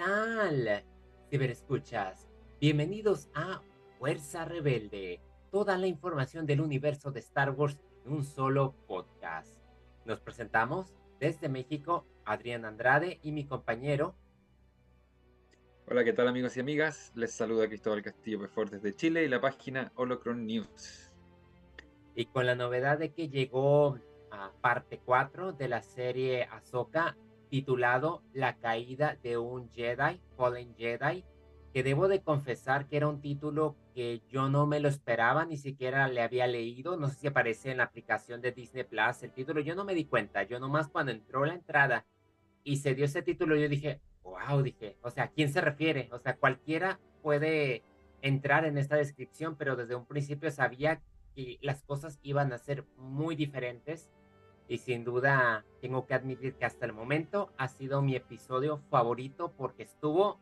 tal? 0.00 0.82
Ciberescuchas, 1.28 2.26
bienvenidos 2.58 3.28
a 3.34 3.60
Fuerza 3.98 4.46
Rebelde, 4.46 5.20
toda 5.50 5.76
la 5.76 5.88
información 5.88 6.46
del 6.46 6.62
universo 6.62 7.10
de 7.10 7.20
Star 7.20 7.50
Wars 7.50 7.78
en 8.06 8.14
un 8.14 8.24
solo 8.24 8.74
podcast. 8.88 9.52
Nos 10.06 10.18
presentamos 10.22 10.94
desde 11.18 11.50
México, 11.50 12.06
Adrián 12.24 12.64
Andrade 12.64 13.20
y 13.22 13.32
mi 13.32 13.44
compañero. 13.44 14.14
Hola, 15.86 16.02
¿qué 16.02 16.14
tal 16.14 16.28
amigos 16.28 16.56
y 16.56 16.60
amigas? 16.60 17.12
Les 17.14 17.32
saluda 17.32 17.68
Cristóbal 17.68 18.02
Castillo 18.02 18.40
Pefort 18.40 18.72
desde 18.72 18.96
Chile 18.96 19.24
y 19.24 19.28
la 19.28 19.42
página 19.42 19.92
Holocron 19.96 20.46
News. 20.46 21.12
Y 22.14 22.24
con 22.24 22.46
la 22.46 22.54
novedad 22.54 22.98
de 22.98 23.12
que 23.12 23.28
llegó 23.28 23.98
a 24.30 24.50
parte 24.62 24.98
4 25.04 25.52
de 25.52 25.68
la 25.68 25.82
serie 25.82 26.44
Ahsoka 26.44 27.18
titulado 27.50 28.22
La 28.32 28.56
caída 28.56 29.18
de 29.22 29.36
un 29.36 29.70
Jedi, 29.70 30.20
Fallen 30.36 30.74
Jedi, 30.76 31.24
que 31.72 31.82
debo 31.82 32.08
de 32.08 32.22
confesar 32.22 32.86
que 32.88 32.96
era 32.96 33.08
un 33.08 33.20
título 33.20 33.76
que 33.94 34.22
yo 34.28 34.48
no 34.48 34.66
me 34.66 34.80
lo 34.80 34.88
esperaba, 34.88 35.44
ni 35.44 35.56
siquiera 35.56 36.08
le 36.08 36.22
había 36.22 36.46
leído, 36.46 36.96
no 36.96 37.08
sé 37.08 37.16
si 37.16 37.26
aparece 37.26 37.70
en 37.70 37.78
la 37.78 37.84
aplicación 37.84 38.40
de 38.40 38.52
Disney 38.52 38.84
Plus 38.84 39.22
el 39.22 39.32
título, 39.32 39.60
yo 39.60 39.74
no 39.74 39.84
me 39.84 39.94
di 39.94 40.04
cuenta, 40.04 40.42
yo 40.44 40.58
nomás 40.58 40.88
cuando 40.88 41.12
entró 41.12 41.44
la 41.44 41.54
entrada 41.54 42.06
y 42.64 42.76
se 42.76 42.94
dio 42.94 43.04
ese 43.04 43.22
título, 43.22 43.56
yo 43.56 43.68
dije, 43.68 44.00
wow, 44.22 44.62
dije, 44.62 44.96
o 45.02 45.10
sea, 45.10 45.24
¿a 45.24 45.30
quién 45.30 45.52
se 45.52 45.60
refiere? 45.60 46.08
O 46.12 46.18
sea, 46.18 46.36
cualquiera 46.36 46.98
puede 47.22 47.82
entrar 48.22 48.64
en 48.64 48.78
esta 48.78 48.96
descripción, 48.96 49.56
pero 49.56 49.76
desde 49.76 49.94
un 49.94 50.06
principio 50.06 50.50
sabía 50.50 51.02
que 51.34 51.58
las 51.62 51.82
cosas 51.82 52.18
iban 52.22 52.52
a 52.52 52.58
ser 52.58 52.84
muy 52.96 53.36
diferentes 53.36 54.10
y 54.70 54.78
sin 54.78 55.02
duda 55.02 55.64
tengo 55.80 56.06
que 56.06 56.14
admitir 56.14 56.54
que 56.54 56.64
hasta 56.64 56.86
el 56.86 56.92
momento 56.92 57.52
ha 57.58 57.66
sido 57.66 58.02
mi 58.02 58.14
episodio 58.14 58.78
favorito 58.88 59.52
porque 59.56 59.82
estuvo 59.82 60.38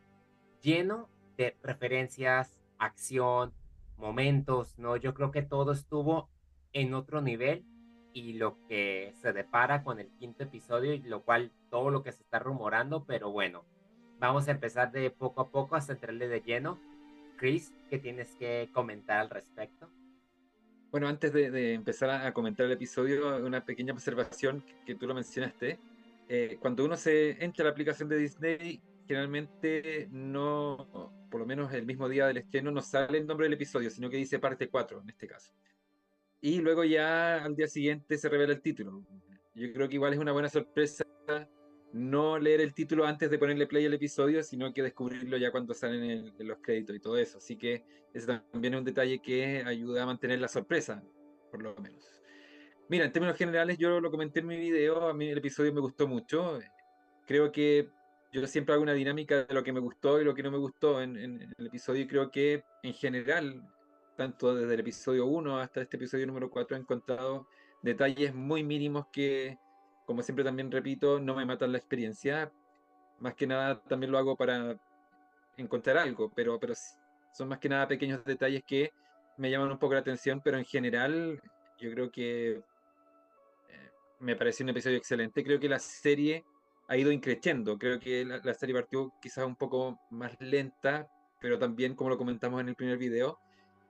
lleno 0.60 1.08
de 1.38 1.56
referencias, 1.62 2.54
acción, 2.78 3.54
momentos, 3.96 4.78
¿no? 4.78 4.96
Yo 4.98 5.14
creo 5.14 5.30
que 5.30 5.40
todo 5.40 5.72
estuvo 5.72 6.28
en 6.74 6.92
otro 6.92 7.22
nivel 7.22 7.64
y 8.12 8.34
lo 8.34 8.58
que 8.68 9.14
se 9.22 9.32
depara 9.32 9.82
con 9.82 9.98
el 9.98 10.10
quinto 10.18 10.44
episodio 10.44 10.92
y 10.92 11.00
lo 11.00 11.22
cual 11.22 11.50
todo 11.70 11.88
lo 11.88 12.02
que 12.02 12.12
se 12.12 12.22
está 12.22 12.38
rumorando, 12.38 13.06
pero 13.06 13.30
bueno, 13.30 13.64
vamos 14.18 14.46
a 14.48 14.50
empezar 14.50 14.92
de 14.92 15.10
poco 15.10 15.40
a 15.40 15.48
poco 15.48 15.74
hasta 15.74 15.94
entrarle 15.94 16.28
de 16.28 16.42
lleno. 16.42 16.78
Chris, 17.38 17.72
¿qué 17.88 17.98
tienes 17.98 18.36
que 18.36 18.68
comentar 18.74 19.20
al 19.20 19.30
respecto? 19.30 19.88
Bueno, 20.90 21.06
antes 21.06 21.32
de, 21.32 21.74
empezar 21.74 22.08
a, 22.08 22.32
comentar 22.32 22.64
el 22.64 22.72
episodio, 22.72 23.44
una 23.44 23.62
pequeña 23.64 23.92
observación 23.92 24.64
que, 24.86 24.94
tú 24.94 25.06
lo 25.06 25.14
mencionaste. 25.14 25.78
Eh, 26.28 26.56
cuando 26.60 26.84
uno 26.84 26.96
se 26.96 27.42
entra 27.44 27.62
a 27.62 27.66
la 27.66 27.70
aplicación 27.72 28.08
de 28.08 28.16
Disney, 28.16 28.80
generalmente 29.06 30.08
no, 30.10 31.12
por 31.30 31.40
lo 31.40 31.46
menos 31.46 31.72
el 31.74 31.84
mismo 31.84 32.08
día 32.08 32.26
del 32.26 32.38
estreno, 32.38 32.70
no 32.70 32.80
sale 32.80 33.18
el 33.18 33.26
nombre 33.26 33.44
del 33.44 33.54
episodio, 33.54 33.90
sino 33.90 34.08
que 34.08 34.16
dice 34.16 34.38
parte 34.38 34.68
4 34.68 35.02
en 35.02 35.10
este 35.10 35.26
caso. 35.26 35.52
Y 36.40 36.60
luego 36.60 36.84
ya 36.84 37.44
al 37.44 37.54
día 37.54 37.68
siguiente 37.68 38.16
se 38.16 38.28
revela 38.28 38.54
el 38.54 38.62
título. 38.62 39.02
Yo 39.54 39.72
creo 39.72 39.88
que 39.88 39.96
igual 39.96 40.14
es 40.14 40.18
una 40.18 40.32
buena 40.32 40.48
sorpresa 40.48 41.04
no 41.92 42.38
leer 42.38 42.60
el 42.60 42.74
título 42.74 43.06
antes 43.06 43.30
de 43.30 43.38
ponerle 43.38 43.66
play 43.66 43.86
al 43.86 43.94
episodio, 43.94 44.42
sino 44.42 44.72
que 44.72 44.82
descubrirlo 44.82 45.36
ya 45.36 45.50
cuando 45.50 45.74
salen 45.74 46.02
en, 46.38 46.46
los 46.46 46.58
créditos 46.58 46.94
y 46.94 47.00
todo 47.00 47.16
eso. 47.16 47.38
Así 47.38 47.56
que 47.56 47.84
ese 48.12 48.26
también 48.26 48.74
es 48.74 48.78
un 48.78 48.84
detalle 48.84 49.20
que 49.20 49.62
ayuda 49.64 50.02
a 50.02 50.06
mantener 50.06 50.40
la 50.40 50.48
sorpresa, 50.48 51.02
por 51.50 51.62
lo 51.62 51.74
menos. 51.76 52.04
Mira, 52.88 53.04
en 53.04 53.12
términos 53.12 53.36
generales, 53.36 53.78
yo 53.78 54.00
lo 54.00 54.10
comenté 54.10 54.40
en 54.40 54.46
mi 54.46 54.56
video, 54.56 55.08
a 55.08 55.14
mí 55.14 55.28
el 55.28 55.38
episodio 55.38 55.72
me 55.72 55.80
gustó 55.80 56.06
mucho. 56.06 56.58
Creo 57.26 57.52
que 57.52 57.88
yo 58.32 58.46
siempre 58.46 58.74
hago 58.74 58.82
una 58.82 58.94
dinámica 58.94 59.44
de 59.44 59.54
lo 59.54 59.62
que 59.62 59.72
me 59.72 59.80
gustó 59.80 60.20
y 60.20 60.24
lo 60.24 60.34
que 60.34 60.42
no 60.42 60.50
me 60.50 60.58
gustó 60.58 61.00
en, 61.02 61.16
en 61.16 61.54
el 61.56 61.66
episodio 61.66 62.02
y 62.02 62.06
creo 62.06 62.30
que 62.30 62.64
en 62.82 62.94
general, 62.94 63.62
tanto 64.16 64.54
desde 64.54 64.74
el 64.74 64.80
episodio 64.80 65.26
1 65.26 65.58
hasta 65.58 65.82
este 65.82 65.96
episodio 65.96 66.26
número 66.26 66.50
4, 66.50 66.76
he 66.76 66.80
encontrado 66.80 67.46
detalles 67.82 68.34
muy 68.34 68.62
mínimos 68.62 69.06
que 69.12 69.58
como 70.08 70.22
siempre 70.22 70.42
también 70.42 70.72
repito, 70.72 71.20
no 71.20 71.34
me 71.34 71.44
matan 71.44 71.70
la 71.70 71.76
experiencia. 71.76 72.50
Más 73.18 73.34
que 73.34 73.46
nada 73.46 73.78
también 73.82 74.10
lo 74.10 74.16
hago 74.16 74.36
para 74.36 74.74
encontrar 75.58 75.98
algo, 75.98 76.32
pero, 76.34 76.58
pero 76.58 76.72
son 77.30 77.48
más 77.48 77.58
que 77.58 77.68
nada 77.68 77.86
pequeños 77.86 78.24
detalles 78.24 78.64
que 78.64 78.90
me 79.36 79.50
llaman 79.50 79.70
un 79.70 79.78
poco 79.78 79.92
la 79.92 80.00
atención, 80.00 80.40
pero 80.42 80.56
en 80.56 80.64
general 80.64 81.42
yo 81.78 81.90
creo 81.90 82.10
que 82.10 82.52
eh, 82.52 82.62
me 84.20 84.34
pareció 84.34 84.64
un 84.64 84.70
episodio 84.70 84.96
excelente. 84.96 85.44
Creo 85.44 85.60
que 85.60 85.68
la 85.68 85.78
serie 85.78 86.42
ha 86.88 86.96
ido 86.96 87.12
increciendo. 87.12 87.78
Creo 87.78 88.00
que 88.00 88.24
la, 88.24 88.54
serie 88.54 88.74
partió 88.74 89.12
quizás 89.20 89.44
un 89.44 89.56
poco 89.56 90.00
más 90.08 90.40
lenta, 90.40 91.06
pero 91.38 91.58
también, 91.58 91.94
como 91.94 92.08
lo 92.08 92.16
comentamos 92.16 92.62
en 92.62 92.70
el 92.70 92.76
primer 92.76 92.96
video, 92.96 93.38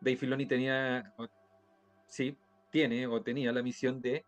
Dave 0.01 0.17
Filoni 0.17 0.47
tenía, 0.47 1.15
sí, 2.09 2.37
tiene 2.73 3.07
o 3.07 3.23
tenía 3.23 3.53
la 3.53 3.63
misión 3.63 4.01
de 4.01 4.25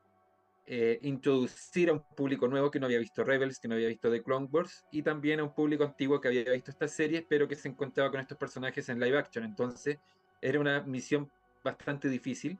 eh, 0.73 1.01
introducir 1.03 1.91
a 1.91 1.95
un 1.95 2.05
público 2.15 2.47
nuevo 2.47 2.71
que 2.71 2.79
no 2.79 2.87
había 2.87 3.01
visto 3.01 3.25
Rebels, 3.25 3.59
que 3.59 3.67
no 3.67 3.75
había 3.75 3.89
visto 3.89 4.09
The 4.09 4.23
Clone 4.23 4.47
Wars, 4.53 4.87
y 4.93 5.03
también 5.03 5.41
a 5.41 5.43
un 5.43 5.53
público 5.53 5.83
antiguo 5.83 6.21
que 6.21 6.29
había 6.29 6.45
visto 6.53 6.71
estas 6.71 6.93
series, 6.93 7.25
pero 7.29 7.49
que 7.49 7.57
se 7.57 7.67
encontraba 7.67 8.09
con 8.13 8.21
estos 8.21 8.39
personajes 8.39 8.89
en 8.89 9.01
live 9.01 9.19
action. 9.19 9.43
Entonces, 9.43 9.99
era 10.41 10.61
una 10.61 10.81
misión 10.83 11.29
bastante 11.65 12.09
difícil. 12.09 12.57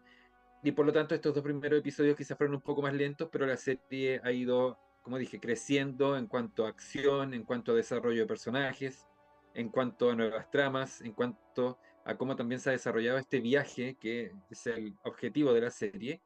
Y 0.65 0.73
por 0.73 0.87
lo 0.87 0.93
tanto, 0.93 1.15
estos 1.15 1.33
dos 1.33 1.45
primeros 1.45 1.79
episodios 1.79 2.17
quizás 2.17 2.37
fueron 2.37 2.57
un 2.57 2.63
poco 2.63 2.83
más 2.83 2.95
lentos, 2.95 3.29
pero 3.31 3.47
la 3.47 3.57
serie 3.57 4.21
ha 4.25 4.33
ido, 4.33 4.77
como 5.03 5.17
dije, 5.17 5.39
creciendo 5.39 6.17
en 6.17 6.27
cuanto 6.27 6.67
a 6.67 6.71
acción, 6.71 7.33
en 7.33 7.45
cuanto 7.45 7.71
a 7.71 7.77
desarrollo 7.77 8.23
de 8.23 8.27
personajes, 8.27 9.07
en 9.55 9.69
cuanto 9.69 10.11
a 10.11 10.17
nuevas 10.17 10.51
tramas, 10.51 11.01
en 11.01 11.13
cuanto 11.13 11.79
a 12.05 12.17
cómo 12.17 12.35
también 12.35 12.61
se 12.61 12.71
ha 12.71 12.73
desarrollado 12.73 13.19
este 13.19 13.39
viaje, 13.39 13.97
que 14.01 14.33
es 14.51 14.67
el 14.67 14.97
objetivo 15.05 15.53
de 15.53 15.61
la 15.61 15.71
serie, 15.71 16.21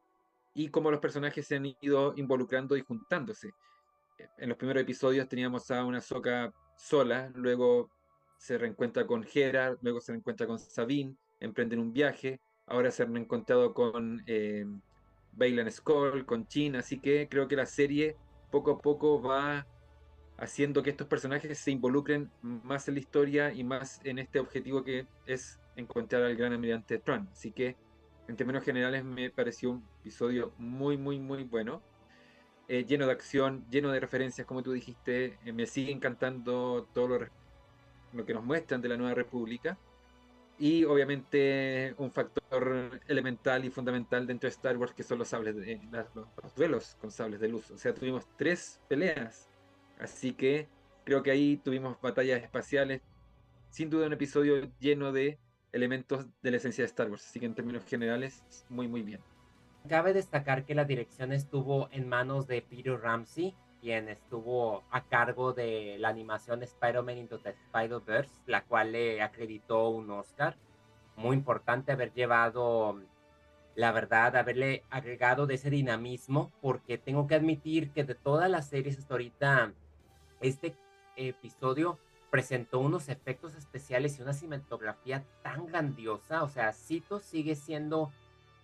y 0.54 0.68
cómo 0.68 0.90
los 0.90 1.00
personajes 1.00 1.46
se 1.46 1.56
han 1.56 1.66
ido 1.80 2.14
involucrando 2.16 2.76
y 2.76 2.82
juntándose. 2.82 3.48
Eh, 4.18 4.28
en 4.38 4.48
los 4.48 4.58
primeros 4.58 4.82
episodios 4.82 5.28
teníamos 5.28 5.70
a 5.70 5.84
una 5.84 6.00
Soca 6.00 6.52
sola, 6.76 7.30
luego 7.34 7.90
se 8.38 8.58
reencuentra 8.58 9.06
con 9.06 9.26
Hera, 9.32 9.76
luego 9.82 10.00
se 10.00 10.12
reencuentra 10.12 10.46
con 10.46 10.58
Sabine, 10.58 11.16
emprenden 11.40 11.80
un 11.80 11.92
viaje, 11.92 12.40
ahora 12.66 12.90
se 12.90 13.02
han 13.02 13.16
encontrado 13.16 13.74
con 13.74 14.22
eh, 14.26 14.64
Bailan 15.32 15.70
Skull, 15.70 16.24
con 16.24 16.46
Chin, 16.46 16.76
así 16.76 17.00
que 17.00 17.28
creo 17.28 17.48
que 17.48 17.56
la 17.56 17.66
serie 17.66 18.16
poco 18.50 18.72
a 18.72 18.78
poco 18.78 19.20
va 19.20 19.66
haciendo 20.36 20.82
que 20.82 20.90
estos 20.90 21.06
personajes 21.06 21.58
se 21.58 21.70
involucren 21.70 22.30
más 22.42 22.88
en 22.88 22.94
la 22.94 23.00
historia 23.00 23.52
y 23.52 23.64
más 23.64 24.00
en 24.04 24.18
este 24.18 24.40
objetivo 24.40 24.82
que 24.82 25.06
es 25.26 25.60
encontrar 25.76 26.22
al 26.22 26.36
gran 26.36 26.52
almirante 26.52 26.98
Tron. 26.98 27.28
Así 27.32 27.52
que 27.52 27.76
en 28.28 28.36
términos 28.36 28.64
generales 28.64 29.04
me 29.04 29.30
pareció 29.30 29.82
episodio 30.04 30.52
muy, 30.58 30.98
muy, 30.98 31.18
muy 31.18 31.44
bueno. 31.44 31.82
Eh, 32.68 32.84
lleno 32.84 33.06
de 33.06 33.12
acción, 33.12 33.64
lleno 33.70 33.90
de 33.90 34.00
referencias, 34.00 34.46
como 34.46 34.62
tú 34.62 34.72
dijiste. 34.72 35.38
Eh, 35.46 35.52
me 35.52 35.66
sigue 35.66 35.92
encantando 35.92 36.86
todo 36.92 37.08
lo, 37.08 37.26
lo, 38.12 38.26
que 38.26 38.34
nos 38.34 38.44
muestran 38.44 38.82
de 38.82 38.90
la 38.90 38.98
Nueva 38.98 39.14
República. 39.14 39.78
Y 40.58 40.84
obviamente 40.84 41.94
un 41.96 42.12
factor 42.12 43.00
elemental 43.08 43.64
y 43.64 43.70
fundamental 43.70 44.26
dentro 44.26 44.46
de 44.46 44.52
Star 44.52 44.76
Wars 44.76 44.92
que 44.94 45.02
son 45.02 45.18
los 45.18 45.28
sables 45.28 45.56
de, 45.56 45.80
los, 45.90 46.54
duelos 46.54 46.96
con 47.00 47.10
sables 47.10 47.40
de 47.40 47.48
luz. 47.48 47.70
O 47.70 47.78
sea, 47.78 47.94
tuvimos 47.94 48.26
tres 48.36 48.80
peleas. 48.88 49.48
Así 49.98 50.34
que 50.34 50.68
creo 51.04 51.22
que 51.22 51.30
ahí 51.30 51.56
tuvimos 51.56 51.98
batallas 52.02 52.42
espaciales. 52.42 53.00
Sin 53.70 53.88
duda 53.88 54.06
un 54.06 54.12
episodio 54.12 54.70
lleno 54.78 55.12
de 55.12 55.38
elementos 55.72 56.26
de 56.42 56.50
la 56.50 56.58
esencia 56.58 56.82
de 56.82 56.88
Star 56.88 57.10
Wars. 57.10 57.26
Así 57.26 57.40
que 57.40 57.46
en 57.46 57.54
términos 57.54 57.84
generales, 57.86 58.44
muy, 58.68 58.86
muy 58.86 59.02
bien. 59.02 59.20
Cabe 59.88 60.14
destacar 60.14 60.64
que 60.64 60.74
la 60.74 60.86
dirección 60.86 61.30
estuvo 61.30 61.90
en 61.92 62.08
manos 62.08 62.46
de 62.46 62.62
Peter 62.62 62.98
Ramsey, 62.98 63.54
quien 63.82 64.08
estuvo 64.08 64.82
a 64.90 65.04
cargo 65.04 65.52
de 65.52 65.96
la 65.98 66.08
animación 66.08 66.62
Spider-Man 66.62 67.18
Into 67.18 67.38
the 67.38 67.50
Spider-Verse, 67.50 68.32
la 68.46 68.64
cual 68.64 68.92
le 68.92 69.20
acreditó 69.20 69.90
un 69.90 70.10
Oscar. 70.10 70.56
Muy 71.16 71.36
importante 71.36 71.92
haber 71.92 72.14
llevado, 72.14 72.98
la 73.74 73.92
verdad, 73.92 74.36
haberle 74.36 74.84
agregado 74.88 75.46
de 75.46 75.56
ese 75.56 75.68
dinamismo, 75.68 76.50
porque 76.62 76.96
tengo 76.96 77.26
que 77.26 77.34
admitir 77.34 77.90
que 77.90 78.04
de 78.04 78.14
todas 78.14 78.50
las 78.50 78.66
series 78.70 78.98
hasta 78.98 79.12
ahorita, 79.12 79.74
este 80.40 80.74
episodio 81.16 81.98
presentó 82.30 82.80
unos 82.80 83.10
efectos 83.10 83.54
especiales 83.54 84.18
y 84.18 84.22
una 84.22 84.32
cinematografía 84.32 85.24
tan 85.42 85.66
grandiosa. 85.66 86.42
O 86.42 86.48
sea, 86.48 86.72
Cito 86.72 87.20
sigue 87.20 87.54
siendo 87.54 88.10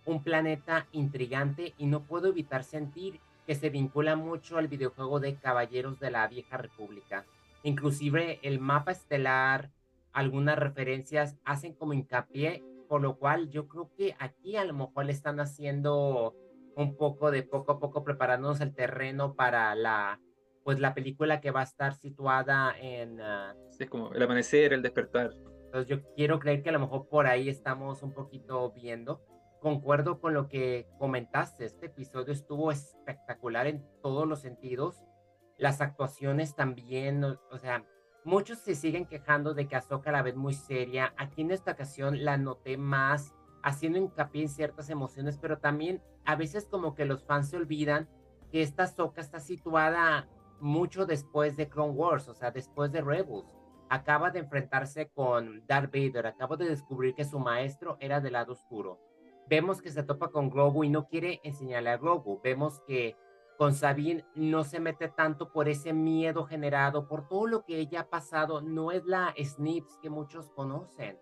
un 0.05 0.23
planeta 0.23 0.87
intrigante 0.91 1.73
y 1.77 1.85
no 1.85 2.03
puedo 2.03 2.29
evitar 2.29 2.63
sentir 2.63 3.19
que 3.45 3.55
se 3.55 3.69
vincula 3.69 4.15
mucho 4.15 4.57
al 4.57 4.67
videojuego 4.67 5.19
de 5.19 5.35
Caballeros 5.35 5.99
de 5.99 6.11
la 6.11 6.27
Vieja 6.27 6.57
República. 6.57 7.25
Inclusive 7.63 8.39
el 8.43 8.59
mapa 8.59 8.91
estelar, 8.91 9.69
algunas 10.13 10.57
referencias 10.57 11.37
hacen 11.45 11.73
como 11.73 11.93
hincapié, 11.93 12.63
por 12.87 13.01
lo 13.01 13.17
cual 13.17 13.49
yo 13.49 13.67
creo 13.67 13.89
que 13.95 14.15
aquí 14.19 14.55
a 14.55 14.65
lo 14.65 14.73
mejor 14.73 15.05
le 15.05 15.11
están 15.11 15.39
haciendo 15.39 16.35
un 16.75 16.95
poco 16.95 17.31
de 17.31 17.43
poco 17.43 17.73
a 17.73 17.79
poco 17.79 18.03
preparándonos 18.03 18.61
el 18.61 18.73
terreno 18.73 19.35
para 19.35 19.75
la 19.75 20.19
pues 20.63 20.79
la 20.79 20.93
película 20.93 21.41
que 21.41 21.51
va 21.51 21.61
a 21.61 21.63
estar 21.63 21.95
situada 21.95 22.75
en... 22.79 23.19
Uh, 23.19 23.55
es 23.79 23.89
como 23.89 24.13
el 24.13 24.21
amanecer, 24.21 24.73
el 24.73 24.81
despertar. 24.81 25.31
Entonces 25.65 25.87
yo 25.87 26.03
quiero 26.15 26.39
creer 26.39 26.61
que 26.61 26.69
a 26.69 26.73
lo 26.73 26.79
mejor 26.79 27.07
por 27.07 27.25
ahí 27.25 27.49
estamos 27.49 28.03
un 28.03 28.13
poquito 28.13 28.71
viendo. 28.71 29.21
Concuerdo 29.61 30.19
con 30.19 30.33
lo 30.33 30.49
que 30.49 30.89
comentaste, 30.97 31.65
este 31.65 31.85
episodio 31.85 32.33
estuvo 32.33 32.71
espectacular 32.71 33.67
en 33.67 33.85
todos 34.01 34.27
los 34.27 34.41
sentidos. 34.41 35.03
Las 35.55 35.81
actuaciones 35.81 36.55
también, 36.55 37.23
o, 37.23 37.57
sea, 37.59 37.85
muchos 38.25 38.57
se 38.57 38.73
siguen 38.73 39.05
quejando 39.05 39.53
de 39.53 39.67
que 39.67 39.75
Ahsoka 39.75 40.11
la 40.11 40.23
ven 40.23 40.35
muy 40.35 40.55
seria. 40.55 41.13
Aquí 41.15 41.43
en 41.43 41.51
esta 41.51 41.73
ocasión 41.73 42.25
la 42.25 42.37
noté 42.37 42.75
más 42.75 43.35
haciendo 43.61 43.99
hincapié 43.99 44.41
en 44.41 44.49
ciertas 44.49 44.89
emociones, 44.89 45.37
pero 45.37 45.59
también 45.59 46.01
a 46.25 46.35
veces 46.35 46.65
como 46.65 46.95
que 46.95 47.05
los 47.05 47.23
fans 47.23 47.51
se 47.51 47.57
olvidan 47.57 48.09
que 48.51 48.63
esta 48.63 48.85
Ahsoka 48.85 49.21
está 49.21 49.39
situada 49.39 50.27
mucho 50.59 51.05
después 51.05 51.55
de 51.55 51.69
Clone 51.69 51.93
Wars, 51.93 52.27
o 52.29 52.33
sea, 52.33 52.49
después 52.49 52.91
de 52.91 53.01
Rebels. 53.01 53.45
Acaba 53.91 54.31
de 54.31 54.39
enfrentarse 54.39 55.09
con 55.09 55.67
Darth 55.67 55.93
Vader, 55.93 56.25
acaba 56.25 56.55
de 56.55 56.67
descubrir 56.67 57.13
que 57.13 57.25
su 57.25 57.37
maestro 57.37 57.97
era 57.99 58.21
del 58.21 58.33
lado 58.33 58.53
oscuro. 58.53 59.10
Vemos 59.51 59.81
que 59.81 59.91
se 59.91 60.03
topa 60.03 60.29
con 60.29 60.49
Grogu 60.49 60.85
y 60.85 60.89
no 60.89 61.09
quiere 61.09 61.41
enseñarle 61.43 61.89
a 61.89 61.97
Grogu. 61.97 62.39
Vemos 62.41 62.79
que 62.87 63.17
con 63.57 63.73
Sabine 63.73 64.23
no 64.33 64.63
se 64.63 64.79
mete 64.79 65.09
tanto 65.09 65.51
por 65.51 65.67
ese 65.67 65.91
miedo 65.91 66.45
generado, 66.45 67.09
por 67.09 67.27
todo 67.27 67.47
lo 67.47 67.65
que 67.65 67.77
ella 67.77 67.99
ha 67.99 68.09
pasado. 68.09 68.61
No 68.61 68.93
es 68.93 69.03
la 69.03 69.35
Snips 69.37 69.99
que 70.01 70.09
muchos 70.09 70.49
conocen. 70.51 71.19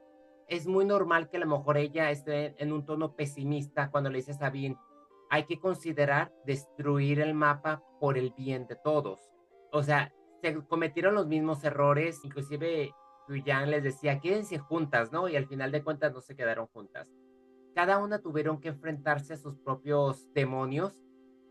Es 0.47 0.67
muy 0.67 0.85
normal 0.85 1.27
que 1.27 1.37
a 1.37 1.39
lo 1.39 1.47
mejor 1.47 1.77
ella 1.77 2.11
esté 2.11 2.53
en 2.61 2.71
un 2.71 2.85
tono 2.85 3.15
pesimista 3.15 3.89
cuando 3.89 4.11
le 4.11 4.19
dice 4.19 4.33
a 4.33 4.35
Sabine, 4.35 4.77
hay 5.31 5.45
que 5.45 5.59
considerar 5.59 6.31
destruir 6.45 7.21
el 7.21 7.33
mapa 7.33 7.81
por 7.99 8.15
el 8.15 8.31
bien 8.37 8.67
de 8.67 8.75
todos. 8.75 9.31
O 9.71 9.81
sea, 9.81 10.13
se 10.43 10.53
cometieron 10.67 11.15
los 11.15 11.25
mismos 11.25 11.63
errores, 11.63 12.23
inclusive 12.23 12.93
Yang 13.27 13.69
les 13.69 13.83
decía, 13.83 14.19
quédense 14.19 14.59
juntas, 14.59 15.11
¿no? 15.11 15.27
Y 15.27 15.35
al 15.35 15.47
final 15.47 15.71
de 15.71 15.83
cuentas 15.83 16.13
no 16.13 16.21
se 16.21 16.35
quedaron 16.35 16.67
juntas. 16.67 17.11
Cada 17.79 17.97
una 17.97 18.19
tuvieron 18.19 18.59
que 18.59 18.67
enfrentarse 18.67 19.35
a 19.35 19.37
sus 19.37 19.57
propios 19.57 20.27
demonios 20.33 21.01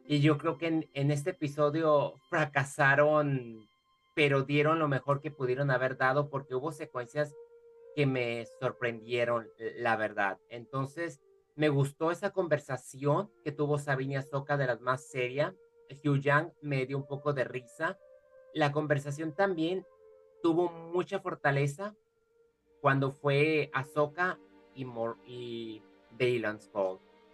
y 0.05 0.21
yo 0.21 0.37
creo 0.37 0.59
que 0.59 0.87
en, 0.93 1.11
este 1.11 1.31
episodio 1.31 2.17
fracasaron, 2.29 3.67
pero 4.15 4.43
dieron 4.43 4.79
lo 4.79 4.89
mejor 4.89 5.23
que 5.23 5.31
pudieron 5.31 5.71
haber 5.71 5.97
dado 5.97 6.29
porque 6.29 6.55
hubo 6.55 6.71
secuencias 6.71 7.35
que 7.97 8.05
me 8.05 8.45
sorprendieron, 8.61 9.49
la 9.79 9.97
verdad. 9.97 10.39
Entonces, 10.51 11.19
me 11.57 11.71
gustó 11.71 12.11
esa 12.11 12.29
conversación 12.29 13.31
que 13.43 13.51
tuvo 13.51 13.79
Sabine 13.79 14.19
Azoka 14.19 14.59
de 14.59 14.67
las 14.67 14.83
más 14.83 15.09
serias. 15.09 15.55
Hugh 16.05 16.21
Yang 16.21 16.53
me 16.61 16.85
dio 16.85 16.99
un 16.99 17.07
poco 17.07 17.33
de 17.33 17.45
risa. 17.45 17.99
La 18.53 18.71
conversación 18.71 19.33
también 19.33 19.87
tuvo 20.43 20.69
mucha 20.69 21.21
fortaleza 21.21 21.97
cuando 22.83 23.13
fue 23.13 23.71
Ahsoka 23.73 24.39
y, 24.75 24.85
Mor 24.85 25.17
y 25.27 25.83
Balance 26.19 26.71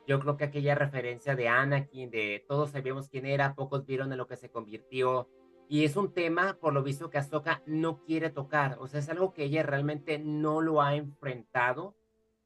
Yo 0.07 0.21
creo 0.21 0.37
que 0.37 0.45
aquella 0.45 0.75
referencia 0.75 1.35
de 1.35 1.49
Anakin, 1.49 2.11
de 2.11 2.45
todos 2.47 2.71
sabíamos 2.71 3.09
quién 3.09 3.27
era, 3.27 3.55
pocos 3.55 3.87
vieron 3.87 4.13
en 4.13 4.19
lo 4.19 4.27
que 4.27 4.37
se 4.37 4.51
convirtió. 4.51 5.29
Y 5.69 5.85
es 5.85 5.97
un 5.97 6.13
tema, 6.13 6.59
por 6.61 6.75
lo 6.75 6.83
visto, 6.83 7.11
que 7.11 7.19
Ahsoka 7.19 7.63
no 7.67 8.03
quiere 8.05 8.31
tocar. 8.31 8.77
O 8.81 8.87
sea, 8.87 9.01
es 9.01 9.09
algo 9.09 9.33
que 9.33 9.45
ella 9.45 9.63
realmente 9.63 10.19
no 10.19 10.61
lo 10.61 10.83
ha 10.83 10.95
enfrentado. 10.95 11.95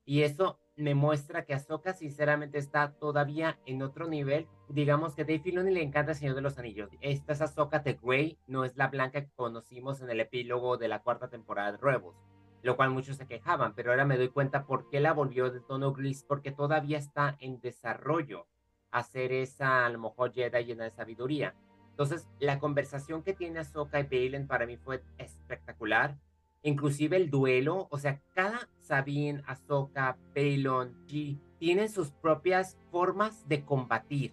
Y 0.04 0.22
eso 0.22 0.58
me 0.78 0.94
muestra 0.94 1.44
que 1.44 1.54
Ahsoka 1.54 1.92
sinceramente 1.92 2.56
está 2.58 2.92
todavía 2.92 3.58
en 3.66 3.82
otro 3.82 4.06
nivel. 4.06 4.46
Digamos 4.68 5.14
que 5.14 5.24
Dave 5.24 5.40
Filoni 5.40 5.72
le 5.72 5.82
encanta 5.82 6.12
El 6.12 6.18
Señor 6.18 6.36
de 6.36 6.40
los 6.40 6.56
Anillos. 6.56 6.90
Esta 7.00 7.32
es 7.32 7.40
Ahsoka 7.40 7.80
de 7.80 7.98
Grey, 8.00 8.38
no 8.46 8.64
es 8.64 8.76
la 8.76 8.86
blanca 8.86 9.20
que 9.20 9.32
conocimos 9.34 10.00
en 10.00 10.10
el 10.10 10.20
epílogo 10.20 10.76
de 10.76 10.86
la 10.86 11.02
cuarta 11.02 11.28
temporada 11.28 11.72
de 11.72 11.78
Rebels, 11.78 12.16
lo 12.62 12.76
cual 12.76 12.90
muchos 12.90 13.16
se 13.16 13.26
quejaban, 13.26 13.74
pero 13.74 13.90
ahora 13.90 14.04
me 14.04 14.16
doy 14.16 14.28
cuenta 14.28 14.66
por 14.66 14.88
qué 14.88 15.00
la 15.00 15.12
volvió 15.12 15.50
de 15.50 15.60
tono 15.60 15.92
gris, 15.92 16.24
porque 16.26 16.50
todavía 16.50 16.98
está 16.98 17.36
en 17.40 17.60
desarrollo 17.60 18.46
hacer 18.90 19.32
esa, 19.32 19.86
a 19.86 19.90
lo 19.90 19.98
mejor, 19.98 20.32
Jedi 20.32 20.64
llena 20.64 20.84
de 20.84 20.90
sabiduría. 20.90 21.54
Entonces, 21.90 22.28
la 22.38 22.58
conversación 22.58 23.22
que 23.22 23.34
tiene 23.34 23.60
Ahsoka 23.60 24.00
y 24.00 24.04
Balen 24.04 24.46
para 24.46 24.66
mí 24.66 24.76
fue 24.76 25.02
espectacular 25.18 26.16
inclusive 26.62 27.16
el 27.16 27.30
duelo, 27.30 27.88
o 27.90 27.98
sea, 27.98 28.20
cada 28.34 28.68
Sabine, 28.80 29.42
Ahsoka, 29.46 30.16
Balon, 30.34 30.94
G, 31.06 31.38
tienen 31.58 31.88
sus 31.88 32.10
propias 32.10 32.78
formas 32.90 33.48
de 33.48 33.64
combatir. 33.64 34.32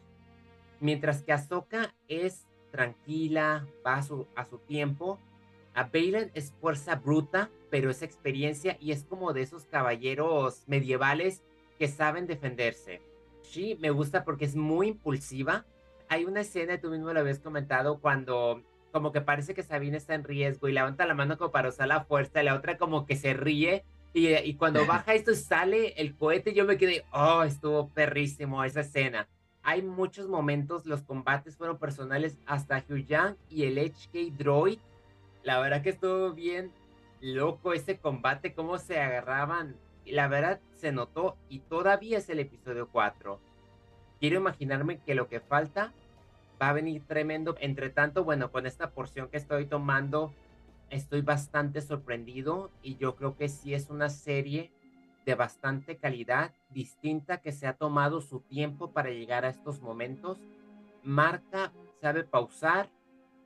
Mientras 0.80 1.24
que 1.24 1.34
Ahsoka 1.34 1.96
es 2.08 2.48
tranquila, 2.72 3.68
va 3.86 3.96
a 3.96 4.04
su, 4.04 4.28
a 4.36 4.46
su 4.46 4.60
tiempo, 4.60 5.20
a 5.74 5.84
Balon 5.84 6.32
es 6.34 6.54
fuerza 6.60 6.96
bruta, 6.96 7.50
pero 7.76 7.90
es 7.90 8.02
experiencia 8.04 8.78
y 8.80 8.94
es 8.94 9.04
como 9.04 9.34
de 9.34 9.42
esos 9.42 9.66
caballeros 9.66 10.64
medievales 10.66 11.44
que 11.78 11.90
saben 11.90 12.26
defenderse. 12.26 13.02
Sí, 13.42 13.78
me 13.82 13.90
gusta 13.90 14.24
porque 14.24 14.46
es 14.46 14.56
muy 14.56 14.88
impulsiva. 14.88 15.66
Hay 16.08 16.24
una 16.24 16.40
escena, 16.40 16.80
tú 16.80 16.90
mismo 16.90 17.12
lo 17.12 17.20
habías 17.20 17.40
comentado, 17.40 18.00
cuando 18.00 18.64
como 18.94 19.12
que 19.12 19.20
parece 19.20 19.54
que 19.54 19.62
Sabine 19.62 19.98
está 19.98 20.16
en 20.16 20.24
riesgo 20.24 20.70
y 20.70 20.72
levanta 20.72 21.06
la 21.06 21.16
mano 21.16 21.38
como 21.38 21.52
para 21.52 21.68
usar 21.68 21.90
la 21.90 22.06
fuerza, 22.06 22.42
y 22.42 22.46
la 22.46 22.56
otra 22.56 22.78
como 22.78 23.06
que 23.06 23.18
se 23.18 23.34
ríe. 23.34 23.84
Y, 24.14 24.30
y 24.34 24.54
cuando 24.54 24.86
baja 24.86 25.14
esto 25.14 25.32
y 25.32 25.36
sale 25.36 25.96
el 25.98 26.16
cohete, 26.16 26.54
yo 26.54 26.64
me 26.64 26.78
quedé, 26.78 27.04
oh, 27.12 27.44
estuvo 27.44 27.90
perrísimo 27.90 28.64
esa 28.64 28.80
escena. 28.80 29.28
Hay 29.64 29.82
muchos 29.82 30.30
momentos, 30.30 30.86
los 30.86 31.04
combates 31.04 31.58
fueron 31.58 31.78
personales 31.78 32.38
hasta 32.46 32.86
Hugh 32.88 33.06
Yang 33.06 33.36
y 33.50 33.64
el 33.64 33.78
HK 33.80 34.38
Droid. 34.38 34.80
La 35.44 35.60
verdad 35.60 35.82
que 35.82 35.90
estuvo 35.90 36.32
bien 36.32 36.72
loco 37.34 37.74
ese 37.74 37.98
combate, 37.98 38.54
cómo 38.54 38.78
se 38.78 39.00
agarraban. 39.00 39.76
La 40.06 40.28
verdad 40.28 40.60
se 40.76 40.92
notó 40.92 41.36
y 41.50 41.60
todavía 41.60 42.20
es 42.20 42.30
el 42.30 42.40
episodio 42.40 42.88
4. 42.92 43.40
Quiero 44.20 44.38
imaginarme 44.38 45.00
que 45.00 45.16
lo 45.16 45.28
que 45.28 45.40
falta 45.40 45.92
va 46.62 46.70
a 46.70 46.74
venir 46.74 47.04
tremendo. 47.08 47.56
Entre 47.60 47.90
tanto, 47.90 48.24
bueno, 48.24 48.52
con 48.52 48.68
esta 48.68 48.92
porción 48.92 49.30
que 49.30 49.38
estoy 49.38 49.66
tomando, 49.66 50.32
estoy 50.92 51.22
bastante 51.22 51.82
sorprendido 51.82 52.70
y 52.84 52.98
yo 52.98 53.16
creo 53.16 53.36
que 53.36 53.50
sí 53.50 53.74
es 53.74 53.90
una 53.90 54.10
serie 54.10 54.72
de 55.26 55.34
bastante 55.34 55.98
calidad, 55.98 56.54
distinta, 56.70 57.38
que 57.38 57.52
se 57.52 57.66
ha 57.66 57.74
tomado 57.74 58.22
su 58.22 58.42
tiempo 58.42 58.92
para 58.92 59.10
llegar 59.10 59.46
a 59.46 59.50
estos 59.50 59.82
momentos. 59.82 60.38
Marca, 61.04 61.72
sabe 62.00 62.24
pausar 62.24 62.88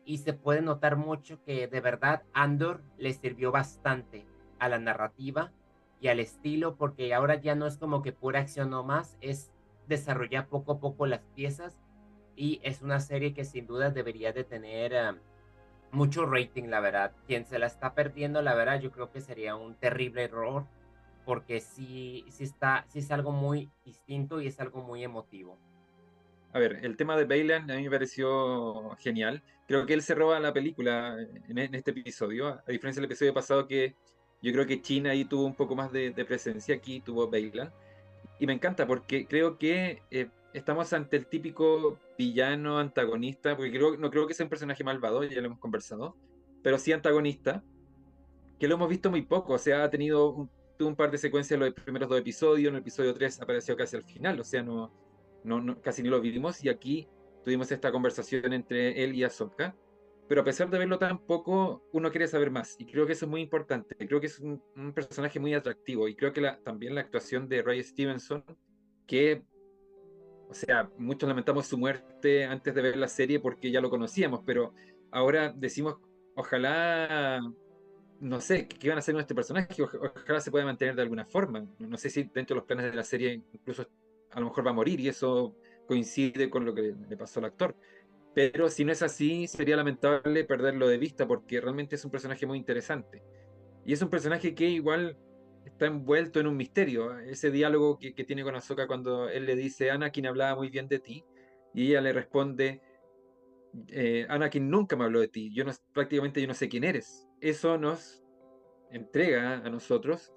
y 0.09 0.17
se 0.17 0.33
puede 0.33 0.63
notar 0.63 0.95
mucho 0.95 1.39
que 1.43 1.67
de 1.67 1.81
verdad 1.81 2.23
Andor 2.33 2.81
le 2.97 3.13
sirvió 3.13 3.51
bastante 3.51 4.25
a 4.57 4.67
la 4.67 4.79
narrativa 4.79 5.51
y 6.01 6.07
al 6.07 6.19
estilo, 6.19 6.77
porque 6.77 7.13
ahora 7.13 7.35
ya 7.35 7.53
no 7.53 7.67
es 7.67 7.77
como 7.77 8.01
que 8.01 8.11
pura 8.11 8.39
acción 8.39 8.71
nomás, 8.71 9.19
es 9.21 9.51
desarrollar 9.87 10.47
poco 10.47 10.71
a 10.71 10.79
poco 10.79 11.05
las 11.05 11.21
piezas 11.35 11.77
y 12.35 12.59
es 12.63 12.81
una 12.81 12.99
serie 13.01 13.35
que 13.35 13.45
sin 13.45 13.67
duda 13.67 13.91
debería 13.91 14.33
de 14.33 14.43
tener 14.43 15.21
mucho 15.91 16.25
rating, 16.25 16.69
la 16.69 16.79
verdad. 16.79 17.11
Quien 17.27 17.45
se 17.45 17.59
la 17.59 17.67
está 17.67 17.93
perdiendo, 17.93 18.41
la 18.41 18.55
verdad, 18.55 18.81
yo 18.81 18.89
creo 18.89 19.11
que 19.11 19.21
sería 19.21 19.55
un 19.55 19.75
terrible 19.75 20.23
error 20.23 20.65
porque 21.23 21.59
sí, 21.59 22.25
sí, 22.29 22.45
está, 22.45 22.83
sí 22.87 22.97
es 22.97 23.11
algo 23.11 23.31
muy 23.31 23.69
distinto 23.85 24.41
y 24.41 24.47
es 24.47 24.59
algo 24.59 24.81
muy 24.81 25.03
emotivo. 25.03 25.59
A 26.51 26.59
ver, 26.59 26.79
el 26.83 26.97
tema 26.97 27.15
de 27.15 27.25
Bailan 27.25 27.69
a 27.69 27.75
mí 27.75 27.83
me 27.83 27.91
pareció 27.91 28.95
genial. 28.97 29.43
Creo 29.67 29.85
que 29.85 29.93
él 29.93 30.01
se 30.01 30.15
roba 30.15 30.39
la 30.39 30.51
película 30.51 31.15
en, 31.47 31.75
este 31.75 31.91
episodio, 31.91 32.47
a 32.47 32.71
diferencia 32.71 33.01
del 33.01 33.05
episodio 33.05 33.33
pasado 33.33 33.67
que 33.67 33.95
yo 34.41 34.51
creo 34.51 34.65
que 34.65 34.81
China 34.81 35.11
ahí 35.11 35.25
tuvo 35.25 35.45
un 35.45 35.53
poco 35.53 35.75
más 35.75 35.91
de, 35.91 36.11
presencia, 36.25 36.75
aquí 36.75 37.01
tuvo 37.01 37.29
Bailan. 37.29 37.71
Y 38.39 38.47
me 38.47 38.53
encanta 38.53 38.87
porque 38.87 39.27
creo 39.27 39.57
que 39.59 40.01
eh, 40.09 40.29
estamos 40.53 40.91
ante 40.93 41.17
el 41.17 41.27
típico 41.27 41.99
villano, 42.17 42.79
antagonista, 42.79 43.55
porque 43.55 43.71
creo, 43.71 43.97
no 43.97 44.09
creo 44.09 44.25
que 44.25 44.33
sea 44.33 44.45
un 44.45 44.49
personaje 44.49 44.83
malvado, 44.83 45.23
ya 45.23 45.41
lo 45.41 45.47
hemos 45.47 45.59
conversado, 45.59 46.15
pero 46.63 46.77
sí 46.79 46.91
antagonista, 46.91 47.63
que 48.59 48.67
lo 48.67 48.75
hemos 48.75 48.89
visto 48.89 49.11
muy 49.11 49.21
poco, 49.21 49.53
o 49.53 49.57
sea, 49.57 49.83
ha 49.83 49.89
tenido 49.89 50.29
un, 50.31 50.49
un 50.79 50.95
par 50.95 51.11
de 51.11 51.17
secuencias 51.17 51.59
en 51.59 51.65
los 51.65 51.73
primeros 51.73 52.09
dos 52.09 52.19
episodios, 52.19 52.69
en 52.69 52.75
el 52.75 52.81
episodio 52.81 53.13
3 53.13 53.41
apareció 53.41 53.75
casi 53.75 53.97
al 53.97 54.03
final, 54.03 54.39
o 54.39 54.43
sea, 54.43 54.63
no, 54.63 54.91
no, 55.43 55.81
casi 55.81 56.03
ni 56.03 56.09
lo 56.09 56.21
vimos, 56.21 56.63
y 56.63 56.69
aquí 56.69 57.07
tuvimos 57.43 57.71
esta 57.71 57.91
conversación 57.91 58.53
entre 58.53 59.03
él 59.03 59.15
y 59.15 59.23
Ahsoka, 59.23 59.75
pero 60.27 60.41
a 60.41 60.43
pesar 60.43 60.69
de 60.69 60.77
verlo 60.77 60.99
tan 60.99 61.19
poco, 61.25 61.83
uno 61.91 62.11
quiere 62.11 62.27
saber 62.27 62.51
más, 62.51 62.75
y 62.79 62.85
creo 62.85 63.05
que 63.05 63.13
eso 63.13 63.25
es 63.25 63.31
muy 63.31 63.41
importante, 63.41 63.95
creo 63.95 64.19
que 64.19 64.27
es 64.27 64.39
un, 64.39 64.61
personaje 64.93 65.39
muy 65.39 65.53
atractivo, 65.53 66.07
y 66.07 66.15
creo 66.15 66.33
que 66.33 66.41
también 66.63 66.95
la 66.95 67.01
actuación 67.01 67.47
de 67.47 67.61
Ray 67.61 67.83
Stevenson, 67.83 68.43
que 69.07 69.43
o 70.49 70.53
sea, 70.53 70.89
muchos 70.97 71.29
lamentamos 71.29 71.67
su 71.67 71.77
muerte 71.77 72.43
antes 72.45 72.73
de 72.73 72.81
ver 72.81 72.97
la 72.97 73.07
serie 73.07 73.39
porque 73.39 73.69
ya 73.69 73.81
lo 73.81 73.91
conocíamos, 73.91 74.41
pero 74.43 74.73
ahora 75.11 75.53
decimos, 75.55 75.97
ojalá, 76.35 77.39
no 78.19 78.41
sé, 78.41 78.67
qué 78.67 78.89
van 78.89 78.97
a 78.97 78.99
hacer 78.99 79.13
con 79.13 79.21
este 79.21 79.35
personaje, 79.35 79.83
ojalá 79.83 80.39
se 80.41 80.49
pueda 80.49 80.65
mantener 80.65 80.95
de 80.95 81.03
alguna 81.03 81.23
forma. 81.25 81.67
No 81.77 81.97
sé 81.97 82.09
si 82.09 82.23
dentro 82.23 82.55
de 82.55 82.61
los 82.61 82.65
planes 82.65 82.89
de 82.89 82.95
la 82.95 83.03
serie 83.03 83.43
incluso 83.53 83.87
a 84.31 84.39
lo 84.39 84.47
mejor 84.47 84.65
va 84.65 84.71
a 84.71 84.73
morir 84.73 84.99
y 84.99 85.07
eso 85.07 85.55
coincide 85.87 86.49
con 86.49 86.65
lo 86.65 86.73
que 86.73 86.95
le 87.07 87.17
pasó 87.17 87.39
al 87.39 87.45
actor. 87.45 87.75
Pero 88.33 88.69
si 88.69 88.85
no 88.85 88.91
es 88.91 89.01
así, 89.01 89.47
sería 89.47 89.75
lamentable 89.75 90.43
perderlo 90.45 90.87
de 90.87 90.97
vista 90.97 91.27
porque 91.27 91.59
realmente 91.59 91.95
es 91.95 92.05
un 92.05 92.11
personaje 92.11 92.45
muy 92.45 92.57
interesante. 92.57 93.23
Y 93.85 93.93
es 93.93 94.01
un 94.01 94.09
personaje 94.09 94.53
que 94.53 94.65
igual 94.65 95.17
está 95.65 95.87
envuelto 95.87 96.39
en 96.39 96.47
un 96.47 96.57
misterio. 96.57 97.17
Ese 97.19 97.51
diálogo 97.51 97.97
que, 97.97 98.11
tiene 98.23 98.43
con 98.43 98.55
Ahsoka 98.55 98.87
cuando 98.87 99.29
él 99.29 99.45
le 99.45 99.55
dice, 99.55 99.91
Anakin 99.91 100.27
hablaba 100.27 100.55
muy 100.55 100.69
bien 100.69 100.87
de 100.87 100.99
ti, 100.99 101.23
y 101.73 101.87
ella 101.87 102.01
le 102.01 102.13
responde, 102.13 102.81
eh, 103.87 104.25
Anakin 104.29 104.69
nunca 104.69 104.95
me 104.95 105.05
habló 105.05 105.19
de 105.19 105.27
ti, 105.27 105.51
yo 105.53 105.63
no, 105.63 105.71
prácticamente 105.93 106.41
yo 106.41 106.47
no 106.47 106.53
sé 106.53 106.69
quién 106.69 106.83
eres. 106.83 107.27
Eso 107.41 107.77
nos 107.77 108.23
entrega 108.91 109.57
a 109.57 109.69
nosotros 109.69 110.33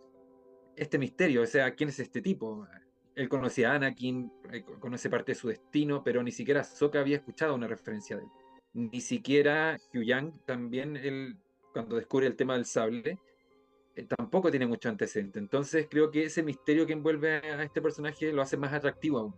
este 0.77 0.99
misterio, 0.99 1.43
o 1.43 1.47
sea, 1.47 1.75
¿quién 1.75 1.89
es 1.89 1.99
este 1.99 2.23
tipo? 2.23 2.67
Él 3.15 3.29
conocía 3.29 3.73
a 3.73 3.75
Anakin, 3.75 4.33
eh, 4.53 4.65
conoce 4.81 5.11
parte 5.11 5.33
de 5.33 5.37
su 5.37 5.49
destino, 5.49 6.03
pero 6.03 6.23
ni 6.23 6.33
siquiera 6.33 6.63
Ahsoka 6.63 7.01
había 7.01 7.17
escuchado 7.17 7.55
una 7.55 7.67
referencia 7.67 8.17
de 8.17 8.23
él. 8.23 8.29
Ni 8.75 9.01
siquiera 9.01 9.79
Yang 9.93 10.45
también, 10.47 10.97
él, 10.97 11.37
cuando 11.73 11.97
descubre 11.97 12.27
el 12.27 12.37
tema 12.37 12.55
del 12.55 12.65
sable, 12.65 13.19
eh, 13.95 14.05
tampoco 14.05 14.51
tiene 14.51 14.67
mucho 14.67 14.89
antecedente. 14.89 15.39
Entonces 15.39 15.87
creo 15.91 16.11
que 16.11 16.25
ese 16.25 16.43
misterio 16.43 16.87
que 16.87 16.95
envuelve 16.95 17.37
a 17.37 17.63
este 17.63 17.83
personaje 17.83 18.33
lo 18.33 18.41
hace 18.41 18.57
más 18.57 18.73
atractivo 18.73 19.19
aún. 19.19 19.35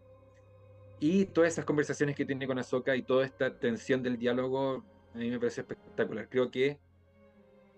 Y 1.00 1.26
todas 1.26 1.52
esas 1.52 1.64
conversaciones 1.64 2.14
que 2.14 2.25
tiene 2.25 2.47
con 2.47 2.59
Ahsoka 2.59 2.95
y 2.95 3.02
toda 3.02 3.26
esta 3.26 3.59
tensión 3.59 4.02
del 4.02 4.16
diálogo, 4.16 4.85
a 5.12 5.19
mí 5.19 5.31
me 5.31 5.38
parece 5.38 5.62
espectacular. 5.62 6.28
Creo 6.28 6.50
que, 6.50 6.78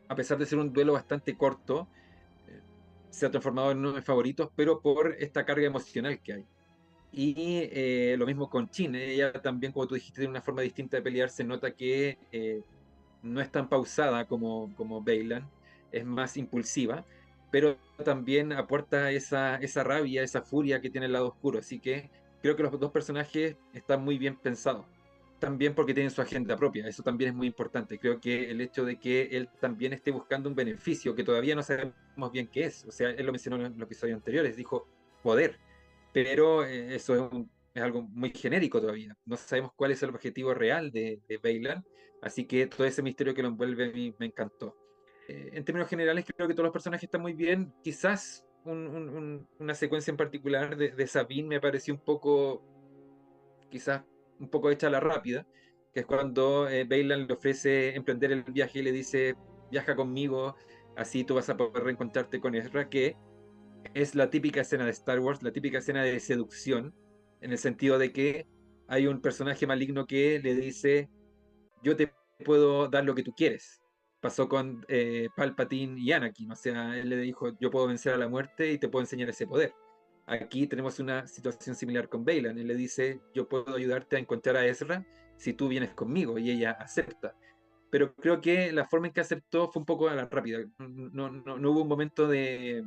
a 0.08 0.14
pesar 0.14 0.36
de 0.38 0.46
ser 0.46 0.58
un 0.58 0.72
duelo 0.72 0.92
bastante 0.92 1.36
corto, 1.36 1.88
se 3.16 3.26
ha 3.26 3.30
transformado 3.30 3.70
en 3.70 3.78
uno 3.78 3.90
de 3.90 3.96
mis 3.96 4.04
favoritos, 4.04 4.50
pero 4.54 4.80
por 4.80 5.16
esta 5.18 5.44
carga 5.44 5.66
emocional 5.66 6.20
que 6.20 6.32
hay. 6.34 6.44
Y 7.12 7.34
eh, 7.72 8.16
lo 8.18 8.26
mismo 8.26 8.50
con 8.50 8.68
Chin, 8.68 8.94
ella 8.94 9.32
también, 9.32 9.72
como 9.72 9.86
tú 9.86 9.94
dijiste, 9.94 10.20
tiene 10.20 10.30
una 10.30 10.42
forma 10.42 10.62
distinta 10.62 10.96
de 10.98 11.02
pelear, 11.02 11.30
se 11.30 11.44
nota 11.44 11.70
que 11.70 12.18
no 13.22 13.40
es 13.40 13.50
tan 13.50 13.68
pausada 13.68 14.26
como, 14.26 14.72
como 14.76 15.02
Bailan, 15.02 15.48
es 15.92 16.04
más 16.04 16.36
impulsiva, 16.36 17.04
pero 17.50 17.76
también 18.04 18.52
aporta 18.52 19.10
esa, 19.10 19.56
esa 19.56 19.82
rabia, 19.84 20.22
esa 20.22 20.42
furia 20.42 20.80
que 20.80 20.90
tiene 20.90 21.06
el 21.06 21.12
lado 21.12 21.28
oscuro. 21.28 21.58
Así 21.58 21.78
que 21.78 22.10
creo 22.42 22.56
que 22.56 22.62
los 22.62 22.78
dos 22.78 22.92
personajes 22.92 23.56
están 23.72 24.04
muy 24.04 24.18
bien 24.18 24.36
pensados. 24.36 24.86
También 25.38 25.74
porque 25.74 25.92
tienen 25.92 26.10
su 26.10 26.22
agenda 26.22 26.56
propia, 26.56 26.86
eso 26.88 27.02
también 27.02 27.30
es 27.30 27.36
muy 27.36 27.46
importante. 27.46 27.98
Creo 27.98 28.20
que 28.20 28.50
el 28.50 28.60
hecho 28.60 28.84
de 28.84 28.98
que 28.98 29.24
él 29.32 29.50
también 29.60 29.92
esté 29.92 30.10
buscando 30.10 30.48
un 30.48 30.54
beneficio 30.54 31.14
que 31.14 31.24
todavía 31.24 31.54
no 31.54 31.62
sabemos 31.62 32.32
bien 32.32 32.48
qué 32.48 32.64
es, 32.64 32.84
o 32.86 32.90
sea, 32.90 33.10
él 33.10 33.26
lo 33.26 33.32
mencionó 33.32 33.56
en 33.56 33.78
los 33.78 33.86
episodios 33.86 34.16
anteriores, 34.16 34.56
dijo 34.56 34.88
poder, 35.22 35.58
pero 36.12 36.64
eh, 36.64 36.94
eso 36.94 37.30
es, 37.74 37.82
algo 37.82 38.02
muy 38.02 38.30
genérico 38.30 38.80
todavía. 38.80 39.14
No 39.26 39.36
sabemos 39.36 39.72
cuál 39.76 39.90
es 39.90 40.02
el 40.02 40.08
objetivo 40.08 40.54
real 40.54 40.90
de, 40.90 41.20
de 41.28 41.36
Bailan, 41.36 41.84
así 42.22 42.46
que 42.46 42.66
todo 42.66 42.86
ese 42.86 43.02
misterio 43.02 43.34
que 43.34 43.42
lo 43.42 43.48
envuelve 43.48 43.90
a 43.90 43.92
mí 43.92 44.14
me 44.18 44.26
encantó. 44.26 44.74
Eh, 45.28 45.50
en 45.52 45.64
términos 45.64 45.88
generales, 45.88 46.24
creo 46.24 46.46
que 46.48 46.54
todos 46.54 46.66
los 46.66 46.72
personajes 46.72 47.04
están 47.04 47.22
muy 47.22 47.32
bien. 47.32 47.72
Quizás 47.82 48.44
una 48.64 49.74
secuencia 49.74 50.10
en 50.10 50.16
particular 50.16 50.76
de, 50.76 51.06
Sabine 51.06 51.48
me 51.48 51.60
pareció 51.60 51.94
un 51.94 52.00
poco, 52.00 52.62
quizás 53.70 54.02
un 54.38 54.48
poco 54.48 54.70
hecha 54.70 54.88
a 54.88 54.90
la 54.90 55.00
rápida, 55.00 55.46
que 55.92 56.00
es 56.00 56.06
cuando 56.06 56.68
eh, 56.68 56.84
le 56.84 57.32
ofrece 57.32 57.94
emprender 57.94 58.32
el 58.32 58.42
viaje 58.42 58.80
y 58.80 58.82
le 58.82 58.92
dice, 58.92 59.34
viaja 59.70 59.96
conmigo, 59.96 60.54
así 60.96 61.24
tú 61.24 61.34
vas 61.34 61.48
a 61.48 61.56
poder 61.56 61.84
reencontrarte 61.84 62.40
con 62.40 62.54
Ezra, 62.54 62.88
que 62.88 63.16
es 63.94 64.14
la 64.14 64.30
típica 64.30 64.60
escena 64.60 64.84
de 64.84 64.90
Star 64.90 65.20
Wars, 65.20 65.42
la 65.42 65.52
típica 65.52 65.78
escena 65.78 66.02
de 66.02 66.20
seducción, 66.20 66.94
en 67.40 67.52
el 67.52 67.58
sentido 67.58 67.98
de 67.98 68.12
que 68.12 68.46
hay 68.88 69.06
un 69.06 69.20
personaje 69.20 69.66
maligno 69.66 70.06
que 70.06 70.40
le 70.42 70.54
dice, 70.54 71.08
yo 71.82 71.96
te 71.96 72.12
puedo 72.44 72.88
dar 72.88 73.04
lo 73.04 73.14
que 73.14 73.22
tú 73.22 73.32
quieres, 73.34 73.80
pasó 74.20 74.48
con 74.48 74.84
eh, 74.88 75.28
Palpatine 75.36 76.00
y 76.00 76.12
Anakin, 76.12 76.50
o 76.50 76.56
sea, 76.56 76.96
él 76.98 77.08
le 77.08 77.16
dijo, 77.18 77.56
yo 77.60 77.70
puedo 77.70 77.86
vencer 77.86 78.12
a 78.14 78.18
la 78.18 78.28
muerte 78.28 78.72
y 78.72 78.78
te 78.78 78.88
puedo 78.88 79.02
enseñar 79.02 79.28
ese 79.28 79.46
poder. 79.46 79.72
Aquí 80.26 80.66
tenemos 80.66 80.98
una 80.98 81.26
situación 81.28 81.76
similar 81.76 82.08
con 82.08 82.24
Bailan, 82.24 82.58
él 82.58 82.66
le 82.66 82.74
dice, 82.74 83.20
yo 83.32 83.48
puedo 83.48 83.76
ayudarte 83.76 84.16
a 84.16 84.18
encontrar 84.18 84.56
a 84.56 84.66
Ezra 84.66 85.06
si 85.36 85.52
tú 85.52 85.68
vienes 85.68 85.94
conmigo, 85.94 86.38
y 86.38 86.50
ella 86.50 86.72
acepta. 86.72 87.36
Pero 87.90 88.14
creo 88.16 88.40
que 88.40 88.72
la 88.72 88.86
forma 88.86 89.06
en 89.06 89.12
que 89.12 89.20
aceptó 89.20 89.70
fue 89.70 89.80
un 89.80 89.86
poco 89.86 90.08
rápida, 90.08 90.64
no, 90.78 91.70
hubo 91.70 91.82
un 91.82 91.88
momento 91.88 92.26
de, 92.26 92.84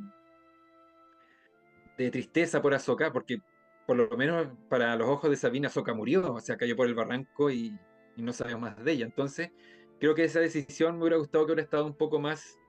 de 1.96 2.10
tristeza 2.10 2.60
por 2.60 2.74
Ahsoka, 2.74 3.10
porque 3.10 3.38
por 3.86 3.96
lo 3.96 4.14
menos 4.18 4.48
para 4.68 4.94
los 4.96 5.08
ojos 5.08 5.30
de 5.30 5.36
Sabina 5.36 5.68
Ahsoka 5.68 5.94
murió, 5.94 6.34
o 6.34 6.40
sea, 6.40 6.58
cayó 6.58 6.76
por 6.76 6.86
el 6.86 6.94
barranco 6.94 7.50
y, 7.50 7.74
y 8.16 8.22
no 8.22 8.34
sabemos 8.34 8.60
más 8.60 8.84
de 8.84 8.92
ella. 8.92 9.06
Entonces, 9.06 9.50
creo 9.98 10.14
que 10.14 10.24
esa 10.24 10.40
decisión 10.40 10.96
me 10.96 11.02
hubiera 11.02 11.16
gustado 11.16 11.46
que 11.46 11.52
hubiera 11.52 11.64
estado 11.64 11.86
un 11.86 11.96
poco 11.96 12.20
más 12.20 12.59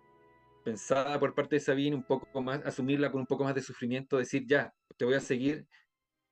pensada 0.63 1.20
por 1.20 1.34
parte 1.34 1.56
de 1.56 1.60
Sabine, 1.60 1.96
un 1.96 2.03
poco 2.03 2.41
más, 2.41 2.65
asumirla 2.65 3.12
con 3.12 3.22
un 3.22 3.27
poco 3.27 3.44
más 3.44 3.56
de 3.56 3.62
sufrimiento, 3.62 4.18
decir, 4.18 4.46
ya, 4.46 4.74
te 4.98 5.06
voy 5.06 5.15
a 5.15 5.20
seguir, 5.20 5.65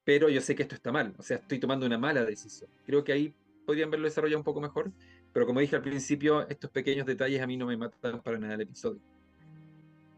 pero 0.03 0.29
yo 0.29 0.41
sé 0.41 0.55
que 0.55 0.63
esto 0.63 0.75
está 0.75 0.91
mal, 0.91 1.13
o 1.17 1.23
sea, 1.23 1.37
estoy 1.37 1.59
tomando 1.59 1.85
una 1.85 1.97
mala 1.97 2.23
decisión. 2.25 2.69
Creo 2.85 3.03
que 3.03 3.13
ahí 3.13 3.35
podrían 3.65 3.91
verlo 3.91 4.05
desarrollado 4.05 4.39
un 4.39 4.43
poco 4.43 4.61
mejor, 4.61 4.91
pero 5.33 5.45
como 5.45 5.59
dije 5.59 5.75
al 5.75 5.81
principio, 5.81 6.47
estos 6.47 6.71
pequeños 6.71 7.05
detalles 7.05 7.41
a 7.41 7.47
mí 7.47 7.57
no 7.57 7.67
me 7.67 7.77
matan 7.77 8.21
para 8.21 8.39
nada 8.39 8.55
el 8.55 8.61
episodio. 8.61 9.01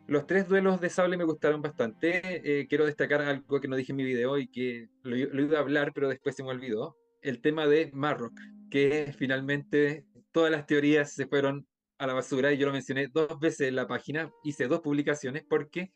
Los 0.08 0.28
tres 0.28 0.48
duelos 0.48 0.82
de 0.82 0.90
sable 0.90 1.16
me 1.16 1.24
gustaron 1.24 1.62
bastante. 1.62 2.22
Eh, 2.24 2.68
quiero 2.68 2.86
destacar 2.86 3.22
algo 3.22 3.62
que 3.62 3.68
no 3.68 3.76
dije 3.76 3.94
en 3.94 3.96
mi 3.98 4.04
video 4.04 4.38
y 4.38 4.48
que 4.48 4.90
lo, 5.04 5.16
lo, 5.16 5.42
iba 5.42 5.58
a 5.58 5.62
hablar, 5.62 5.94
pero 5.94 6.10
después 6.10 6.36
se 6.36 6.44
me 6.44 6.50
olvidó. 6.50 6.98
El 7.22 7.40
tema 7.40 7.68
de 7.68 7.92
Marrock, 7.94 8.34
que 8.70 9.14
finalmente 9.18 10.06
todas 10.32 10.52
las 10.52 10.66
teorías 10.66 11.14
se 11.14 11.28
fueron 11.28 11.68
a 12.02 12.08
la 12.08 12.14
basura 12.14 12.52
y 12.52 12.58
yo 12.58 12.66
lo 12.66 12.74
mencioné 12.74 13.10
dos 13.14 13.40
veces 13.40 13.68
en 13.68 13.76
la 13.76 13.86
página, 13.86 14.32
hice 14.44 14.68
dos 14.68 14.82
publicaciones 14.82 15.44
porque 15.48 15.92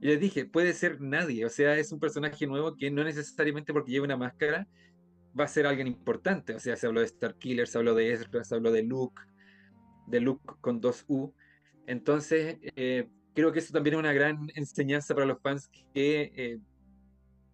les 0.00 0.18
dije, 0.18 0.46
puede 0.46 0.72
ser 0.72 1.02
nadie, 1.02 1.44
o 1.44 1.50
sea, 1.50 1.76
es 1.76 1.92
un 1.92 2.00
personaje 2.00 2.46
nuevo 2.46 2.74
que 2.74 2.90
no 2.90 3.04
necesariamente 3.04 3.74
porque 3.74 3.92
lleve 3.92 4.06
una 4.06 4.16
máscara 4.16 4.66
va 5.38 5.44
a 5.44 5.48
ser 5.48 5.66
alguien 5.66 5.86
importante, 5.86 6.54
o 6.54 6.58
sea, 6.58 6.74
se 6.76 6.86
habló 6.86 7.02
de 7.02 7.08
Starkiller, 7.08 7.68
se 7.68 7.76
habló 7.76 7.94
de 7.94 8.12
Ezra, 8.14 8.42
se 8.44 8.54
habló 8.54 8.72
de 8.72 8.82
Luke, 8.82 9.20
de 10.06 10.20
Luke 10.20 10.42
con 10.62 10.80
dos 10.80 11.04
U, 11.06 11.34
entonces 11.86 12.56
eh, 12.74 13.10
creo 13.34 13.52
que 13.52 13.58
eso 13.58 13.74
también 13.74 13.96
es 13.96 14.00
una 14.00 14.14
gran 14.14 14.48
enseñanza 14.54 15.14
para 15.14 15.26
los 15.26 15.38
fans 15.42 15.68
que 15.92 16.32
eh, 16.34 16.58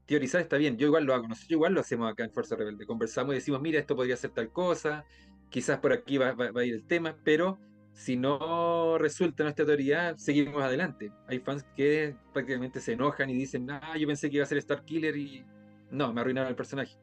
teorizar 0.07 0.41
está 0.41 0.57
bien, 0.57 0.77
yo 0.77 0.87
igual 0.87 1.03
lo 1.03 1.15
hago, 1.15 1.27
nosotros 1.27 1.51
igual 1.51 1.75
lo 1.75 1.81
hacemos 1.81 2.13
acá 2.13 2.23
en 2.23 2.31
Fuerza 2.31 2.55
Rebelde, 2.55 2.87
conversamos 2.87 3.33
y 3.33 3.39
decimos, 3.39 3.61
mira, 3.61 3.81
esto 3.81 3.97
podría 3.97 4.17
ser 4.17 4.31
tal 4.31 4.53
cosa, 4.53 5.05
quizás 5.51 5.81
por 5.81 5.93
aquí 5.93 6.17
va, 6.17 6.37
a 6.39 6.65
ir 6.65 6.75
el 6.75 6.87
tema, 6.87 7.17
pero 7.25 7.59
si 7.99 8.17
no 8.17 8.97
resulta 8.97 9.43
nuestra 9.43 9.67
teoría, 9.67 10.17
seguimos 10.17 10.63
adelante. 10.63 11.11
Hay 11.27 11.41
fans 11.41 11.67
que 11.77 12.15
prácticamente 12.33 12.81
se 12.81 12.93
enojan 12.93 13.29
y 13.29 13.35
dicen, 13.35 13.69
ah, 13.73 13.97
yo 13.99 14.07
pensé 14.07 14.31
que 14.31 14.37
iba 14.37 14.45
a 14.45 14.47
ser 14.47 14.59
Star 14.59 14.85
Killer 14.85 15.17
y 15.17 15.45
no, 15.91 16.13
me 16.13 16.21
arruinaron 16.21 16.49
el 16.49 16.55
personaje. 16.55 16.97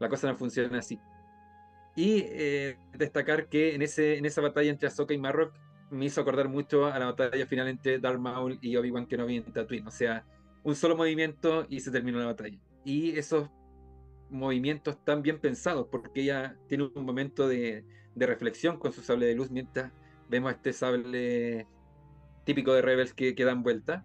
La 0.00 0.08
cosa 0.08 0.26
no 0.26 0.38
funciona 0.38 0.78
así. 0.78 0.98
Y 1.94 2.24
eh, 2.28 2.78
destacar 2.94 3.48
que 3.48 3.74
en, 3.74 3.82
ese, 3.82 4.16
en 4.16 4.24
esa 4.24 4.40
batalla 4.40 4.70
entre 4.70 4.88
Ahsoka 4.88 5.12
y 5.12 5.18
Marrock 5.18 5.52
me 5.90 6.06
hizo 6.06 6.22
acordar 6.22 6.48
mucho 6.48 6.86
a 6.86 6.98
la 6.98 7.12
batalla 7.12 7.46
final 7.46 7.68
entre 7.68 7.98
Darth 7.98 8.18
Maul 8.18 8.58
y 8.62 8.74
Obi-Wan 8.76 9.04
Kenobi 9.04 9.36
en 9.36 9.52
Tatooine. 9.52 9.86
O 9.86 9.90
sea, 9.90 10.24
un 10.62 10.74
solo 10.74 10.96
movimiento 10.96 11.66
y 11.68 11.80
se 11.80 11.90
terminó 11.90 12.20
la 12.20 12.26
batalla. 12.26 12.58
Y 12.86 13.18
esos 13.18 13.50
movimientos 14.30 15.04
tan 15.04 15.20
bien 15.20 15.40
pensados, 15.40 15.88
porque 15.90 16.22
ella 16.22 16.56
tiene 16.68 16.84
un 16.94 17.04
momento 17.04 17.46
de, 17.46 17.84
reflexión 18.16 18.78
con 18.78 18.92
su 18.92 19.02
sable 19.02 19.26
de 19.26 19.34
luz 19.34 19.50
mientras 19.50 19.92
vemos 20.28 20.52
este 20.52 20.72
sable 20.72 21.66
típico 22.44 22.72
de 22.72 22.82
Rebels 22.82 23.14
que, 23.14 23.34
que 23.34 23.44
dan 23.44 23.62
vuelta. 23.62 24.04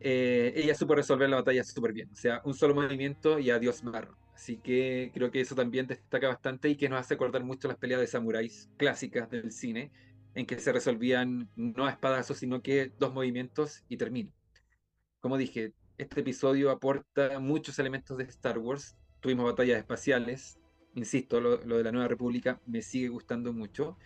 Eh, 0.00 0.52
ella 0.56 0.74
supo 0.74 0.94
resolver 0.94 1.28
la 1.30 1.36
batalla 1.36 1.64
súper 1.64 1.92
bien, 1.92 2.10
o 2.12 2.16
sea, 2.16 2.42
un 2.44 2.54
solo 2.54 2.74
movimiento 2.74 3.38
y 3.38 3.50
adiós 3.50 3.82
marro. 3.84 4.16
Así 4.34 4.58
que 4.58 5.10
creo 5.14 5.30
que 5.30 5.40
eso 5.40 5.54
también 5.54 5.86
destaca 5.86 6.28
bastante 6.28 6.68
y 6.68 6.76
que 6.76 6.88
nos 6.88 7.00
hace 7.00 7.14
acordar 7.14 7.44
mucho 7.44 7.68
las 7.68 7.78
peleas 7.78 8.00
de 8.00 8.06
samuráis 8.06 8.68
clásicas 8.76 9.30
del 9.30 9.52
cine, 9.52 9.92
en 10.34 10.46
que 10.46 10.58
se 10.58 10.72
resolvían 10.72 11.48
no 11.56 11.86
a 11.86 11.90
espadazos, 11.90 12.38
sino 12.38 12.60
que 12.60 12.92
dos 12.98 13.14
movimientos 13.14 13.84
y 13.88 13.96
termina. 13.96 14.30
Como 15.20 15.38
dije, 15.38 15.72
este 15.96 16.20
episodio 16.20 16.70
aporta 16.70 17.38
muchos 17.38 17.78
elementos 17.78 18.18
de 18.18 18.24
Star 18.24 18.58
Wars, 18.58 18.96
tuvimos 19.20 19.46
batallas 19.46 19.78
espaciales, 19.78 20.58
insisto, 20.94 21.40
lo, 21.40 21.56
de 21.56 21.84
la 21.84 21.92
Nueva 21.92 22.08
República 22.08 22.60
me 22.66 22.82
sigue 22.82 23.08
gustando 23.08 23.52
mucho. 23.52 23.96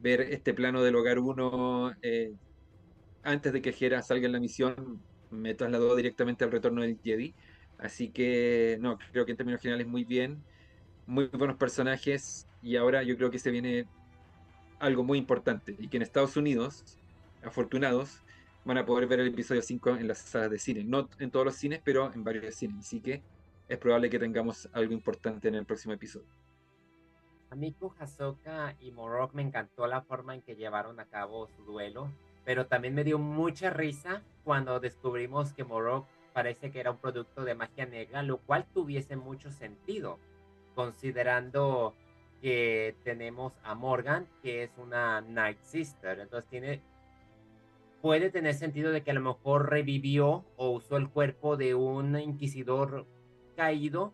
Ver 0.00 0.20
este 0.20 0.54
plano 0.54 0.82
del 0.82 0.96
Hogar 0.96 1.18
1 1.18 1.96
eh, 2.02 2.32
antes 3.22 3.52
de 3.52 3.62
que 3.62 3.72
Jera 3.72 4.02
salga 4.02 4.26
en 4.26 4.32
la 4.32 4.40
misión 4.40 5.00
me 5.30 5.54
trasladó 5.54 5.96
directamente 5.96 6.44
al 6.44 6.52
retorno 6.52 6.82
del 6.82 6.98
Jedi. 7.02 7.34
Así 7.78 8.08
que, 8.08 8.78
no, 8.80 8.98
creo 9.12 9.26
que 9.26 9.32
en 9.32 9.36
términos 9.36 9.60
generales 9.60 9.86
muy 9.86 10.04
bien, 10.04 10.42
muy 11.06 11.26
buenos 11.26 11.56
personajes 11.56 12.46
y 12.62 12.76
ahora 12.76 13.02
yo 13.02 13.16
creo 13.16 13.30
que 13.30 13.38
se 13.38 13.50
viene 13.50 13.86
algo 14.78 15.04
muy 15.04 15.18
importante 15.18 15.76
y 15.78 15.88
que 15.88 15.96
en 15.96 16.02
Estados 16.02 16.36
Unidos, 16.36 16.98
afortunados, 17.42 18.22
van 18.64 18.78
a 18.78 18.86
poder 18.86 19.06
ver 19.06 19.20
el 19.20 19.28
episodio 19.28 19.62
5 19.62 19.96
en 19.96 20.08
las 20.08 20.18
salas 20.18 20.50
de 20.50 20.58
cine. 20.58 20.84
No 20.84 21.08
en 21.18 21.30
todos 21.30 21.46
los 21.46 21.56
cines, 21.56 21.80
pero 21.84 22.12
en 22.12 22.24
varios 22.24 22.54
cines. 22.54 22.86
Así 22.86 23.00
que 23.00 23.22
es 23.68 23.78
probable 23.78 24.10
que 24.10 24.18
tengamos 24.18 24.68
algo 24.72 24.92
importante 24.92 25.48
en 25.48 25.54
el 25.54 25.64
próximo 25.64 25.94
episodio. 25.94 26.26
A 27.50 27.54
mí 27.54 27.72
con 27.72 27.92
y 28.80 28.90
Morok 28.90 29.32
me 29.32 29.42
encantó 29.42 29.86
la 29.86 30.02
forma 30.02 30.34
en 30.34 30.42
que 30.42 30.56
llevaron 30.56 30.98
a 30.98 31.06
cabo 31.06 31.46
su 31.46 31.62
duelo, 31.64 32.10
pero 32.44 32.66
también 32.66 32.94
me 32.94 33.04
dio 33.04 33.18
mucha 33.18 33.70
risa 33.70 34.22
cuando 34.44 34.80
descubrimos 34.80 35.52
que 35.52 35.64
Morok 35.64 36.06
parece 36.32 36.70
que 36.70 36.80
era 36.80 36.90
un 36.90 36.98
producto 36.98 37.44
de 37.44 37.54
magia 37.54 37.86
negra, 37.86 38.22
lo 38.22 38.38
cual 38.38 38.66
tuviese 38.74 39.16
mucho 39.16 39.50
sentido, 39.50 40.18
considerando 40.74 41.94
que 42.42 42.96
tenemos 43.04 43.54
a 43.62 43.74
Morgan, 43.74 44.26
que 44.42 44.64
es 44.64 44.70
una 44.76 45.20
Night 45.20 45.58
Sister, 45.62 46.20
entonces 46.20 46.50
tiene 46.50 46.82
puede 48.02 48.30
tener 48.30 48.54
sentido 48.54 48.92
de 48.92 49.02
que 49.02 49.10
a 49.10 49.14
lo 49.14 49.20
mejor 49.20 49.70
revivió 49.70 50.44
o 50.56 50.70
usó 50.70 50.96
el 50.96 51.08
cuerpo 51.08 51.56
de 51.56 51.74
un 51.74 52.18
inquisidor 52.18 53.06
caído 53.56 54.12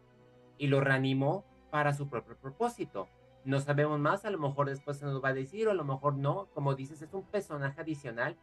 y 0.56 0.68
lo 0.68 0.80
reanimó 0.80 1.44
para 1.70 1.92
su 1.92 2.08
propio 2.08 2.36
propósito. 2.36 3.08
No 3.44 3.60
sabemos 3.60 3.98
más, 3.98 4.24
a 4.24 4.30
lo 4.30 4.38
mejor 4.38 4.68
después 4.68 4.98
se 4.98 5.04
nos 5.04 5.22
va 5.22 5.30
a 5.30 5.34
decir, 5.34 5.66
o 5.66 5.72
a 5.72 5.74
lo 5.74 5.84
mejor 5.84 6.14
no. 6.14 6.46
Como 6.54 6.74
dices, 6.74 7.02
es 7.02 7.12
un 7.12 7.24
personaje 7.24 7.80
adicional 7.80 8.36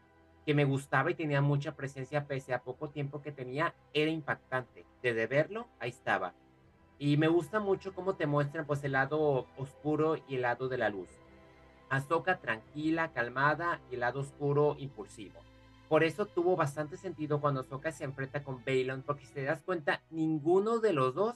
que 0.45 0.53
me 0.53 0.65
gustaba 0.65 1.11
y 1.11 1.15
tenía 1.15 1.41
mucha 1.41 1.75
presencia 1.75 2.25
pese 2.25 2.53
a 2.53 2.63
poco 2.63 2.89
tiempo 2.89 3.21
que 3.21 3.31
tenía, 3.31 3.75
era 3.93 4.11
impactante. 4.11 4.85
Desde 5.01 5.27
verlo, 5.27 5.67
ahí 5.79 5.89
estaba. 5.89 6.33
Y 6.97 7.17
me 7.17 7.27
gusta 7.27 7.59
mucho 7.59 7.93
cómo 7.93 8.15
te 8.15 8.27
muestran 8.27 8.65
pues 8.65 8.83
el 8.83 8.93
lado 8.93 9.47
oscuro 9.57 10.17
y 10.27 10.35
el 10.35 10.41
lado 10.41 10.67
de 10.67 10.77
la 10.77 10.89
luz. 10.89 11.09
Ahsoka 11.89 12.39
tranquila, 12.39 13.13
calmada 13.13 13.79
y 13.89 13.93
el 13.93 14.01
lado 14.01 14.19
oscuro 14.19 14.75
impulsivo. 14.79 15.39
Por 15.87 16.03
eso 16.03 16.25
tuvo 16.25 16.55
bastante 16.55 16.97
sentido 16.97 17.41
cuando 17.41 17.61
Ahsoka 17.61 17.91
se 17.91 18.03
enfrenta 18.03 18.43
con 18.43 18.63
Balon, 18.65 19.01
porque 19.01 19.25
si 19.25 19.33
te 19.33 19.43
das 19.43 19.63
cuenta, 19.63 20.03
ninguno 20.11 20.79
de 20.79 20.93
los 20.93 21.15
dos 21.15 21.35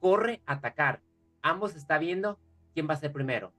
corre 0.00 0.42
a 0.46 0.54
atacar. 0.54 1.00
Ambos 1.42 1.74
está 1.74 1.98
viendo 1.98 2.38
quién 2.74 2.88
va 2.88 2.94
a 2.94 2.98
ser 2.98 3.12
primero. 3.12 3.52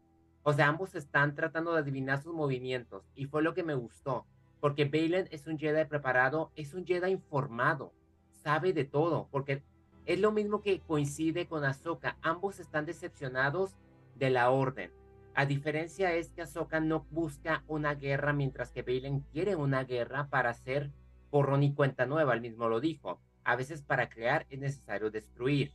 O 0.43 0.53
sea, 0.53 0.67
ambos 0.67 0.95
están 0.95 1.35
tratando 1.35 1.73
de 1.73 1.79
adivinar 1.79 2.21
sus 2.21 2.33
movimientos 2.33 3.03
y 3.15 3.25
fue 3.25 3.43
lo 3.43 3.53
que 3.53 3.63
me 3.63 3.75
gustó, 3.75 4.25
porque 4.59 4.85
Balon 4.85 5.27
es 5.31 5.45
un 5.47 5.59
Jedi 5.59 5.85
preparado, 5.85 6.51
es 6.55 6.73
un 6.73 6.85
Jedi 6.85 7.11
informado, 7.11 7.93
sabe 8.31 8.73
de 8.73 8.85
todo, 8.85 9.27
porque 9.31 9.63
es 10.05 10.19
lo 10.19 10.31
mismo 10.31 10.61
que 10.61 10.79
coincide 10.79 11.47
con 11.47 11.63
Ahsoka, 11.63 12.17
ambos 12.21 12.59
están 12.59 12.85
decepcionados 12.85 13.77
de 14.15 14.31
la 14.31 14.49
orden. 14.49 14.91
A 15.33 15.45
diferencia 15.45 16.13
es 16.13 16.31
que 16.31 16.41
Ahsoka 16.41 16.79
no 16.79 17.05
busca 17.11 17.63
una 17.67 17.93
guerra 17.95 18.33
mientras 18.33 18.71
que 18.71 18.81
Balin 18.81 19.21
quiere 19.31 19.55
una 19.55 19.83
guerra 19.83 20.27
para 20.29 20.49
hacer 20.49 20.91
porrón 21.29 21.63
y 21.63 21.73
cuenta 21.73 22.05
nueva, 22.05 22.33
él 22.33 22.41
mismo 22.41 22.67
lo 22.67 22.79
dijo. 22.79 23.21
A 23.43 23.55
veces 23.55 23.81
para 23.81 24.09
crear 24.09 24.45
es 24.49 24.59
necesario 24.59 25.09
destruir. 25.09 25.71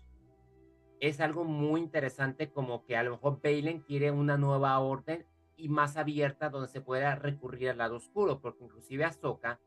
Es 1.00 1.20
algo 1.20 1.44
muy 1.44 1.80
interesante 1.80 2.50
como 2.50 2.84
que 2.84 2.96
a 2.96 3.02
lo 3.02 3.12
mejor 3.12 3.40
Balin 3.42 3.80
quiere 3.80 4.10
una 4.10 4.36
nueva 4.36 4.78
orden 4.78 5.26
y 5.56 5.68
más 5.68 5.96
abierta 5.96 6.50
donde 6.50 6.68
se 6.68 6.80
pueda 6.80 7.14
recurrir 7.14 7.70
al 7.70 7.78
lado 7.78 7.96
oscuro, 7.96 8.40
porque 8.40 8.64
inclusive 8.64 9.04
Ahsoka, 9.04 9.60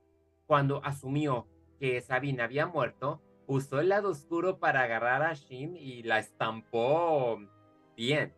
cuando 0.46 0.84
asumió 0.84 1.48
que 1.80 2.02
Sabine 2.02 2.44
había 2.44 2.68
muerto, 2.68 3.22
usó 3.48 3.80
el 3.80 3.90
lado 3.90 4.10
oscuro 4.10 4.60
para 4.60 4.84
agarrar 4.84 5.24
a 5.24 5.34
Shin 5.34 5.76
y 5.76 6.04
la 6.04 6.20
estampó 6.20 7.40
bien 7.96 8.34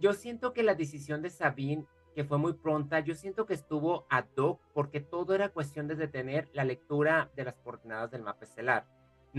yo 0.00 0.12
siento 0.12 0.52
que 0.52 0.62
la 0.62 0.74
decisión 0.74 1.22
de 1.22 1.30
Sabine, 1.30 1.86
que 2.14 2.24
fue 2.24 2.38
muy 2.38 2.54
pronta, 2.54 3.00
yo 3.00 3.14
siento 3.14 3.46
que 3.46 3.54
estuvo 3.54 4.06
ad 4.08 4.26
hoc 4.36 4.60
porque 4.72 5.00
todo 5.00 5.34
era 5.34 5.50
cuestión 5.50 5.88
de 5.88 5.96
detener 5.96 6.48
la 6.52 6.64
lectura 6.64 7.30
de 7.34 7.44
las 7.44 7.54
coordenadas 7.58 8.10
del 8.10 8.22
mapa 8.22 8.44
estelar. 8.44 8.86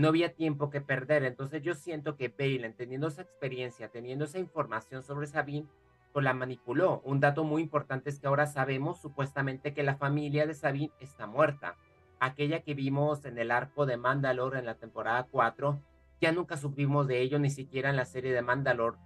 No 0.00 0.08
había 0.08 0.32
tiempo 0.32 0.70
que 0.70 0.80
perder, 0.80 1.24
entonces 1.24 1.60
yo 1.60 1.74
siento 1.74 2.16
que 2.16 2.30
Balen, 2.30 2.72
teniendo 2.72 3.08
esa 3.08 3.20
experiencia, 3.20 3.90
teniendo 3.90 4.24
esa 4.24 4.38
información 4.38 5.02
sobre 5.02 5.26
Sabine, 5.26 5.68
pues 6.14 6.24
la 6.24 6.32
manipuló. 6.32 7.02
Un 7.04 7.20
dato 7.20 7.44
muy 7.44 7.60
importante 7.60 8.08
es 8.08 8.18
que 8.18 8.26
ahora 8.26 8.46
sabemos 8.46 8.98
supuestamente 8.98 9.74
que 9.74 9.82
la 9.82 9.96
familia 9.96 10.46
de 10.46 10.54
Sabine 10.54 10.90
está 11.00 11.26
muerta. 11.26 11.76
Aquella 12.18 12.62
que 12.62 12.72
vimos 12.72 13.26
en 13.26 13.36
el 13.36 13.50
arco 13.50 13.84
de 13.84 13.98
Mandalore 13.98 14.60
en 14.60 14.64
la 14.64 14.76
temporada 14.76 15.26
4, 15.30 15.78
ya 16.18 16.32
nunca 16.32 16.56
supimos 16.56 17.06
de 17.06 17.20
ello, 17.20 17.38
ni 17.38 17.50
siquiera 17.50 17.90
en 17.90 17.96
la 17.96 18.06
serie 18.06 18.32
de 18.32 18.40
Mandalore 18.40 18.96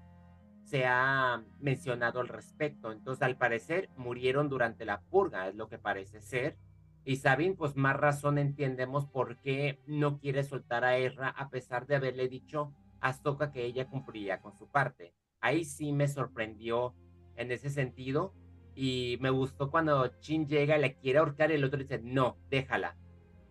se 0.62 0.86
ha 0.86 1.42
mencionado 1.58 2.20
al 2.20 2.28
respecto. 2.28 2.92
Entonces, 2.92 3.20
al 3.24 3.36
parecer, 3.36 3.90
murieron 3.96 4.48
durante 4.48 4.84
la 4.84 5.00
purga, 5.00 5.48
es 5.48 5.56
lo 5.56 5.68
que 5.68 5.78
parece 5.78 6.20
ser. 6.20 6.56
Y 7.04 7.16
Sabine, 7.16 7.54
pues 7.54 7.76
más 7.76 7.96
razón 7.96 8.38
entendemos 8.38 9.06
por 9.06 9.36
qué 9.38 9.82
no 9.86 10.18
quiere 10.18 10.42
soltar 10.42 10.84
a 10.84 10.96
Erra 10.96 11.28
a 11.28 11.50
pesar 11.50 11.86
de 11.86 11.96
haberle 11.96 12.28
dicho 12.28 12.72
a 13.00 13.52
que 13.52 13.64
ella 13.64 13.86
cumpliría 13.86 14.40
con 14.40 14.56
su 14.56 14.66
parte. 14.68 15.14
Ahí 15.40 15.64
sí 15.64 15.92
me 15.92 16.08
sorprendió 16.08 16.94
en 17.36 17.52
ese 17.52 17.68
sentido 17.68 18.32
y 18.74 19.18
me 19.20 19.28
gustó 19.28 19.70
cuando 19.70 20.06
Chin 20.20 20.46
llega, 20.46 20.78
le 20.78 20.96
quiere 20.96 21.18
ahorcar 21.18 21.50
y 21.50 21.54
el 21.54 21.64
otro 21.64 21.78
dice, 21.78 22.00
no, 22.02 22.38
déjala. 22.48 22.96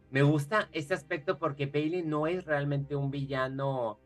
Me 0.10 0.24
gusta 0.24 0.70
ese 0.72 0.96
aspecto 0.96 1.38
porque 1.38 1.68
Bailey 1.68 2.04
no 2.04 2.26
es 2.26 2.46
realmente 2.46 2.96
un 2.96 3.12
villano 3.12 4.00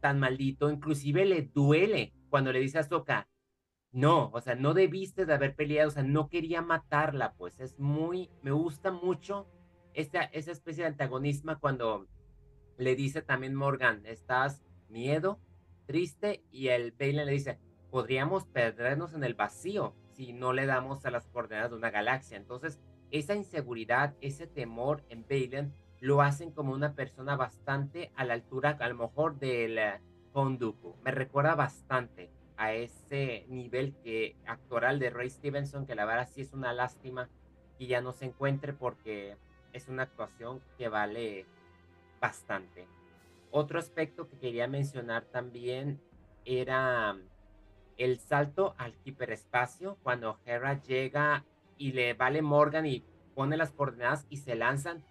tan 0.00 0.18
maldito, 0.18 0.70
inclusive 0.70 1.26
le 1.26 1.42
duele 1.42 2.14
cuando 2.30 2.52
le 2.52 2.60
dice 2.60 2.78
a 2.78 2.84
Soka, 2.84 3.28
no, 3.92 4.30
o 4.32 4.40
sea, 4.40 4.54
no 4.54 4.74
debiste 4.74 5.26
de 5.26 5.34
haber 5.34 5.54
peleado, 5.56 5.88
o 5.88 5.92
sea, 5.92 6.02
no 6.02 6.28
quería 6.28 6.62
matarla, 6.62 7.34
pues 7.34 7.58
es 7.60 7.78
muy, 7.78 8.30
me 8.42 8.52
gusta 8.52 8.92
mucho 8.92 9.48
esta, 9.94 10.22
esa 10.22 10.52
especie 10.52 10.84
de 10.84 10.90
antagonismo 10.90 11.58
cuando 11.58 12.06
le 12.78 12.94
dice 12.94 13.22
también 13.22 13.54
Morgan, 13.54 14.02
estás 14.06 14.62
miedo, 14.88 15.40
triste, 15.86 16.44
y 16.52 16.68
el 16.68 16.92
Balen 16.92 17.26
le 17.26 17.32
dice, 17.32 17.58
podríamos 17.90 18.46
perdernos 18.46 19.14
en 19.14 19.24
el 19.24 19.34
vacío 19.34 19.94
si 20.12 20.32
no 20.32 20.52
le 20.52 20.66
damos 20.66 21.04
a 21.04 21.10
las 21.10 21.26
coordenadas 21.26 21.70
de 21.70 21.76
una 21.76 21.90
galaxia. 21.90 22.36
Entonces, 22.36 22.80
esa 23.10 23.34
inseguridad, 23.34 24.14
ese 24.20 24.46
temor 24.46 25.04
en 25.08 25.26
Balen 25.28 25.74
lo 26.00 26.22
hacen 26.22 26.52
como 26.52 26.72
una 26.72 26.94
persona 26.94 27.36
bastante 27.36 28.12
a 28.14 28.24
la 28.24 28.34
altura, 28.34 28.76
a 28.80 28.88
lo 28.88 28.94
mejor 28.94 29.38
del 29.38 29.78
con 30.32 30.58
Me 31.04 31.10
recuerda 31.10 31.54
bastante 31.56 32.30
a 32.60 32.74
ese 32.74 33.46
nivel 33.48 33.94
que 34.04 34.36
actoral 34.46 34.98
de 34.98 35.08
Ray 35.08 35.30
Stevenson, 35.30 35.86
que 35.86 35.94
la 35.94 36.04
verdad 36.04 36.28
sí 36.30 36.42
es 36.42 36.52
una 36.52 36.74
lástima 36.74 37.30
que 37.78 37.86
ya 37.86 38.02
no 38.02 38.12
se 38.12 38.26
encuentre 38.26 38.74
porque 38.74 39.38
es 39.72 39.88
una 39.88 40.02
actuación 40.02 40.60
que 40.76 40.90
vale 40.90 41.46
bastante. 42.20 42.86
Otro 43.50 43.78
aspecto 43.78 44.28
que 44.28 44.36
quería 44.36 44.68
mencionar 44.68 45.24
también 45.24 46.02
era 46.44 47.16
el 47.96 48.20
salto 48.20 48.74
al 48.76 48.94
hiperespacio 49.04 49.96
cuando 50.02 50.38
Hera 50.44 50.82
llega 50.82 51.46
y 51.78 51.92
le 51.92 52.12
vale 52.12 52.42
Morgan 52.42 52.84
y 52.84 53.02
pone 53.34 53.56
las 53.56 53.72
coordenadas 53.72 54.26
y 54.28 54.36
se 54.36 54.54
lanzan. 54.54 55.02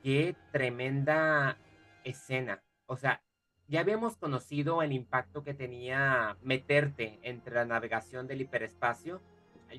Qué 0.00 0.36
tremenda 0.52 1.58
escena. 2.04 2.62
O 2.86 2.96
sea, 2.96 3.20
ya 3.68 3.80
habíamos 3.80 4.16
conocido 4.16 4.82
el 4.82 4.92
impacto 4.92 5.42
que 5.42 5.54
tenía 5.54 6.36
meterte 6.42 7.18
entre 7.22 7.54
la 7.54 7.64
navegación 7.64 8.26
del 8.26 8.42
hiperespacio. 8.42 9.22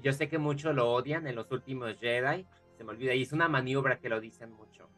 Yo 0.01 0.11
sé 0.11 0.27
que 0.27 0.39
muchos 0.39 0.75
lo 0.75 0.91
odian 0.91 1.27
en 1.27 1.35
los 1.35 1.51
últimos 1.51 1.95
Jedi, 1.99 2.45
se 2.77 2.83
me 2.83 2.91
olvida, 2.91 3.13
y 3.13 3.21
es 3.21 3.31
una 3.31 3.47
maniobra 3.47 3.99
que 3.99 4.09
lo 4.09 4.19
dicen 4.19 4.51
mucho. 4.51 4.89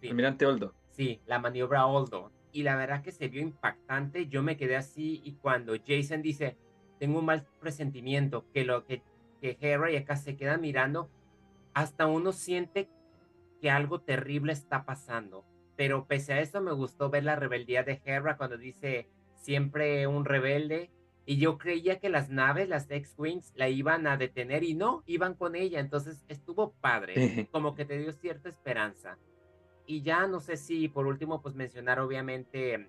Sí. 0.00 0.08
Almirante 0.08 0.46
Oldo. 0.46 0.74
Sí, 0.90 1.20
la 1.26 1.38
maniobra 1.38 1.86
Oldo. 1.86 2.32
Y 2.52 2.62
la 2.62 2.76
verdad 2.76 3.02
que 3.02 3.12
se 3.12 3.28
vio 3.28 3.42
impactante, 3.42 4.28
yo 4.28 4.42
me 4.42 4.56
quedé 4.56 4.76
así 4.76 5.20
y 5.24 5.32
cuando 5.32 5.74
Jason 5.86 6.22
dice, 6.22 6.56
tengo 6.98 7.18
un 7.18 7.24
mal 7.24 7.46
presentimiento, 7.60 8.46
que 8.52 8.64
lo 8.64 8.84
que, 8.84 9.02
que 9.40 9.56
Hera 9.60 9.90
y 9.90 9.96
acá 9.96 10.16
se 10.16 10.36
quedan 10.36 10.60
mirando, 10.60 11.10
hasta 11.74 12.06
uno 12.06 12.32
siente 12.32 12.88
que 13.60 13.70
algo 13.70 14.00
terrible 14.00 14.52
está 14.52 14.84
pasando 14.84 15.44
pero 15.82 16.06
pese 16.06 16.32
a 16.32 16.40
eso 16.40 16.60
me 16.60 16.70
gustó 16.70 17.10
ver 17.10 17.24
la 17.24 17.34
rebeldía 17.34 17.82
de 17.82 18.00
Hera 18.04 18.36
cuando 18.36 18.56
dice 18.56 19.08
siempre 19.34 20.06
un 20.06 20.24
rebelde. 20.24 20.92
Y 21.26 21.38
yo 21.38 21.58
creía 21.58 21.98
que 21.98 22.08
las 22.08 22.30
naves, 22.30 22.68
las 22.68 22.88
X-Wings, 22.88 23.52
la 23.56 23.68
iban 23.68 24.06
a 24.06 24.16
detener 24.16 24.62
y 24.62 24.74
no, 24.74 25.02
iban 25.06 25.34
con 25.34 25.56
ella. 25.56 25.80
Entonces 25.80 26.24
estuvo 26.28 26.70
padre, 26.74 27.48
como 27.50 27.74
que 27.74 27.84
te 27.84 27.98
dio 27.98 28.12
cierta 28.12 28.48
esperanza. 28.48 29.18
Y 29.84 30.02
ya 30.02 30.28
no 30.28 30.38
sé 30.38 30.56
si 30.56 30.86
por 30.86 31.08
último, 31.08 31.42
pues 31.42 31.56
mencionar 31.56 31.98
obviamente 31.98 32.88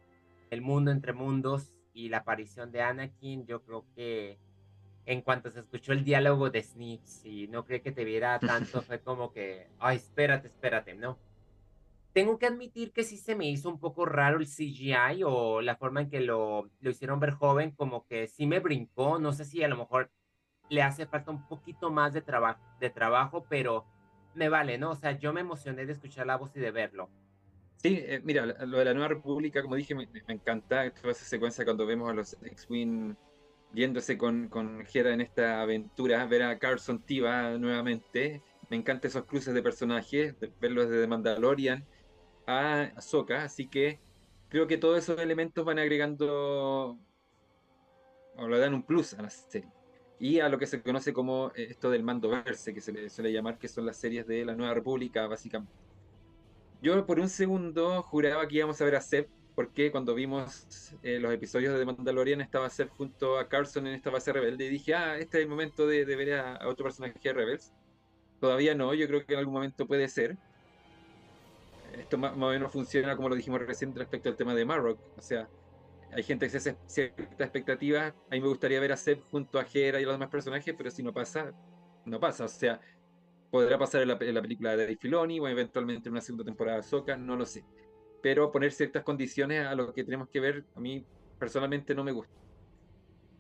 el 0.52 0.62
mundo 0.62 0.92
entre 0.92 1.14
mundos 1.14 1.74
y 1.96 2.10
la 2.10 2.18
aparición 2.18 2.72
de 2.72 2.84
Anakin. 2.84 3.48
Yo 3.48 3.64
creo 3.64 3.88
que 3.96 4.38
en 5.08 5.24
cuanto 5.24 5.50
se 5.50 5.62
escuchó 5.62 5.94
el 5.94 6.04
diálogo 6.04 6.52
de 6.52 6.62
Snips 6.62 7.26
y 7.26 7.48
no 7.48 7.66
creo 7.66 7.82
que 7.82 7.92
te 7.92 8.06
viera 8.06 8.38
tanto, 8.38 8.82
fue 8.84 9.00
como 9.00 9.34
que, 9.34 9.66
ay, 9.80 9.98
espérate, 9.98 10.46
espérate, 10.50 10.94
¿no? 10.94 11.18
Tengo 12.14 12.38
que 12.38 12.46
admitir 12.46 12.92
que 12.94 13.04
sí 13.04 13.18
se 13.18 13.36
me 13.36 13.50
hizo 13.50 13.70
un 13.70 13.80
poco 13.80 14.06
raro 14.06 14.38
el 14.38 14.46
CGI 14.46 15.24
o 15.26 15.62
la 15.62 15.76
forma 15.76 16.02
en 16.02 16.10
que 16.10 16.22
lo, 16.22 16.70
lo 16.80 16.90
hicieron 16.90 17.20
ver 17.20 17.32
joven, 17.32 17.72
como 17.72 18.06
que 18.06 18.28
sí 18.28 18.46
me 18.46 18.60
brincó, 18.60 19.20
no 19.20 19.34
sé 19.34 19.46
si 19.46 19.64
a 19.64 19.68
lo 19.68 19.78
mejor 19.78 20.12
le 20.70 20.84
hace 20.84 21.08
falta 21.08 21.32
un 21.32 21.48
poquito 21.48 21.90
más 21.92 22.14
de, 22.14 22.22
trabajo 22.22 22.62
de 22.80 22.92
trabajo, 22.92 23.46
pero 23.50 23.86
me 24.36 24.48
vale, 24.48 24.78
¿no? 24.78 24.92
O 24.92 24.96
sea, 24.96 25.18
yo 25.18 25.34
me 25.34 25.42
emocioné 25.42 25.86
de 25.86 25.94
escuchar 25.94 26.28
la 26.28 26.38
voz 26.38 26.56
y 26.56 26.60
de 26.60 26.72
verlo. 26.72 27.10
Sí, 27.78 28.00
eh, 28.00 28.22
mira, 28.24 28.46
lo 28.46 28.78
de 28.78 28.86
la 28.86 28.94
Nueva 28.94 29.10
República, 29.10 29.62
como 29.62 29.76
dije, 29.76 29.96
me, 29.96 30.08
encanta 30.28 30.90
toda 30.92 31.12
esa 31.12 31.26
secuencia 31.26 31.66
cuando 31.66 31.86
vemos 31.86 32.10
a 32.10 32.14
los 32.14 32.38
X-Wing 32.44 33.16
yéndose 33.74 34.18
con, 34.20 34.50
con 34.50 34.86
Hera 34.94 35.14
en 35.14 35.22
esta 35.22 35.62
aventura, 35.62 36.26
ver 36.28 36.44
a 36.44 36.60
Carson 36.60 37.00
Tiva 37.00 37.58
nuevamente. 37.58 38.42
Me 38.70 38.78
encantan 38.78 39.10
esos 39.10 39.26
cruces 39.26 39.54
de 39.54 39.64
personajes, 39.64 40.36
verlos 40.62 40.90
desde 40.90 41.08
Mandalorian 41.08 41.86
a 42.46 42.92
Ahsoka, 42.96 43.44
así 43.44 43.68
que 43.68 44.00
creo 44.50 44.68
que 44.68 44.78
todos 44.78 44.98
esos 44.98 45.20
elementos 45.20 45.66
van 45.66 45.80
agregando 45.80 46.98
o 48.36 48.48
le 48.48 48.60
dan 48.60 48.74
un 48.74 48.84
plus 48.84 49.14
a 49.14 49.22
la 49.22 49.30
serie. 49.30 49.70
Y 50.20 50.40
a 50.40 50.50
lo 50.50 50.58
que 50.58 50.68
se 50.68 50.82
conoce 50.82 51.12
como 51.12 51.52
eh, 51.56 51.68
esto 51.72 51.90
del 51.90 52.04
mando 52.04 52.30
verse, 52.30 52.74
que 52.74 52.82
se 52.82 52.92
le 52.92 53.10
suele 53.10 53.32
llamar, 53.32 53.58
que 53.58 53.68
son 53.68 53.86
las 53.86 53.98
series 53.98 54.26
de 54.28 54.46
la 54.46 54.56
Nueva 54.56 54.74
República, 54.74 55.28
básicamente. 55.28 55.74
Yo 56.82 57.06
por 57.06 57.20
un 57.20 57.30
segundo 57.30 58.02
juraba 58.04 58.48
que 58.48 58.58
íbamos 58.58 58.80
a 58.82 58.86
ver 58.86 58.96
a 58.96 59.02
Seb 59.02 59.30
porque 59.56 59.92
cuando 59.92 60.16
vimos 60.16 60.96
eh, 61.04 61.20
los 61.20 61.34
episodios 61.34 61.78
de 61.78 61.86
Mandalorian 61.86 62.42
estaba 62.42 62.70
Seth 62.70 62.90
junto 62.90 63.38
a 63.38 63.48
Carson 63.48 63.88
en 63.88 63.94
esta 63.94 64.10
base 64.10 64.34
rebelde 64.34 64.66
y 64.66 64.70
dije, 64.70 64.96
ah, 64.96 65.18
este 65.18 65.38
es 65.38 65.44
el 65.44 65.50
momento 65.50 65.86
de, 65.88 66.04
ver 66.06 66.34
a, 66.34 66.68
otro 66.68 66.84
personaje 66.84 67.20
de 67.22 67.34
Rebels. 67.34 67.72
Todavía 68.40 68.76
no, 68.76 68.94
yo 68.94 69.08
creo 69.08 69.26
que 69.26 69.34
en 69.34 69.40
algún 69.40 69.54
momento 69.54 69.88
puede 69.88 70.08
ser. 70.10 70.38
Esto 71.94 72.18
más, 72.18 72.34
o 72.34 72.38
menos 72.38 72.72
funciona 72.72 73.16
como 73.16 73.30
lo 73.30 73.36
dijimos 73.36 73.62
recién 73.62 73.96
respecto 73.96 74.30
al 74.30 74.36
tema 74.36 74.54
de 74.56 74.66
Marrock. 74.66 75.00
O 75.18 75.22
sea, 75.22 75.50
hay 76.12 76.24
gente 76.24 76.46
que 76.46 76.50
se 76.52 76.58
hace 76.58 76.78
cierta 76.88 77.44
expectativa. 77.44 78.08
A 78.08 78.32
mí 78.32 78.42
me 78.42 78.48
gustaría 78.48 78.80
ver 78.80 78.92
a 78.92 78.98
Seth 78.98 79.24
junto 79.30 79.60
a 79.60 79.66
Hera 79.72 80.00
y 80.02 80.04
los 80.04 80.14
demás 80.14 80.30
personajes, 80.30 80.74
pero 80.78 80.92
si 80.92 81.04
no 81.04 81.14
pasa, 81.14 81.54
no 82.06 82.20
pasa. 82.20 82.46
O 82.46 82.50
sea, 82.50 82.80
podrá 83.52 83.78
pasar 83.78 84.02
en 84.02 84.08
la, 84.08 84.18
película 84.18 84.72
de 84.72 84.78
Dave 84.78 84.98
Filoni 84.98 85.40
o 85.40 85.48
eventualmente 85.48 86.10
en 86.10 86.14
una 86.14 86.22
segunda 86.22 86.44
temporada 86.44 86.78
de 86.78 86.84
Soka, 86.84 87.16
no 87.16 87.36
lo 87.36 87.46
sé 87.46 87.64
pero 88.24 88.50
poner 88.54 88.72
ciertas 88.72 89.04
condiciones 89.04 89.68
a 89.68 89.76
lo 89.76 89.94
que 89.94 90.06
tenemos 90.06 90.30
que 90.30 90.40
ver, 90.40 90.64
a 90.76 90.80
mí 90.80 91.06
personalmente 91.38 91.94
no 91.94 92.06
me 92.06 92.14
gusta. 92.14 92.34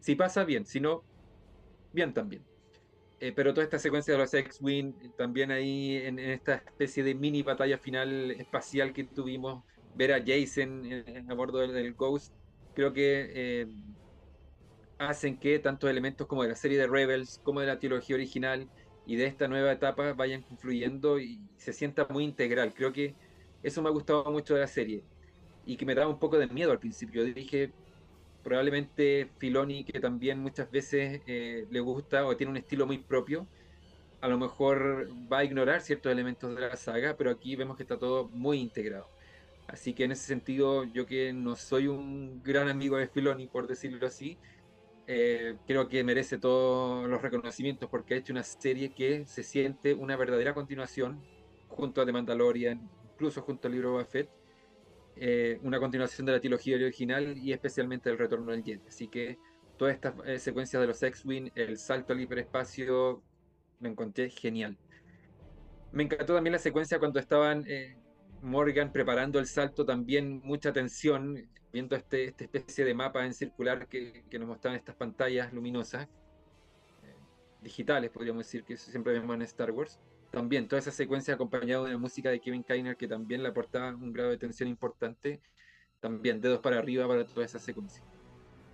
Si 0.01 0.13
pasa, 0.13 0.43
bien, 0.43 0.65
si 0.65 0.81
no, 0.81 1.05
bien 1.93 2.13
también. 2.13 2.43
Eh, 3.23 3.31
pero 3.31 3.53
toda 3.53 3.63
esta 3.63 3.79
secuencia 3.79 4.13
de 4.13 4.19
los 4.19 4.33
X-Wing, 4.33 5.13
también 5.15 5.49
ahí 5.49 5.95
en, 5.95 6.19
esta 6.19 6.55
especie 6.55 7.05
de 7.05 7.15
mini 7.15 7.41
batalla 7.41 7.77
final 7.77 8.31
espacial 8.31 8.91
que 8.91 9.05
tuvimos, 9.05 9.63
ver 9.95 10.11
a 10.11 10.19
Jason 10.19 10.83
a 11.29 11.33
bordo 11.33 11.59
del, 11.59 11.93
Ghost, 11.93 12.33
creo 12.73 12.91
que 12.91 13.31
eh, 13.33 13.67
hacen 14.97 15.37
que 15.37 15.57
tantos 15.59 15.89
elementos 15.89 16.27
como 16.27 16.43
de 16.43 16.49
la 16.49 16.55
serie 16.55 16.77
de 16.77 16.85
Rebels, 16.85 17.39
como 17.45 17.61
de 17.61 17.67
la 17.67 17.79
trilogía 17.79 18.17
original 18.17 18.67
y 19.05 19.15
de 19.15 19.27
esta 19.27 19.47
nueva 19.47 19.71
etapa 19.71 20.11
vayan 20.11 20.41
confluyendo 20.41 21.17
y 21.17 21.39
se 21.55 21.71
sienta 21.71 22.05
muy 22.09 22.25
integral. 22.25 22.73
Creo 22.73 22.91
que 22.91 23.15
eso 23.63 23.81
me 23.81 23.87
ha 23.87 23.93
gustado 23.93 24.29
mucho 24.33 24.53
de 24.53 24.59
la 24.59 24.67
serie. 24.67 25.01
Y 25.65 25.77
que 25.77 25.85
me 25.85 25.95
daba 25.95 26.09
un 26.09 26.19
poco 26.19 26.37
de 26.37 26.47
miedo 26.47 26.73
al 26.73 26.79
principio. 26.79 27.23
Dije, 27.23 27.71
probablemente 28.43 29.29
Filoni, 29.37 29.83
que 29.83 29.99
también 29.99 30.39
muchas 30.39 30.69
veces 30.71 31.21
eh, 31.27 31.65
le 31.69 31.79
gusta 31.79 32.25
o 32.25 32.35
tiene 32.35 32.51
un 32.51 32.57
estilo 32.57 32.85
muy 32.85 32.97
propio, 32.99 33.47
a 34.21 34.27
lo 34.27 34.37
mejor 34.37 35.09
va 35.31 35.39
a 35.39 35.43
ignorar 35.43 35.81
ciertos 35.81 36.11
elementos 36.11 36.55
de 36.55 36.61
la 36.61 36.75
saga, 36.77 37.15
pero 37.17 37.31
aquí 37.31 37.55
vemos 37.55 37.77
que 37.77 37.83
está 37.83 37.97
todo 37.97 38.29
muy 38.29 38.59
integrado. 38.59 39.07
Así 39.67 39.93
que 39.93 40.05
en 40.05 40.11
ese 40.11 40.25
sentido, 40.25 40.83
yo 40.85 41.05
que 41.05 41.33
no 41.33 41.55
soy 41.55 41.87
un 41.87 42.41
gran 42.43 42.69
amigo 42.69 42.97
de 42.97 43.07
Filoni, 43.07 43.47
por 43.47 43.67
decirlo 43.67 44.05
así, 44.07 44.37
eh, 45.07 45.55
creo 45.67 45.87
que 45.89 46.03
merece 46.03 46.37
todos 46.37 47.09
los 47.09 47.21
reconocimientos 47.21 47.89
porque 47.89 48.13
ha 48.13 48.17
hecho 48.17 48.33
una 48.33 48.43
serie 48.43 48.93
que 48.93 49.25
se 49.25 49.43
siente 49.43 49.93
una 49.93 50.15
verdadera 50.15 50.53
continuación 50.53 51.21
junto 51.67 52.01
a 52.01 52.05
The 52.05 52.13
Mandalorian 52.13 52.89
incluso 53.13 53.41
junto 53.41 53.67
al 53.67 53.73
libro 53.73 53.93
Buffett, 53.93 54.29
eh, 55.15 55.59
una 55.61 55.79
continuación 55.79 56.25
de 56.25 56.33
la 56.33 56.39
trilogía 56.39 56.75
original 56.75 57.37
y 57.37 57.53
especialmente 57.53 58.09
el 58.09 58.17
retorno 58.17 58.51
del 58.51 58.63
Jet. 58.63 58.81
Así 58.87 59.07
que 59.07 59.37
todas 59.77 59.93
estas 59.93 60.15
eh, 60.25 60.39
secuencias 60.39 60.81
de 60.81 60.87
los 60.87 61.01
X-Wing, 61.01 61.51
el 61.55 61.77
salto 61.77 62.13
al 62.13 62.21
hiperespacio, 62.21 63.21
me 63.79 63.89
encontré 63.89 64.29
genial. 64.29 64.77
Me 65.91 66.03
encantó 66.03 66.33
también 66.33 66.53
la 66.53 66.59
secuencia 66.59 66.99
cuando 66.99 67.19
estaban 67.19 67.63
eh, 67.67 67.95
Morgan 68.41 68.91
preparando 68.91 69.39
el 69.39 69.45
salto, 69.45 69.85
también 69.85 70.41
mucha 70.43 70.73
tensión, 70.73 71.47
viendo 71.71 71.95
este, 71.95 72.25
esta 72.25 72.43
especie 72.43 72.85
de 72.85 72.93
mapa 72.93 73.25
en 73.25 73.33
circular 73.33 73.87
que, 73.87 74.23
que 74.29 74.39
nos 74.39 74.47
mostraban 74.47 74.77
estas 74.77 74.95
pantallas 74.95 75.53
luminosas, 75.53 76.07
digitales, 77.61 78.11
podríamos 78.11 78.45
decir, 78.45 78.63
que 78.63 78.75
siempre 78.75 79.13
vemos 79.13 79.33
en 79.35 79.41
Star 79.43 79.71
Wars 79.71 79.99
también 80.33 80.67
toda 80.67 80.79
esa 80.79 80.89
secuencia 80.89 81.35
acompañada 81.35 81.85
de 81.85 81.91
la 81.91 81.97
música 81.99 82.31
de 82.31 82.41
Kevin 82.41 82.63
Kiner 82.63 82.97
que 82.97 83.07
también 83.07 83.43
le 83.43 83.49
aportaba 83.49 83.89
un 83.89 84.11
grado 84.11 84.31
de 84.31 84.37
tensión 84.37 84.67
importante, 84.67 85.39
también 85.99 86.41
dedos 86.41 86.59
para 86.59 86.79
arriba 86.79 87.07
para 87.07 87.23
toda 87.23 87.45
esa 87.45 87.59
secuencia. 87.59 88.03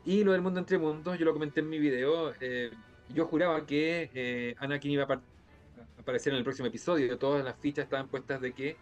Y 0.05 0.23
lo 0.23 0.31
del 0.31 0.41
mundo 0.41 0.61
entre 0.61 0.77
mundos, 0.77 1.19
yo 1.19 1.25
lo 1.25 1.33
comenté 1.33 1.59
en 1.59 1.67
mi 1.67 1.77
video, 1.77 2.33
eh, 2.39 2.71
yo 3.13 3.25
juraba 3.25 3.65
que 3.65 4.09
eh, 4.13 4.55
Anakin 4.57 4.91
iba 4.91 5.03
a 5.03 5.21
aparecer 5.99 6.31
en 6.31 6.37
el 6.37 6.45
próximo 6.45 6.69
episodio, 6.69 7.17
todas 7.17 7.43
las 7.43 7.57
fichas 7.57 7.83
estaban 7.83 8.07
puestas 8.07 8.39
de 8.39 8.53
que 8.53 8.77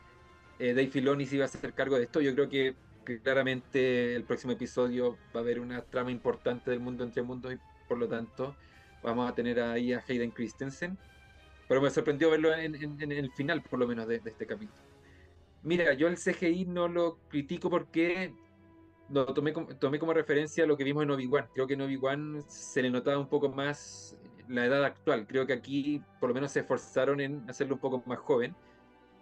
eh, 0.59 0.75
Dave 0.75 0.89
Filoni 0.89 1.25
se 1.25 1.37
iba 1.37 1.45
a 1.45 1.47
hacer 1.47 1.73
cargo 1.73 1.97
de 1.97 2.03
esto, 2.03 2.21
yo 2.21 2.35
creo 2.35 2.47
que, 2.47 2.75
que 3.03 3.19
claramente 3.19 4.15
el 4.15 4.23
próximo 4.23 4.53
episodio 4.53 5.17
va 5.35 5.39
a 5.39 5.43
haber 5.43 5.59
una 5.59 5.81
trama 5.81 6.11
importante 6.11 6.69
del 6.69 6.79
mundo 6.79 7.03
entre 7.03 7.23
mundos 7.23 7.55
y 7.55 7.57
por 7.87 7.97
lo 7.97 8.07
tanto 8.07 8.55
vamos 9.01 9.31
a 9.31 9.33
tener 9.33 9.59
ahí 9.61 9.93
a 9.93 10.03
Hayden 10.07 10.29
Christensen 10.29 10.95
pero 11.67 11.81
me 11.81 11.89
sorprendió 11.89 12.29
verlo 12.29 12.53
en, 12.53 12.75
el 12.75 13.31
final, 13.31 13.61
por 13.61 13.79
lo 13.79 13.87
menos, 13.87 14.07
de, 14.07 14.21
este 14.23 14.45
capítulo. 14.45 14.81
Mira, 15.63 15.93
yo 15.93 16.07
el 16.07 16.15
CGI 16.15 16.65
no 16.65 16.87
lo 16.87 17.17
critico 17.27 17.69
porque 17.69 18.33
lo 19.09 19.25
tomé, 19.33 19.53
tomé 19.79 19.99
como 19.99 20.13
referencia 20.13 20.63
a 20.63 20.67
lo 20.67 20.77
que 20.77 20.83
vimos 20.83 21.03
en 21.03 21.11
Obi-Wan. 21.11 21.47
Creo 21.53 21.67
que 21.67 21.73
en 21.73 21.81
Obi-Wan 21.81 22.43
se 22.47 22.81
le 22.81 22.89
notaba 22.89 23.17
un 23.19 23.27
poco 23.27 23.49
más 23.49 24.17
la 24.47 24.65
edad 24.65 24.85
actual. 24.85 25.27
Creo 25.27 25.45
que 25.45 25.53
aquí 25.53 26.01
por 26.19 26.29
lo 26.29 26.35
menos 26.35 26.51
se 26.51 26.61
esforzaron 26.61 27.19
en 27.19 27.49
hacerlo 27.49 27.75
un 27.75 27.81
poco 27.81 28.01
más 28.05 28.19
joven. 28.19 28.55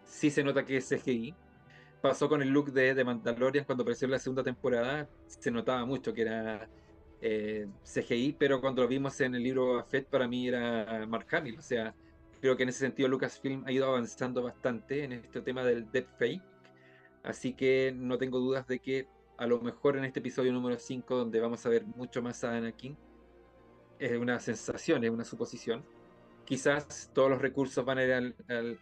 Sí 0.03 0.29
se 0.29 0.43
nota 0.43 0.65
que 0.65 0.77
es 0.77 0.87
CGI. 0.87 1.33
Pasó 2.01 2.29
con 2.29 2.43
el 2.43 2.49
look 2.49 2.71
de, 2.71 2.93
de 2.93 3.03
Mandalorian 3.03 3.65
cuando 3.65 3.81
apareció 3.81 4.05
en 4.05 4.11
la 4.11 4.19
segunda 4.19 4.43
temporada. 4.43 5.09
Se 5.25 5.49
notaba 5.49 5.83
mucho 5.85 6.13
que 6.13 6.21
era 6.21 6.69
eh, 7.21 7.67
CGI, 7.83 8.35
pero 8.37 8.61
cuando 8.61 8.83
lo 8.83 8.87
vimos 8.87 9.19
en 9.21 9.33
el 9.33 9.41
libro 9.41 9.83
Fett 9.85 10.07
para 10.07 10.27
mí 10.27 10.47
era 10.47 11.05
Mark 11.07 11.27
Hamill. 11.31 11.57
O 11.57 11.61
sea, 11.63 11.95
Creo 12.45 12.55
que 12.55 12.61
en 12.61 12.69
ese 12.69 12.81
sentido 12.81 13.09
Lucasfilm 13.09 13.63
ha 13.65 13.71
ido 13.71 13.87
avanzando 13.87 14.43
bastante 14.43 15.03
en 15.03 15.13
este 15.13 15.41
tema 15.41 15.63
del 15.63 15.87
fake 15.87 16.43
Así 17.23 17.53
que 17.53 17.91
no 17.91 18.19
tengo 18.19 18.37
dudas 18.37 18.67
de 18.67 18.77
que 18.77 19.07
a 19.39 19.47
lo 19.47 19.61
mejor 19.61 19.97
en 19.97 20.05
este 20.05 20.19
episodio 20.19 20.53
número 20.53 20.77
5, 20.77 21.15
donde 21.15 21.39
vamos 21.39 21.65
a 21.65 21.69
ver 21.69 21.87
mucho 21.87 22.21
más 22.21 22.43
a 22.43 22.55
Anakin, 22.55 22.95
es 23.97 24.15
una 24.19 24.39
sensación, 24.39 25.03
es 25.03 25.09
una 25.09 25.25
suposición. 25.25 25.83
Quizás 26.45 27.09
todos 27.15 27.31
los 27.31 27.41
recursos 27.41 27.83
van 27.83 27.97
a 27.97 28.03
ir 28.03 28.35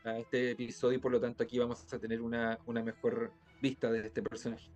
a 0.04 0.20
este 0.20 0.52
episodio 0.52 0.98
y 0.98 1.02
por 1.02 1.14
lo 1.14 1.22
tanto 1.22 1.46
aquí 1.46 1.58
vamos 1.58 1.94
a 1.94 2.00
tener 2.00 2.22
una, 2.22 2.60
una 2.66 2.84
mejor 2.84 3.32
vista 3.62 3.90
de 3.90 4.08
este 4.08 4.22
personaje. 4.22 4.70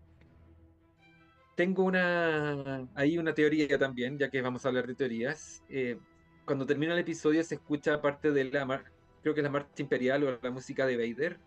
Tengo 1.57 1.83
una 1.83 2.87
ahí 2.95 3.17
una 3.17 3.33
teoría 3.33 3.77
también, 3.77 4.17
ya 4.17 4.29
que 4.29 4.41
vamos 4.41 4.63
a 4.63 4.69
hablar 4.69 4.87
de 4.87 4.95
teorías. 4.95 5.61
Eh, 5.67 5.99
cuando 6.47 6.65
termina 6.65 6.93
el 6.93 6.99
episodio 6.99 7.43
se 7.43 7.55
escucha 7.55 8.01
parte 8.01 8.31
de 8.31 8.45
la, 8.45 8.81
creo 9.21 9.33
que 9.33 9.41
es 9.41 9.43
la 9.43 9.49
marcha 9.49 9.83
imperial 9.83 10.23
o 10.23 10.39
la 10.41 10.49
música 10.49 10.87
de 10.87 10.95
Vader, 10.95 11.37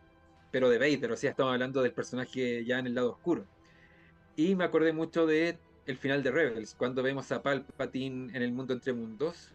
pero 0.53 0.69
de 0.69 0.79
Vader, 0.79 1.13
o 1.13 1.17
sea, 1.17 1.31
estamos 1.31 1.55
hablando 1.55 1.83
del 1.83 1.93
personaje 1.93 2.63
ya 2.67 2.79
en 2.79 2.87
el 2.87 2.95
lado 2.95 3.13
oscuro. 3.13 3.47
Y 4.37 4.55
me 4.55 4.65
acordé 4.65 4.93
mucho 4.93 5.27
de 5.27 5.59
el 5.87 5.97
final 5.97 6.23
de 6.23 6.31
Rebels, 6.31 6.75
cuando 6.75 7.03
vemos 7.03 7.33
a 7.33 7.43
Palpatine 7.43 8.37
en 8.37 8.43
el 8.43 8.53
mundo 8.53 8.75
entre 8.75 8.93
mundos, 8.93 9.55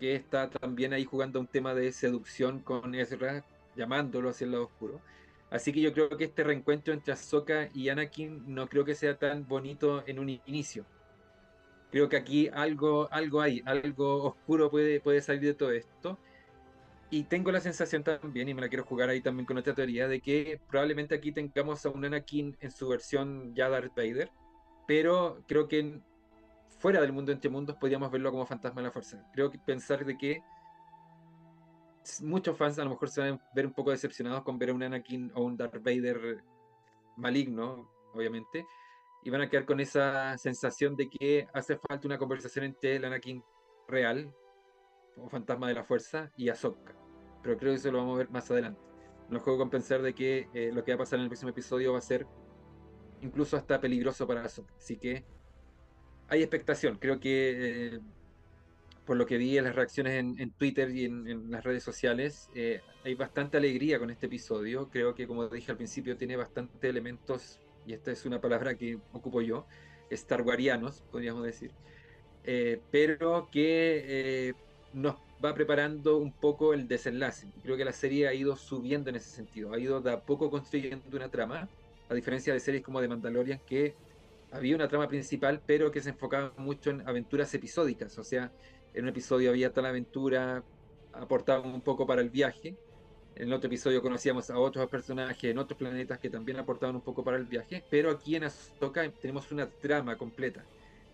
que 0.00 0.16
está 0.16 0.50
también 0.50 0.92
ahí 0.92 1.04
jugando 1.04 1.38
un 1.38 1.46
tema 1.46 1.72
de 1.72 1.92
seducción 1.92 2.58
con 2.58 2.92
Ezra, 2.96 3.44
llamándolo 3.76 4.30
hacia 4.30 4.46
el 4.46 4.50
lado 4.50 4.64
oscuro. 4.64 5.00
Así 5.48 5.72
que 5.72 5.80
yo 5.80 5.92
creo 5.92 6.08
que 6.08 6.24
este 6.24 6.42
reencuentro 6.42 6.92
entre 6.92 7.12
Ahsoka 7.12 7.68
y 7.72 7.88
Anakin 7.88 8.52
no 8.52 8.66
creo 8.68 8.84
que 8.84 8.96
sea 8.96 9.16
tan 9.16 9.46
bonito 9.46 10.02
en 10.08 10.18
un 10.18 10.28
inicio 10.28 10.84
creo 11.90 12.08
que 12.08 12.16
aquí 12.16 12.48
algo, 12.48 13.08
algo 13.10 13.40
hay, 13.40 13.62
algo 13.64 14.24
oscuro 14.24 14.70
puede, 14.70 15.00
puede 15.00 15.20
salir 15.20 15.42
de 15.42 15.54
todo 15.54 15.72
esto. 15.72 16.18
Y 17.08 17.24
tengo 17.24 17.52
la 17.52 17.60
sensación 17.60 18.02
también, 18.02 18.48
y 18.48 18.54
me 18.54 18.60
la 18.60 18.68
quiero 18.68 18.84
jugar 18.84 19.08
ahí 19.08 19.20
también 19.20 19.46
con 19.46 19.56
otra 19.56 19.74
teoría, 19.74 20.08
de 20.08 20.20
que 20.20 20.60
probablemente 20.68 21.14
aquí 21.14 21.30
tengamos 21.30 21.86
a 21.86 21.90
un 21.90 22.04
Anakin 22.04 22.56
en 22.60 22.70
su 22.72 22.88
versión 22.88 23.54
ya 23.54 23.68
Darth 23.68 23.94
Vader, 23.96 24.30
pero 24.88 25.42
creo 25.46 25.68
que 25.68 26.00
fuera 26.78 27.00
del 27.00 27.12
mundo 27.12 27.30
entre 27.30 27.48
mundos 27.48 27.76
podríamos 27.76 28.10
verlo 28.10 28.32
como 28.32 28.44
fantasma 28.44 28.80
de 28.80 28.88
la 28.88 28.92
fuerza. 28.92 29.24
Creo 29.32 29.50
que 29.50 29.58
pensar 29.58 30.04
de 30.04 30.18
que 30.18 30.42
muchos 32.22 32.56
fans 32.56 32.78
a 32.78 32.84
lo 32.84 32.90
mejor 32.90 33.08
se 33.08 33.20
van 33.20 33.34
a 33.34 33.50
ver 33.54 33.66
un 33.66 33.72
poco 33.72 33.90
decepcionados 33.92 34.42
con 34.42 34.58
ver 34.58 34.70
a 34.70 34.74
un 34.74 34.82
Anakin 34.82 35.30
o 35.34 35.42
un 35.42 35.56
Darth 35.56 35.82
Vader 35.82 36.42
maligno, 37.16 37.88
obviamente, 38.14 38.66
y 39.26 39.30
van 39.30 39.40
a 39.40 39.50
quedar 39.50 39.64
con 39.64 39.80
esa 39.80 40.38
sensación 40.38 40.94
de 40.94 41.10
que 41.10 41.48
hace 41.52 41.76
falta 41.76 42.06
una 42.06 42.16
conversación 42.16 42.64
entre 42.64 42.94
el 42.94 43.04
Anakin 43.04 43.42
real, 43.88 44.32
o 45.16 45.28
fantasma 45.28 45.66
de 45.66 45.74
la 45.74 45.82
fuerza, 45.82 46.30
y 46.36 46.48
Ahsoka. 46.48 46.94
Pero 47.42 47.58
creo 47.58 47.72
que 47.72 47.78
eso 47.78 47.90
lo 47.90 47.98
vamos 47.98 48.14
a 48.14 48.18
ver 48.18 48.30
más 48.30 48.48
adelante. 48.52 48.80
No 49.28 49.40
juego 49.40 49.58
con 49.58 49.68
pensar 49.68 50.00
de 50.00 50.14
que 50.14 50.48
eh, 50.54 50.70
lo 50.72 50.84
que 50.84 50.92
va 50.92 50.94
a 50.94 50.98
pasar 50.98 51.18
en 51.18 51.24
el 51.24 51.28
próximo 51.28 51.50
episodio 51.50 51.92
va 51.92 51.98
a 51.98 52.02
ser 52.02 52.24
incluso 53.20 53.56
hasta 53.56 53.80
peligroso 53.80 54.28
para 54.28 54.44
Ahsoka. 54.44 54.72
Así 54.76 54.96
que 54.96 55.24
hay 56.28 56.42
expectación. 56.42 56.96
Creo 56.96 57.18
que 57.18 57.94
eh, 57.94 58.00
por 59.04 59.16
lo 59.16 59.26
que 59.26 59.38
vi 59.38 59.58
en 59.58 59.64
las 59.64 59.74
reacciones 59.74 60.22
en, 60.38 60.50
Twitter 60.52 60.88
y 60.94 61.06
en, 61.06 61.50
las 61.50 61.64
redes 61.64 61.82
sociales, 61.82 62.48
eh, 62.54 62.80
hay 63.04 63.16
bastante 63.16 63.56
alegría 63.56 63.98
con 63.98 64.08
este 64.10 64.26
episodio. 64.26 64.88
Creo 64.88 65.16
que, 65.16 65.26
como 65.26 65.48
dije 65.48 65.72
al 65.72 65.76
principio, 65.76 66.16
tiene 66.16 66.36
bastantes 66.36 66.88
elementos, 66.88 67.60
y 67.86 67.92
esta 67.92 68.10
es 68.10 68.26
una 68.26 68.40
palabra 68.40 68.76
que 68.76 68.98
ocupo 69.12 69.40
yo, 69.40 69.66
starwarianos, 70.10 71.02
podríamos 71.10 71.44
decir, 71.44 71.70
eh, 72.44 72.80
pero 72.90 73.48
que 73.50 74.54
nos 74.92 75.16
va 75.44 75.54
preparando 75.54 76.16
un 76.16 76.32
poco 76.32 76.72
el 76.72 76.88
desenlace. 76.88 77.48
Creo 77.62 77.76
que 77.76 77.84
la 77.84 77.92
serie 77.92 78.28
ha 78.28 78.34
ido 78.34 78.56
subiendo 78.56 79.10
en 79.10 79.16
ese 79.16 79.30
sentido, 79.30 79.72
ha 79.72 79.78
ido 79.78 80.00
de 80.00 80.12
a 80.12 80.20
poco 80.20 80.50
construyendo 80.50 81.16
una 81.16 81.30
trama, 81.30 81.68
a 82.08 82.14
diferencia 82.14 82.52
de 82.52 82.60
series 82.60 82.82
como 82.82 83.00
The 83.00 83.08
Mandalorian, 83.08 83.60
que 83.66 83.94
había 84.50 84.74
una 84.74 84.88
trama 84.88 85.08
principal, 85.08 85.60
pero 85.66 85.90
que 85.90 86.00
se 86.00 86.10
enfocaba 86.10 86.52
mucho 86.56 86.90
en 86.90 87.06
aventuras 87.06 87.52
episódicas. 87.54 88.16
O 88.18 88.24
sea, 88.24 88.52
en 88.94 89.02
un 89.02 89.08
episodio 89.10 89.50
había 89.50 89.72
tal 89.72 89.86
aventura, 89.86 90.64
aportaba 91.12 91.66
un 91.66 91.82
poco 91.82 92.06
para 92.06 92.22
el 92.22 92.30
viaje. 92.30 92.76
En 93.36 93.48
el 93.48 93.52
otro 93.52 93.66
episodio 93.66 94.00
conocíamos 94.00 94.48
a 94.48 94.58
otros 94.58 94.88
personajes 94.88 95.50
en 95.50 95.58
otros 95.58 95.78
planetas 95.78 96.18
que 96.18 96.30
también 96.30 96.58
aportaban 96.58 96.96
un 96.96 97.02
poco 97.02 97.22
para 97.22 97.36
el 97.36 97.44
viaje. 97.44 97.84
Pero 97.90 98.10
aquí 98.10 98.34
en 98.34 98.44
Ahsoka 98.44 99.08
tenemos 99.20 99.52
una 99.52 99.68
trama 99.68 100.16
completa 100.16 100.64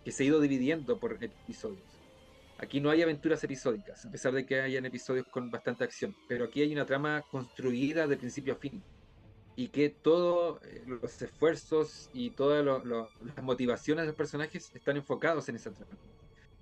que 0.05 0.11
se 0.11 0.23
ha 0.23 0.27
ido 0.27 0.39
dividiendo 0.39 0.97
por 0.97 1.21
episodios. 1.21 1.83
Aquí 2.57 2.79
no 2.79 2.89
hay 2.89 3.01
aventuras 3.01 3.43
episódicas, 3.43 4.05
a 4.05 4.11
pesar 4.11 4.31
de 4.31 4.45
que 4.45 4.61
hayan 4.61 4.85
episodios 4.85 5.27
con 5.27 5.51
bastante 5.51 5.83
acción. 5.83 6.15
Pero 6.29 6.45
aquí 6.45 6.61
hay 6.61 6.71
una 6.71 6.85
trama 6.85 7.23
construida 7.29 8.07
de 8.07 8.15
principio 8.15 8.53
a 8.53 8.57
fin 8.57 8.81
y 9.55 9.67
que 9.67 9.89
todos 9.89 10.61
eh, 10.63 10.83
los 10.87 11.21
esfuerzos 11.21 12.09
y 12.13 12.31
todas 12.31 12.65
las 12.65 13.43
motivaciones 13.43 14.03
de 14.03 14.07
los 14.07 14.15
personajes 14.15 14.71
están 14.73 14.95
enfocados 14.95 15.49
en 15.49 15.57
esa 15.57 15.71
trama. 15.71 15.91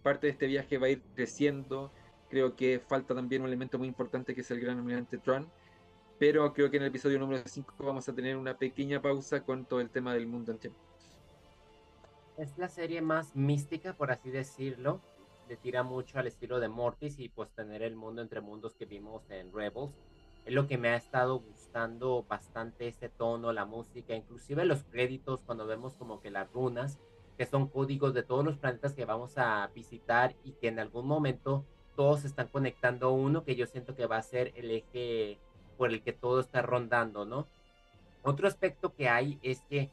Parte 0.02 0.28
de 0.28 0.34
este 0.34 0.47
viaje 0.47 0.80
va 0.80 0.88
a 0.88 0.89
ir 0.89 1.02
creciendo. 1.15 1.91
Creo 2.31 2.55
que 2.55 2.79
falta 2.79 3.13
también 3.13 3.43
un 3.43 3.49
elemento 3.49 3.77
muy 3.77 3.87
importante 3.87 4.33
que 4.33 4.41
es 4.41 4.49
el 4.49 4.59
gran 4.59 4.79
almirante 4.79 5.19
Tron. 5.19 5.47
Pero 6.17 6.51
creo 6.53 6.71
que 6.71 6.77
en 6.77 6.83
el 6.83 6.89
episodio 6.89 7.19
número 7.19 7.43
5 7.45 7.75
vamos 7.79 8.07
a 8.09 8.15
tener 8.15 8.37
una 8.37 8.57
pequeña 8.57 9.01
pausa 9.01 9.43
con 9.43 9.65
todo 9.65 9.81
el 9.81 9.89
tema 9.89 10.13
del 10.13 10.27
mundo 10.27 10.51
entre 10.51 10.71
Es 12.37 12.57
la 12.57 12.69
serie 12.69 13.01
más 13.01 13.35
mística, 13.35 13.93
por 13.93 14.11
así 14.11 14.31
decirlo. 14.31 15.01
Le 15.49 15.57
tira 15.57 15.83
mucho 15.83 16.17
al 16.17 16.27
estilo 16.27 16.59
de 16.59 16.69
Mortis 16.69 17.19
y 17.19 17.29
pues 17.29 17.51
tener 17.51 17.83
el 17.83 17.95
mundo 17.95 18.21
entre 18.21 18.41
mundos 18.41 18.73
que 18.75 18.85
vimos 18.85 19.29
en 19.29 19.51
Rebels 19.53 19.91
es 20.45 20.53
lo 20.53 20.67
que 20.67 20.77
me 20.77 20.89
ha 20.89 20.95
estado 20.95 21.39
gustando 21.39 22.25
bastante 22.27 22.87
este 22.87 23.09
tono, 23.09 23.53
la 23.53 23.65
música, 23.65 24.15
inclusive 24.15 24.65
los 24.65 24.83
créditos 24.83 25.43
cuando 25.43 25.67
vemos 25.67 25.93
como 25.95 26.19
que 26.19 26.31
las 26.31 26.51
runas, 26.51 26.97
que 27.37 27.45
son 27.45 27.67
códigos 27.67 28.13
de 28.13 28.23
todos 28.23 28.43
los 28.43 28.57
planetas 28.57 28.93
que 28.93 29.05
vamos 29.05 29.37
a 29.37 29.69
visitar 29.75 30.35
y 30.43 30.53
que 30.53 30.67
en 30.67 30.79
algún 30.79 31.05
momento 31.05 31.65
todos 32.01 32.25
están 32.25 32.47
conectando 32.47 33.11
uno 33.11 33.43
que 33.43 33.55
yo 33.55 33.67
siento 33.67 33.93
que 33.93 34.07
va 34.07 34.17
a 34.17 34.23
ser 34.23 34.53
el 34.55 34.71
eje 34.71 35.37
por 35.77 35.91
el 35.91 36.01
que 36.01 36.13
todo 36.13 36.39
está 36.39 36.63
rondando, 36.63 37.25
¿no? 37.25 37.45
Otro 38.23 38.47
aspecto 38.47 38.95
que 38.95 39.07
hay 39.07 39.37
es 39.43 39.61
que 39.69 39.91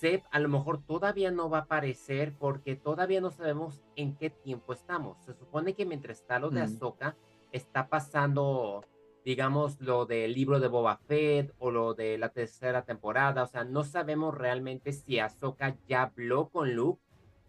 Seb 0.00 0.22
a 0.30 0.38
lo 0.38 0.48
mejor 0.48 0.82
todavía 0.82 1.30
no 1.30 1.50
va 1.50 1.58
a 1.58 1.60
aparecer 1.62 2.32
porque 2.38 2.76
todavía 2.76 3.20
no 3.20 3.30
sabemos 3.30 3.82
en 3.94 4.16
qué 4.16 4.30
tiempo 4.30 4.72
estamos. 4.72 5.18
Se 5.26 5.34
supone 5.34 5.74
que 5.74 5.84
mientras 5.84 6.20
está 6.20 6.38
lo 6.38 6.48
de 6.48 6.60
mm. 6.60 6.64
Ahsoka, 6.64 7.14
está 7.52 7.88
pasando 7.88 8.82
digamos, 9.22 9.78
lo 9.82 10.06
del 10.06 10.32
libro 10.32 10.60
de 10.60 10.68
Boba 10.68 10.96
Fett 10.96 11.54
o 11.58 11.70
lo 11.70 11.92
de 11.92 12.16
la 12.16 12.30
tercera 12.30 12.86
temporada. 12.86 13.42
O 13.42 13.46
sea, 13.46 13.64
no 13.64 13.84
sabemos 13.84 14.34
realmente 14.34 14.92
si 14.92 15.18
Ahsoka 15.18 15.76
ya 15.86 16.04
habló 16.04 16.48
con 16.48 16.74
Luke 16.74 17.02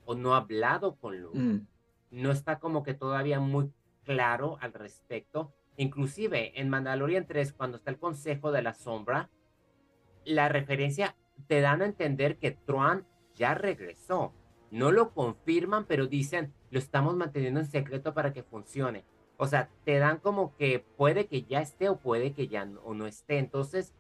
o 0.04 0.16
no 0.16 0.34
ha 0.34 0.40
hablado 0.40 0.96
con 0.96 1.22
Luke. 1.22 1.40
Mm. 1.40 1.68
No 2.12 2.32
está 2.32 2.60
como 2.60 2.84
que 2.84 2.94
todavía 2.94 3.40
muy 3.40 3.72
claro 4.06 4.58
al 4.62 4.74
respecto. 4.74 5.54
Inclusive 5.78 6.60
en 6.60 6.70
Mandalorian 6.70 7.28
3, 7.28 7.54
cuando 7.54 7.78
está 7.78 7.92
el 7.92 8.00
Consejo 8.00 8.52
de 8.52 8.62
la 8.62 8.74
Sombra, 8.74 9.30
la 10.24 10.48
referencia 10.48 11.16
te 11.48 11.62
dan 11.62 11.82
a 11.82 11.86
entender 11.86 12.38
que 12.38 12.52
Truan 12.52 13.06
ya 13.36 13.54
regresó. 13.54 14.34
No 14.72 14.92
lo 14.92 15.14
confirman, 15.14 15.86
pero 15.86 16.08
dicen, 16.08 16.54
lo 16.72 16.80
estamos 16.80 17.16
manteniendo 17.16 17.60
en 17.60 17.66
secreto 17.66 18.14
para 18.14 18.34
que 18.34 18.44
funcione. 18.44 19.06
O 19.38 19.48
sea, 19.48 19.70
te 19.84 20.00
dan 20.00 20.20
como 20.20 20.56
que 20.56 20.80
puede 20.80 21.28
que 21.28 21.44
ya 21.44 21.62
esté 21.62 21.90
o 21.90 22.00
puede 22.00 22.34
que 22.34 22.48
ya 22.48 22.66
no, 22.66 22.80
o 22.82 22.94
no 22.94 23.06
esté. 23.06 23.38
Entonces, 23.38 23.94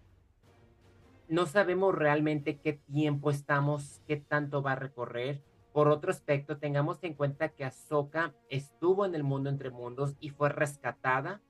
no 1.28 1.46
sabemos 1.46 1.94
realmente 1.94 2.58
qué 2.58 2.74
tiempo 2.74 3.32
estamos, 3.32 4.02
qué 4.08 4.18
tanto 4.18 4.62
va 4.62 4.74
a 4.74 4.78
recorrer. 4.78 5.42
Por 5.76 5.90
otro 5.90 6.10
aspecto, 6.10 6.58
tengamos 6.58 7.04
en 7.04 7.16
cuenta 7.16 7.50
que 7.50 7.66
Ahsoka 7.66 8.34
estuvo 8.48 9.06
en 9.06 9.14
el 9.14 9.26
mundo 9.26 9.50
entre 9.50 9.72
mundos 9.72 10.16
y 10.22 10.30
fue 10.30 10.48
rescatada 10.48 11.42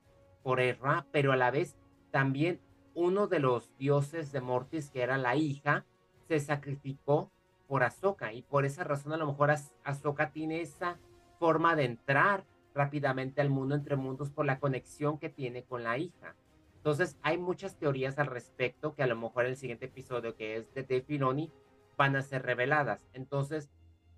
por 0.41 0.59
Erra, 0.59 1.05
pero 1.11 1.31
a 1.31 1.35
la 1.35 1.51
vez 1.51 1.77
también 2.09 2.59
uno 2.95 3.27
de 3.27 3.37
los 3.37 3.77
dioses 3.77 4.31
de 4.31 4.41
Mortis, 4.41 4.89
que 4.89 5.03
era 5.03 5.19
la 5.19 5.35
hija, 5.35 5.85
se 6.27 6.39
sacrificó 6.39 7.29
por 7.67 7.83
Ahsoka 7.83 8.33
y 8.33 8.41
por 8.41 8.65
esa 8.65 8.83
razón 8.83 9.13
a 9.13 9.17
lo 9.17 9.27
mejor 9.27 9.51
Ahsoka 9.83 10.31
tiene 10.31 10.61
esa 10.61 10.97
forma 11.37 11.75
de 11.75 11.85
entrar 11.85 12.45
rápidamente 12.73 13.41
al 13.41 13.51
mundo 13.51 13.75
entre 13.75 13.95
mundos 13.95 14.31
por 14.31 14.47
la 14.47 14.59
conexión 14.59 15.19
que 15.19 15.29
tiene 15.29 15.65
con 15.65 15.83
la 15.83 15.99
hija. 15.99 16.35
Entonces, 16.77 17.15
hay 17.21 17.37
muchas 17.37 17.77
teorías 17.77 18.17
al 18.17 18.25
respecto 18.25 18.95
que 18.95 19.03
a 19.03 19.07
lo 19.07 19.15
mejor 19.15 19.45
en 19.45 19.51
el 19.51 19.57
siguiente 19.57 19.85
episodio, 19.85 20.35
que 20.35 20.55
es 20.57 20.73
de 20.73 20.81
Dave 20.81 21.51
van 21.95 22.15
a 22.15 22.23
ser 22.23 22.41
reveladas. 22.41 23.07
Entonces, 23.13 23.69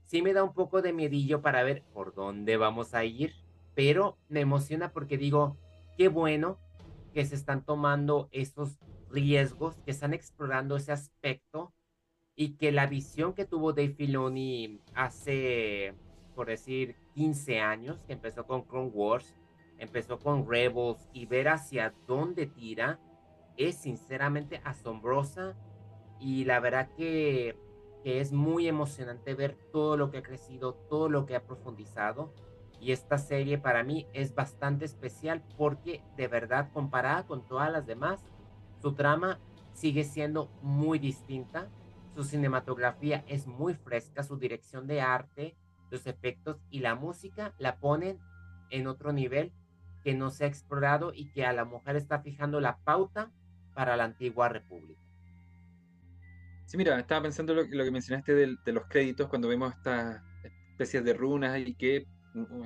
sí 0.07 0.21
me 0.21 0.33
da 0.33 0.43
un 0.43 0.53
poco 0.53 0.81
de 0.81 0.91
miedillo 0.91 1.41
para 1.41 1.63
ver 1.63 1.83
por 1.93 2.15
dónde 2.15 2.57
vamos 2.57 2.95
a 2.95 3.05
ir, 3.05 3.35
pero 3.75 4.17
me 4.27 4.41
emociona 4.41 4.91
porque 4.91 5.17
digo, 5.17 5.57
qué 5.97 6.07
bueno 6.07 6.57
que 7.13 7.25
se 7.25 7.35
están 7.35 7.63
tomando 7.63 8.27
esos 8.31 8.79
riesgos, 9.09 9.79
que 9.85 9.91
están 9.91 10.13
explorando 10.13 10.75
ese 10.75 10.91
aspecto 10.91 11.73
y 12.35 12.57
que 12.57 12.71
la 12.71 12.87
visión 12.87 13.33
que 13.33 13.45
tuvo 13.45 13.73
Dave 13.73 13.93
Filoni 13.93 14.81
hace 14.95 15.95
por 16.37 16.45
decir, 16.45 16.95
15 17.15 17.61
años, 17.61 17.99
que 18.05 18.13
empezó 18.13 18.45
con 18.45 18.61
Clone 18.61 18.91
Wars, 18.93 19.33
empezó 19.79 20.19
con 20.19 20.47
Rebels 20.47 21.09
y 21.11 21.25
ver 21.25 21.47
hacia 21.47 21.95
dónde 22.05 22.45
tira 22.45 22.99
es 23.57 23.75
sinceramente 23.75 24.61
asombrosa 24.63 25.55
y 26.19 26.45
la 26.45 26.59
verdad 26.59 26.91
que, 26.95 27.57
que 28.03 28.21
es 28.21 28.31
muy 28.31 28.67
emocionante 28.67 29.36
ver 29.36 29.57
todo 29.71 29.97
lo 29.97 30.12
que 30.12 30.19
ha 30.19 30.23
crecido, 30.23 30.73
todo 30.89 31.10
lo 31.10 31.25
que 31.25 31.36
ha 31.36 31.45
profundizado 31.45 32.33
y 32.79 32.91
esta 32.91 33.17
serie 33.17 33.57
para 33.57 33.83
mí 33.83 34.07
es 34.13 34.36
bastante 34.36 34.86
especial 34.86 35.43
porque 35.57 36.03
de 36.15 36.27
verdad 36.27 36.69
comparada 36.73 37.25
con 37.25 37.45
todas 37.47 37.71
las 37.71 37.86
demás, 37.86 38.23
su 38.81 38.93
trama 38.93 39.39
sigue 39.73 40.03
siendo 40.03 40.49
muy 40.62 40.99
distinta, 40.99 41.69
su 42.15 42.23
cinematografía 42.23 43.23
es 43.27 43.47
muy 43.47 43.73
fresca, 43.73 44.23
su 44.23 44.38
dirección 44.38 44.88
de 44.88 45.01
arte, 45.01 45.55
los 45.89 46.05
efectos 46.07 46.57
y 46.69 46.79
la 46.79 46.95
música 46.95 47.53
la 47.57 47.77
ponen 47.79 48.19
en 48.69 48.88
otro 48.88 49.12
nivel 49.12 49.53
que 50.03 50.13
no 50.13 50.29
se 50.29 50.45
ha 50.45 50.47
explorado 50.47 51.13
y 51.13 51.31
que 51.31 51.45
a 51.45 51.53
la 51.53 51.65
mujer 51.65 51.95
está 51.95 52.19
fijando 52.19 52.60
la 52.60 52.77
pauta 52.77 53.31
para 53.73 53.97
la 53.97 54.05
antigua 54.05 54.49
república. 54.49 55.06
Sí, 56.67 56.75
mira, 56.75 56.99
estaba 56.99 57.21
pensando 57.21 57.53
lo, 57.53 57.63
lo 57.63 57.84
que 57.86 57.91
mencionaste 57.91 58.36
de, 58.36 58.73
los 58.73 58.84
créditos 58.89 59.30
cuando 59.30 59.47
vemos 59.47 59.73
estas 59.73 60.21
especies 60.73 61.01
de 61.06 61.13
runas 61.13 61.58
y 61.65 61.73
que 61.73 62.06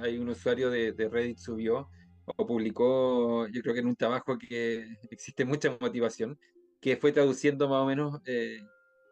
hay 0.01 0.17
un 0.17 0.27
usuario 0.27 0.71
de, 0.71 0.91
Reddit 1.07 1.37
subió 1.37 1.87
o 2.25 2.47
publicó, 2.47 3.47
yo 3.49 3.61
creo 3.61 3.75
que 3.75 3.81
en 3.81 3.85
un 3.85 3.95
trabajo 3.95 4.39
que 4.39 4.87
existe 5.11 5.45
mucha 5.45 5.77
motivación, 5.79 6.39
que 6.81 6.97
fue 6.97 7.11
traduciendo 7.11 7.69
más 7.69 7.83
o 7.83 7.85
menos 7.85 8.19
eh, 8.25 8.63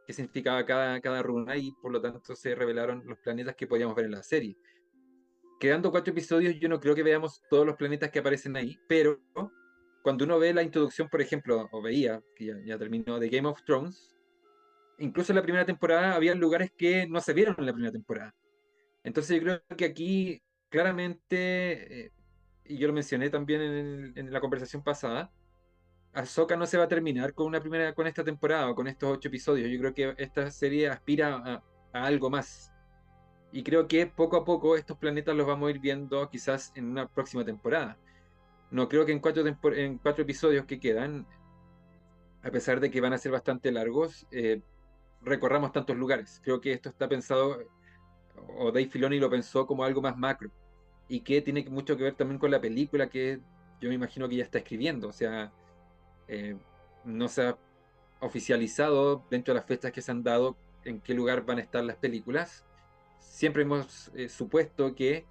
qué 0.08 0.14
significaba 0.14 0.66
cada, 0.66 1.00
cada 1.02 1.22
runa 1.22 1.56
y 1.56 1.72
por 1.84 1.92
lo 1.92 2.02
tanto 2.02 2.36
se 2.36 2.56
revelaron 2.56 3.04
los 3.06 3.20
planetas 3.20 3.56
que 3.56 3.68
podíamos 3.68 3.96
ver 3.96 4.06
en 4.06 4.12
la 4.12 4.24
serie. 4.24 4.58
Quedando 5.60 5.92
cuatro 5.92 6.14
episodios, 6.14 6.56
yo 6.60 6.68
no 6.68 6.80
creo 6.80 6.96
que 6.96 7.04
veamos 7.04 7.44
todos 7.48 7.64
los 7.64 7.76
planetas 7.76 8.10
que 8.10 8.18
aparecen 8.18 8.56
ahí, 8.56 8.76
pero 8.88 9.20
cuando 10.02 10.26
uno 10.26 10.40
ve 10.40 10.52
la 10.52 10.64
introducción, 10.64 11.10
por 11.10 11.22
ejemplo, 11.22 11.70
o 11.72 11.80
veía, 11.80 12.24
que 12.36 12.56
ya, 12.66 12.80
terminó, 12.80 13.20
de 13.20 13.30
Game 13.30 13.48
of 13.48 13.64
Thrones, 13.66 14.16
incluso 15.00 15.32
en 15.32 15.38
la 15.38 15.44
primera 15.44 15.66
temporada 15.66 16.16
había 16.16 16.36
lugares 16.36 16.72
que 16.78 17.08
no 17.08 17.22
se 17.22 17.34
vieron 17.34 17.56
en 17.58 17.66
la 17.66 17.74
primera 17.74 17.92
temporada. 17.92 18.36
Entonces 19.04 19.38
yo 19.38 19.44
creo 19.44 19.78
que 19.78 19.86
aquí 19.86 20.42
claramente, 20.70 22.06
eh, 22.06 22.12
y 22.66 22.78
yo 22.78 22.88
lo 22.88 22.94
mencioné 22.94 23.30
también 23.30 23.62
en, 23.62 24.14
en 24.16 24.34
la 24.34 24.42
conversación 24.42 24.84
pasada, 24.84 25.32
Ahsoka 26.14 26.56
no 26.56 26.66
se 26.66 26.78
va 26.78 26.86
a 26.86 26.88
terminar 26.88 27.34
con 27.34 27.48
una 27.48 27.60
primera 27.62 27.94
con 27.94 28.08
esta 28.08 28.24
temporada 28.24 28.70
o 28.70 28.76
con 28.76 28.88
estos 28.88 29.18
ocho 29.18 29.28
episodios. 29.28 29.70
Yo 29.70 29.80
creo 29.80 29.94
que 29.94 30.16
esta 30.22 30.50
serie 30.52 30.90
aspira 30.90 31.62
a, 31.94 32.06
algo 32.06 32.30
más. 32.30 32.72
Y 33.52 33.64
creo 33.64 33.88
que 33.88 34.08
poco 34.08 34.38
a 34.38 34.46
poco 34.46 34.76
estos 34.76 34.98
planetas 34.98 35.36
los 35.36 35.48
vamos 35.48 35.68
a 35.68 35.72
ir 35.72 35.80
viendo 35.80 36.30
quizás 36.30 36.72
en 36.76 36.86
una 36.86 37.08
próxima 37.08 37.46
temporada. 37.46 37.98
No 38.72 38.88
creo 38.90 39.06
que 39.06 39.12
en 39.12 39.20
cuatro, 39.20 39.44
en 39.48 39.98
cuatro 39.98 40.24
episodios 40.24 40.66
que 40.66 40.80
quedan, 40.80 41.28
a 42.44 42.52
pesar 42.52 42.80
de 42.80 42.92
que 42.92 43.02
van 43.02 43.14
a 43.14 43.18
ser 43.18 43.32
bastante 43.32 43.72
largos, 43.72 44.28
eh, 44.32 44.62
recorramos 45.22 45.72
tantos 45.72 45.98
lugares. 45.98 46.42
Creo 46.44 46.62
que 46.62 46.74
esto 46.74 46.90
está 46.90 47.08
pensado, 47.08 47.60
o 48.58 48.72
Dave 48.72 48.88
Filoni 48.88 49.20
lo 49.20 49.30
pensó 49.30 49.66
como 49.66 49.84
algo 49.84 50.02
más 50.02 50.18
macro 50.18 50.50
y 51.08 51.22
que 51.22 51.42
tiene 51.42 51.66
mucho 51.70 51.98
que 51.98 52.04
ver 52.04 52.16
también 52.16 52.40
con 52.40 52.52
la 52.52 52.62
película 52.62 53.10
que 53.10 53.40
yo 53.82 53.90
me 53.90 53.96
imagino 53.96 54.30
que 54.30 54.36
ya 54.38 54.44
está 54.44 54.60
escribiendo, 54.60 55.08
o 55.08 55.12
sea, 55.12 55.52
eh, 56.28 56.56
no 57.06 57.28
se 57.28 57.48
ha 57.48 57.58
oficializado 58.20 59.26
dentro 59.30 59.54
de 59.54 59.60
las 59.60 59.68
fechas 59.68 59.92
que 59.92 60.02
se 60.02 60.12
han 60.12 60.24
dado 60.24 60.58
en 60.84 61.00
qué 61.00 61.14
lugar 61.14 61.46
van 61.46 61.58
a 61.58 61.62
estar 61.62 61.84
las 61.84 61.96
películas. 61.96 62.66
Siempre 63.20 63.64
hemos 63.64 64.12
eh, 64.16 64.30
supuesto 64.30 64.94
que 64.96 65.26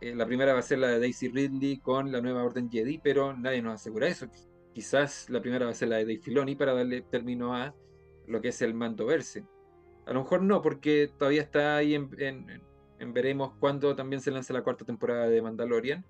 eh, 0.00 0.14
la 0.14 0.26
primera 0.26 0.52
va 0.52 0.58
a 0.58 0.62
ser 0.62 0.78
la 0.78 0.88
de 0.88 1.00
Daisy 1.00 1.28
Ridley 1.28 1.78
con 1.78 2.12
la 2.12 2.20
nueva 2.20 2.44
Orden 2.44 2.70
Jedi, 2.70 2.98
pero 2.98 3.34
nadie 3.34 3.62
nos 3.62 3.74
asegura 3.74 4.06
eso. 4.06 4.28
Quizás 4.74 5.30
la 5.30 5.40
primera 5.40 5.64
va 5.64 5.72
a 5.72 5.74
ser 5.74 5.88
la 5.88 5.96
de 5.96 6.04
Dave 6.04 6.18
Filoni 6.18 6.54
para 6.54 6.74
darle 6.74 7.00
término 7.00 7.54
a 7.54 7.74
lo 8.26 8.40
que 8.40 8.48
es 8.48 8.62
el 8.62 8.74
mando 8.74 9.06
verse. 9.06 9.44
A 10.06 10.12
lo 10.12 10.20
mejor 10.22 10.42
no, 10.42 10.62
porque 10.62 11.10
todavía 11.18 11.42
está 11.42 11.76
ahí 11.76 11.94
en, 11.94 12.10
en 12.98 13.12
veremos 13.12 13.52
cuándo 13.58 13.94
también 13.96 14.20
se 14.20 14.30
lanza 14.30 14.52
la 14.52 14.62
cuarta 14.62 14.84
temporada 14.84 15.28
de 15.28 15.42
Mandalorian. 15.42 16.04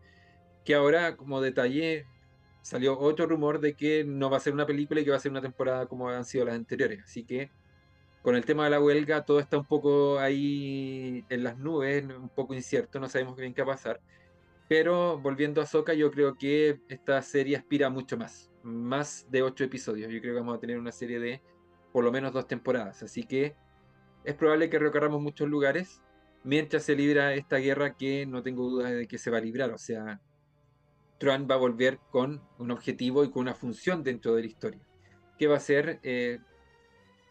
Que 0.65 0.75
ahora, 0.75 1.17
como 1.17 1.41
detalle, 1.41 2.07
salió 2.63 2.99
otro 2.99 3.27
rumor 3.27 3.61
de 3.61 3.75
que 3.75 4.05
no 4.05 4.29
va 4.29 4.39
a 4.39 4.41
ser 4.41 4.53
una 4.53 4.67
película 4.67 5.01
y 5.01 5.05
que 5.05 5.11
va 5.11 5.17
a 5.17 5.21
ser 5.21 5.31
una 5.31 5.41
temporada 5.41 5.87
como 5.87 6.09
han 6.09 6.25
sido 6.25 6.45
las 6.45 6.57
anteriores. 6.57 7.03
Así 7.05 7.25
que 7.25 7.51
con 8.23 8.35
el 8.35 8.45
tema 8.45 8.65
de 8.65 8.71
la 8.71 8.81
huelga 8.81 9.25
todo 9.25 9.39
está 9.39 9.57
un 9.57 9.67
poco 9.67 10.19
ahí 10.19 11.25
en 11.29 11.45
las 11.45 11.59
nubes, 11.59 12.05
un 12.05 12.29
poco 12.29 12.55
incierto, 12.55 12.99
no 12.99 13.09
sabemos 13.09 13.37
bien 13.37 13.55
qué 13.55 13.63
va 13.63 13.75
a 13.75 13.77
pasar. 13.77 14.01
Pero 14.69 15.21
volviendo 15.21 15.61
a 15.63 15.67
Soca, 15.67 15.95
yo 15.95 16.11
creo 16.11 16.35
que 16.35 16.81
esta 16.89 17.23
serie 17.23 17.57
aspira 17.57 17.89
mucho 17.89 18.17
más, 18.17 18.51
más 18.65 19.27
de 19.31 19.43
ocho 19.43 19.63
episodios. 19.63 20.11
Yo 20.11 20.21
creo 20.21 20.35
que 20.35 20.41
vamos 20.41 20.57
a 20.57 20.61
tener 20.61 20.77
una 20.77 20.91
serie 20.91 21.21
de 21.21 21.41
por 21.97 22.05
lo 22.05 22.13
menos 22.13 22.35
dos 22.35 22.47
temporadas. 22.47 23.03
Así 23.03 23.23
que 23.23 23.57
es 24.23 24.35
probable 24.35 24.69
que 24.69 24.79
recorramos 24.79 25.23
muchos 25.23 25.49
lugares 25.49 26.03
mientras 26.45 26.83
se 26.83 26.95
libra 26.95 27.33
esta 27.33 27.57
guerra 27.57 27.97
que 27.97 28.27
no 28.27 28.43
tengo 28.43 28.69
dudas 28.69 28.91
de 28.91 29.09
que 29.09 29.17
se 29.17 29.31
va 29.31 29.39
a 29.39 29.41
librar. 29.41 29.71
O 29.71 29.79
sea, 29.79 30.21
Trump 31.17 31.51
va 31.51 31.55
a 31.55 31.57
volver 31.57 31.99
con 32.11 32.43
un 32.59 32.71
objetivo 32.71 33.25
y 33.25 33.31
con 33.31 33.41
una 33.41 33.55
función 33.55 34.03
dentro 34.03 34.35
de 34.35 34.43
la 34.43 34.47
historia, 34.47 34.83
que 35.39 35.47
va 35.47 35.57
a 35.57 35.61
ser 35.61 35.99
eh, 36.03 36.39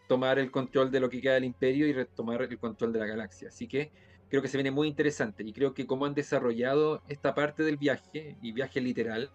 tomar 0.08 0.40
el 0.40 0.50
control 0.50 0.90
de 0.90 0.98
lo 0.98 1.10
que 1.10 1.20
queda 1.20 1.34
del 1.34 1.44
imperio 1.44 1.86
y 1.86 1.92
retomar 1.92 2.42
el 2.42 2.58
control 2.58 2.92
de 2.92 2.98
la 2.98 3.06
galaxia. 3.06 3.50
Así 3.50 3.68
que 3.68 3.92
creo 4.28 4.42
que 4.42 4.48
se 4.48 4.56
viene 4.56 4.72
muy 4.72 4.88
interesante 4.88 5.44
y 5.44 5.52
creo 5.52 5.74
que 5.74 5.86
como 5.86 6.06
han 6.06 6.14
desarrollado 6.14 7.04
esta 7.06 7.36
parte 7.36 7.62
del 7.62 7.76
viaje, 7.76 8.36
y 8.42 8.50
viaje 8.50 8.80
literal, 8.80 9.30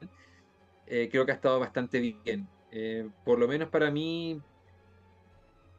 eh, 0.88 1.08
creo 1.10 1.26
que 1.26 1.32
ha 1.32 1.36
estado 1.36 1.58
bastante 1.58 2.02
bien. 2.02 2.50
Eh, 2.70 3.10
por 3.24 3.40
lo 3.40 3.48
menos 3.48 3.70
para 3.70 3.92
mí, 3.92 4.42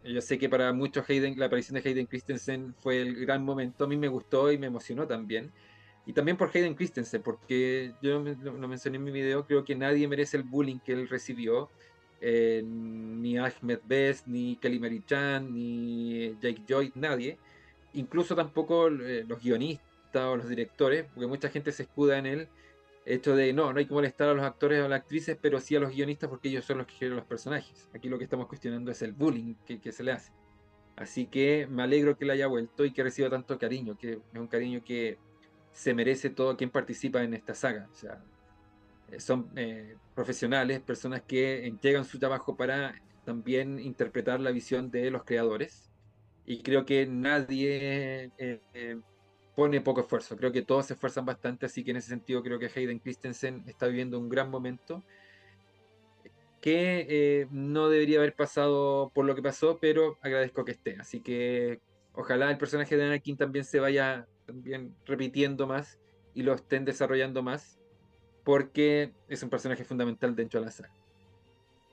yo 0.04 0.20
sé 0.20 0.38
que 0.38 0.48
para 0.48 0.72
muchos 0.72 1.08
Hayden, 1.08 1.38
la 1.38 1.46
aparición 1.46 1.80
de 1.80 1.88
Hayden 1.88 2.06
Christensen 2.06 2.74
fue 2.80 3.00
el 3.00 3.14
gran 3.16 3.44
momento, 3.44 3.84
a 3.84 3.88
mí 3.88 3.96
me 3.96 4.08
gustó 4.08 4.50
y 4.50 4.58
me 4.58 4.66
emocionó 4.66 5.06
también. 5.06 5.52
Y 6.04 6.12
también 6.12 6.36
por 6.36 6.50
Hayden 6.52 6.74
Christensen, 6.74 7.22
porque 7.22 7.94
yo 8.02 8.20
lo, 8.42 8.68
mencioné 8.68 8.96
en 8.96 9.04
mi 9.04 9.12
video, 9.12 9.46
creo 9.46 9.64
que 9.64 9.76
nadie 9.76 10.08
merece 10.08 10.36
el 10.36 10.42
bullying 10.42 10.78
que 10.78 10.92
él 10.92 11.08
recibió. 11.08 11.70
Eh, 12.20 12.62
ni 12.64 13.36
Ahmed 13.36 13.80
Best, 13.84 14.26
ni 14.28 14.56
Kelly 14.56 14.78
Mary 14.78 15.02
Chan, 15.06 15.52
ni 15.52 16.36
Jake 16.40 16.62
Joy, 16.68 16.92
nadie. 16.94 17.38
Incluso 17.94 18.34
tampoco 18.34 18.88
eh, 18.88 19.24
los 19.26 19.42
guionistas 19.42 20.24
o 20.24 20.36
los 20.36 20.48
directores, 20.48 21.06
porque 21.12 21.26
mucha 21.26 21.48
gente 21.48 21.72
se 21.72 21.84
escuda 21.84 22.18
en 22.18 22.26
él. 22.26 22.48
Hecho 23.04 23.34
de 23.34 23.52
no, 23.52 23.72
no 23.72 23.78
hay 23.78 23.86
que 23.86 23.94
molestar 23.94 24.28
a 24.28 24.34
los 24.34 24.44
actores 24.44 24.80
o 24.80 24.84
a 24.84 24.88
las 24.88 25.00
actrices, 25.00 25.36
pero 25.40 25.60
sí 25.60 25.74
a 25.74 25.80
los 25.80 25.90
guionistas 25.90 26.30
porque 26.30 26.48
ellos 26.48 26.64
son 26.64 26.78
los 26.78 26.86
que 26.86 26.94
generan 26.94 27.16
los 27.16 27.26
personajes. 27.26 27.88
Aquí 27.94 28.08
lo 28.08 28.18
que 28.18 28.24
estamos 28.24 28.46
cuestionando 28.46 28.90
es 28.92 29.02
el 29.02 29.12
bullying 29.12 29.54
que, 29.66 29.80
que 29.80 29.90
se 29.92 30.04
le 30.04 30.12
hace. 30.12 30.32
Así 30.96 31.26
que 31.26 31.66
me 31.68 31.82
alegro 31.82 32.16
que 32.16 32.24
le 32.24 32.34
haya 32.34 32.46
vuelto 32.46 32.84
y 32.84 32.92
que 32.92 33.02
reciba 33.02 33.30
tanto 33.30 33.58
cariño, 33.58 33.96
que 33.98 34.12
es 34.12 34.38
un 34.38 34.46
cariño 34.46 34.84
que 34.84 35.18
se 35.72 35.94
merece 35.94 36.30
todo 36.30 36.56
quien 36.56 36.70
participa 36.70 37.22
en 37.22 37.34
esta 37.34 37.54
saga. 37.54 37.88
O 37.90 37.94
sea, 37.94 38.22
eh, 39.10 39.20
son 39.20 39.50
eh, 39.56 39.96
profesionales, 40.14 40.80
personas 40.80 41.22
que 41.22 41.66
entregan 41.66 42.04
su 42.04 42.18
trabajo 42.18 42.56
para 42.56 42.94
también 43.24 43.78
interpretar 43.78 44.40
la 44.40 44.50
visión 44.50 44.90
de 44.90 45.10
los 45.10 45.24
creadores. 45.24 45.90
Y 46.46 46.62
creo 46.62 46.84
que 46.84 47.06
nadie 47.06 48.30
eh, 48.38 49.00
pone 49.54 49.80
poco 49.80 50.00
esfuerzo. 50.00 50.36
Creo 50.36 50.52
que 50.52 50.62
todos 50.62 50.86
se 50.86 50.94
esfuerzan 50.94 51.24
bastante, 51.24 51.66
así 51.66 51.84
que 51.84 51.90
en 51.90 51.98
ese 51.98 52.08
sentido 52.08 52.42
creo 52.42 52.58
que 52.58 52.70
Hayden 52.74 52.98
Christensen 52.98 53.64
está 53.66 53.86
viviendo 53.86 54.18
un 54.18 54.28
gran 54.28 54.50
momento 54.50 55.02
que 56.62 57.48
no 57.50 57.88
debería 57.88 58.18
haber 58.18 58.34
pasado 58.34 59.10
por 59.12 59.24
lo 59.24 59.34
que 59.34 59.42
pasó, 59.42 59.78
pero 59.80 60.16
agradezco 60.22 60.64
que 60.64 60.72
esté. 60.72 60.96
Así 61.00 61.20
que 61.20 61.80
ojalá 62.14 62.50
el 62.50 62.56
personaje 62.56 62.96
de 62.96 63.04
Anakin 63.04 63.36
también 63.36 63.64
se 63.64 63.80
vaya 63.80 64.28
también 64.46 64.94
repitiendo 65.04 65.66
más 65.66 65.98
y 66.34 66.44
lo 66.44 66.54
estén 66.54 66.84
desarrollando 66.84 67.42
más, 67.42 67.80
porque 68.44 69.12
es 69.28 69.42
un 69.42 69.50
personaje 69.50 69.84
fundamental 69.84 70.36
dentro 70.36 70.60
de 70.60 70.66
la 70.66 70.72
saga. 70.72 70.92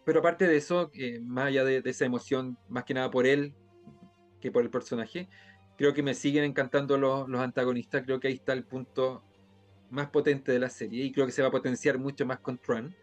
Pero 0.06 0.20
aparte 0.20 0.48
de 0.48 0.58
eso, 0.58 0.92
eh, 0.94 1.20
más 1.20 1.48
allá 1.48 1.64
de, 1.64 1.82
esa 1.86 2.06
emoción, 2.06 2.58
más 2.68 2.84
que 2.84 2.94
nada 2.94 3.12
por 3.12 3.26
él 3.26 3.54
que 4.40 4.52
por 4.52 4.64
el 4.64 4.70
personaje, 4.70 5.28
creo 5.80 5.94
que 5.94 6.04
me 6.04 6.14
siguen 6.14 6.44
encantando 6.44 6.98
los, 6.98 7.30
antagonistas, 7.40 8.04
creo 8.04 8.20
que 8.20 8.28
ahí 8.28 8.34
está 8.34 8.52
el 8.52 8.66
punto 8.66 9.24
más 9.90 10.10
potente 10.10 10.52
de 10.52 10.60
la 10.60 10.70
serie 10.70 11.06
y 11.06 11.12
creo 11.14 11.26
que 11.26 11.32
se 11.32 11.42
va 11.42 11.48
a 11.48 11.52
potenciar 11.52 11.98
mucho 11.98 12.26
más 12.26 12.42
con 12.42 12.58
Tron 12.58 12.94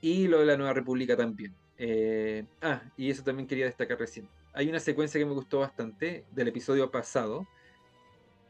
y 0.00 0.26
lo 0.26 0.40
de 0.40 0.46
la 0.46 0.56
Nueva 0.56 0.72
República 0.72 1.16
también. 1.16 1.54
Eh, 1.78 2.44
ah, 2.60 2.82
y 2.96 3.08
eso 3.08 3.22
también 3.22 3.46
quería 3.46 3.66
destacar 3.66 4.00
recién. 4.00 4.28
Hay 4.52 4.68
una 4.68 4.80
secuencia 4.80 5.20
que 5.20 5.24
me 5.24 5.32
gustó 5.32 5.60
bastante 5.60 6.24
del 6.32 6.48
episodio 6.48 6.90
pasado, 6.90 7.46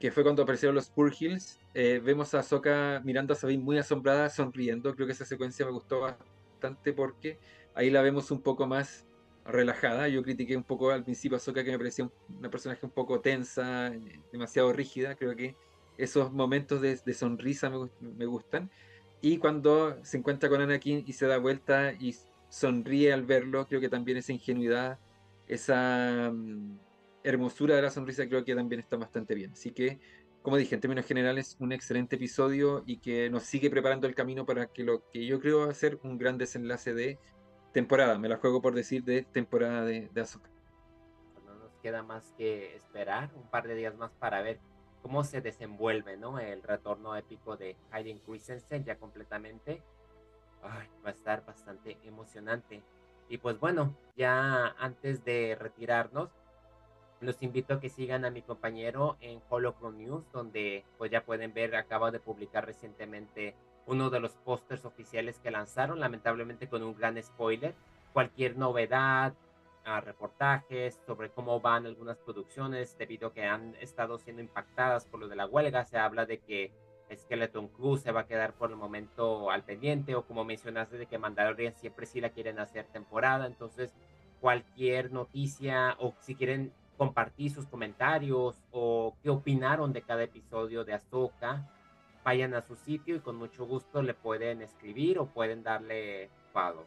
que 0.01 0.11
fue 0.11 0.23
cuando 0.23 0.45
aparecieron 0.45 0.75
los 0.75 0.87
Spur 0.87 1.13
Hills. 1.21 1.61
Eh, 1.75 2.01
vemos 2.03 2.33
a 2.33 2.43
Soka 2.43 3.03
mirando 3.05 3.35
a 3.35 3.37
Sabine 3.37 3.63
muy 3.63 3.77
asombrada, 3.77 4.31
sonriendo. 4.31 4.95
Creo 4.95 5.07
que 5.07 5.13
esa 5.13 5.27
secuencia 5.27 5.67
me 5.67 5.73
gustó 5.73 6.01
bastante 6.01 6.95
porque 6.95 7.39
ahí 7.75 7.91
la 7.91 8.01
vemos 8.01 8.31
un 8.31 8.41
poco 8.41 8.67
más 8.67 9.07
relajada. 9.45 10.09
Yo 10.09 10.23
critiqué 10.23 10.57
un 10.57 10.63
poco 10.63 10.91
al 10.91 11.05
principio 11.05 11.37
a 11.37 11.41
Soka 11.41 11.65
que 11.65 11.71
me 11.71 11.79
parecía 11.79 12.09
una 12.39 12.51
personaje 12.51 12.85
un 12.85 12.93
poco 12.93 13.21
tensa, 13.21 13.93
demasiado 14.31 14.73
rígida. 14.73 15.15
Creo 15.15 15.35
que 15.35 15.57
esos 15.99 16.33
momentos 16.33 16.81
de, 16.81 17.15
sonrisa 17.15 17.71
me, 18.01 18.27
gustan. 18.27 18.71
Y 19.21 19.39
cuando 19.39 20.03
se 20.05 20.19
encuentra 20.19 20.49
con 20.49 20.61
Anakin 20.61 21.05
y 21.07 21.13
se 21.13 21.27
da 21.27 21.39
vuelta 21.39 21.93
y 21.93 22.17
sonríe 22.49 23.13
al 23.13 23.25
verlo, 23.25 23.67
creo 23.67 23.81
que 23.81 23.89
también 23.89 24.19
esa 24.19 24.33
ingenuidad, 24.33 24.99
esa 25.47 26.31
mm, 26.33 26.79
hermosura 27.25 27.77
de 27.77 27.83
la 27.83 27.91
sonrisa 27.91 28.29
creo 28.29 28.45
que 28.45 28.55
también 28.55 28.81
está 28.81 28.97
bastante 28.97 29.35
bien. 29.35 29.53
Así 29.53 29.71
que, 29.71 30.01
como 30.43 30.57
dije, 30.57 30.75
en 30.75 30.81
términos 30.81 31.07
generales, 31.07 31.57
un 31.61 31.73
excelente 31.73 32.17
episodio 32.17 32.83
y 32.87 32.99
que 32.99 33.31
nos 33.31 33.45
sigue 33.45 33.71
preparando 33.71 34.07
el 34.09 34.15
camino 34.15 34.45
para 34.45 34.67
que 34.67 34.83
lo 34.83 35.09
que 35.13 35.25
yo 35.25 35.41
creo 35.41 35.61
va 35.61 35.71
a 35.71 35.75
ser 35.75 35.99
un 36.03 36.19
gran 36.19 36.37
desenlace 36.37 36.95
de 36.95 37.19
temporada. 37.73 38.19
Me 38.19 38.29
la 38.29 38.37
juego 38.37 38.63
por 38.63 38.75
decir 38.75 39.05
de 39.05 39.23
temporada 39.23 39.85
de, 39.85 40.09
de 40.13 40.27
No 41.45 41.55
nos 41.55 41.73
queda 41.83 42.03
más 42.03 42.33
que 42.37 42.77
esperar 42.77 43.31
un 43.35 43.49
par 43.49 43.67
de 43.67 43.75
días 43.75 43.97
más 43.97 44.13
para 44.13 44.43
ver 44.43 44.59
cómo 45.03 45.25
se 45.25 45.41
desenvuelve 45.41 46.17
¿no? 46.17 46.39
el 46.39 46.63
retorno 46.63 47.17
épico 47.17 47.57
de 47.57 47.77
Hayden 47.91 48.19
Christensen 48.21 48.85
ya 48.85 48.97
completamente. 48.97 49.83
va 50.63 51.09
a 51.09 51.11
estar 51.11 51.45
bastante 51.45 51.99
emocionante. 52.05 52.83
Y 53.29 53.39
pues 53.39 53.59
bueno, 53.59 53.97
ya 54.17 54.75
antes 54.79 55.25
de 55.25 55.57
retirarnos, 55.59 56.31
los 57.21 57.43
invito 57.43 57.75
a 57.75 57.81
que 57.81 57.89
sigan 57.89 58.25
a 58.25 58.31
mi 58.31 58.43
compañero 58.43 59.17
en 59.21 59.41
Holocron 59.49 59.97
News, 59.97 60.25
donde 60.33 60.85
pues 60.99 61.11
ya 61.11 61.25
pueden 61.25 61.55
ver, 61.55 61.75
acaba 61.77 62.11
de 62.11 62.21
publicar 62.21 62.67
recientemente 62.67 63.55
uno 63.87 64.11
de 64.11 64.21
los 64.21 64.33
pósters 64.37 64.85
oficiales 64.85 65.39
que 65.41 65.51
lanzaron, 65.51 66.01
lamentablemente 66.01 66.69
con 66.69 66.83
un 66.83 66.95
gran 66.95 67.21
spoiler. 67.23 67.75
Cualquier 68.13 68.57
novedad, 68.57 69.35
ah, 69.85 70.01
reportajes 70.01 71.01
sobre 71.07 71.31
cómo 71.31 71.61
van 71.61 71.87
algunas 71.87 72.19
producciones 72.19 72.97
debido 72.99 73.29
a 73.29 73.33
que 73.33 73.45
han 73.45 73.75
estado 73.81 74.19
siendo 74.19 74.43
impactadas 74.43 75.07
por 75.07 75.21
lo 75.21 75.29
de 75.29 75.37
la 75.37 75.47
huelga. 75.47 75.85
Se 75.85 75.99
habla 75.99 76.27
de 76.27 76.39
que 76.39 76.73
Skeleton 77.15 77.69
Crew 77.69 77.97
se 77.97 78.13
va 78.13 78.21
a 78.21 78.27
quedar 78.27 78.55
por 78.55 78.71
el 78.71 78.77
momento 78.77 79.51
al 79.51 79.63
pendiente 79.63 80.15
o 80.15 80.23
como 80.23 80.45
mencionaste 80.45 80.97
de 80.99 81.07
que 81.07 81.19
Mandalorian 81.19 81.75
siempre 81.75 82.07
sí 82.07 82.21
la 82.21 82.31
quieren 82.31 82.59
hacer 82.59 82.87
temporada. 82.87 83.47
Entonces 83.47 83.93
cualquier 84.41 85.13
noticia 85.13 85.97
o 86.01 86.15
si 86.21 86.35
quieren 86.35 86.73
compartir 86.97 87.51
sus 87.51 87.67
comentarios 87.67 88.57
o 88.71 89.17
qué 89.23 89.31
opinaron 89.31 89.93
de 89.93 90.03
cada 90.03 90.25
episodio 90.25 90.85
de 90.85 90.95
Azoka, 90.95 91.69
vayan 92.25 92.55
a 92.55 92.63
su 92.63 92.77
sitio 92.77 93.17
y 93.17 93.21
con 93.21 93.37
mucho 93.37 93.67
gusto 93.67 94.03
le 94.03 94.15
pueden 94.15 94.63
escribir 94.63 95.19
o 95.19 95.27
pueden 95.27 95.63
darle 95.63 96.31
follow. 96.53 96.85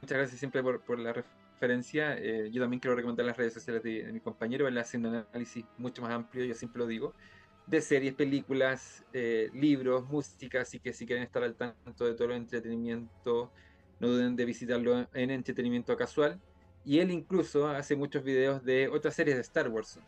Muchas 0.00 0.18
gracias 0.18 0.38
siempre 0.38 0.62
por, 0.62 0.98
la 0.98 1.12
referencia. 1.12 2.16
Eh, 2.16 2.50
yo 2.52 2.62
también 2.62 2.80
quiero 2.80 2.96
recomendar 2.96 3.26
las 3.26 3.36
redes 3.36 3.54
sociales 3.54 3.82
de, 3.82 4.12
mi 4.12 4.20
compañero. 4.20 4.68
Él 4.68 4.78
hace 4.78 4.96
un 4.96 5.06
análisis 5.06 5.64
mucho 5.76 6.02
más 6.02 6.12
amplio, 6.12 6.44
yo 6.44 6.54
siempre 6.54 6.78
lo 6.78 6.86
digo, 6.86 7.14
de 7.66 7.80
series, 7.80 8.14
películas, 8.14 9.04
eh, 9.12 9.50
libros, 9.52 10.08
música. 10.08 10.60
Así 10.60 10.78
que 10.78 10.92
si 10.92 11.06
quieren 11.06 11.24
estar 11.24 11.42
al 11.42 11.54
tanto 11.54 12.04
de 12.04 12.14
todo 12.14 12.28
el 12.28 12.36
entretenimiento, 12.36 13.50
no 14.00 14.08
duden 14.08 14.36
de 14.36 14.44
visitarlo 14.44 15.08
en 15.12 15.30
Entretenimiento 15.30 15.96
Casual. 15.96 16.40
Y 16.84 17.00
él 17.00 17.10
incluso 17.10 17.68
hace 17.68 17.96
muchos 17.96 18.22
videos 18.22 18.64
de 18.64 18.88
otras 18.88 19.14
series 19.14 19.36
de 19.36 19.42
Star 19.42 19.68
Wars. 19.68 19.98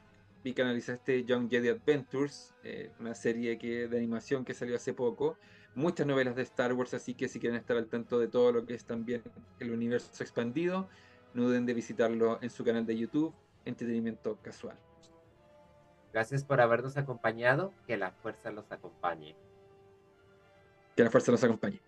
Vi 0.43 0.55
que 0.55 0.63
analizaste 0.63 1.25
Young 1.25 1.51
Jedi 1.51 1.69
Adventures, 1.69 2.55
eh, 2.65 2.91
una 2.99 3.15
serie 3.15 3.59
que, 3.59 3.89
de 3.89 3.97
animación 3.97 4.45
que 4.45 4.55
salió 4.55 4.77
hace 4.77 4.95
poco. 4.95 5.37
Muchas 5.75 6.07
novelas 6.07 6.35
de 6.37 6.43
Star 6.43 6.73
Wars, 6.73 6.95
así 6.95 7.15
que 7.15 7.29
si 7.29 7.39
quieren 7.39 7.59
estar 7.59 7.77
al 7.77 7.87
tanto 7.87 8.19
de 8.19 8.29
todo 8.29 8.53
lo 8.53 8.67
que 8.67 8.75
es 8.75 8.85
también 8.85 9.23
el 9.61 9.71
universo 9.71 10.11
expandido, 10.23 10.89
no 11.35 11.45
duden 11.45 11.67
de 11.67 11.75
visitarlo 11.75 12.39
en 12.43 12.51
su 12.51 12.65
canal 12.65 12.87
de 12.87 12.97
YouTube, 12.97 13.33
Entretenimiento 13.65 14.39
Casual. 14.43 14.77
Gracias 16.13 16.43
por 16.43 16.61
habernos 16.61 16.97
acompañado, 16.97 17.73
que 17.87 17.97
la 17.97 18.11
fuerza 18.11 18.51
los 18.51 18.73
acompañe. 18.73 19.37
Que 20.97 21.05
la 21.05 21.11
fuerza 21.11 21.31
los 21.31 21.45
acompañe. 21.45 21.81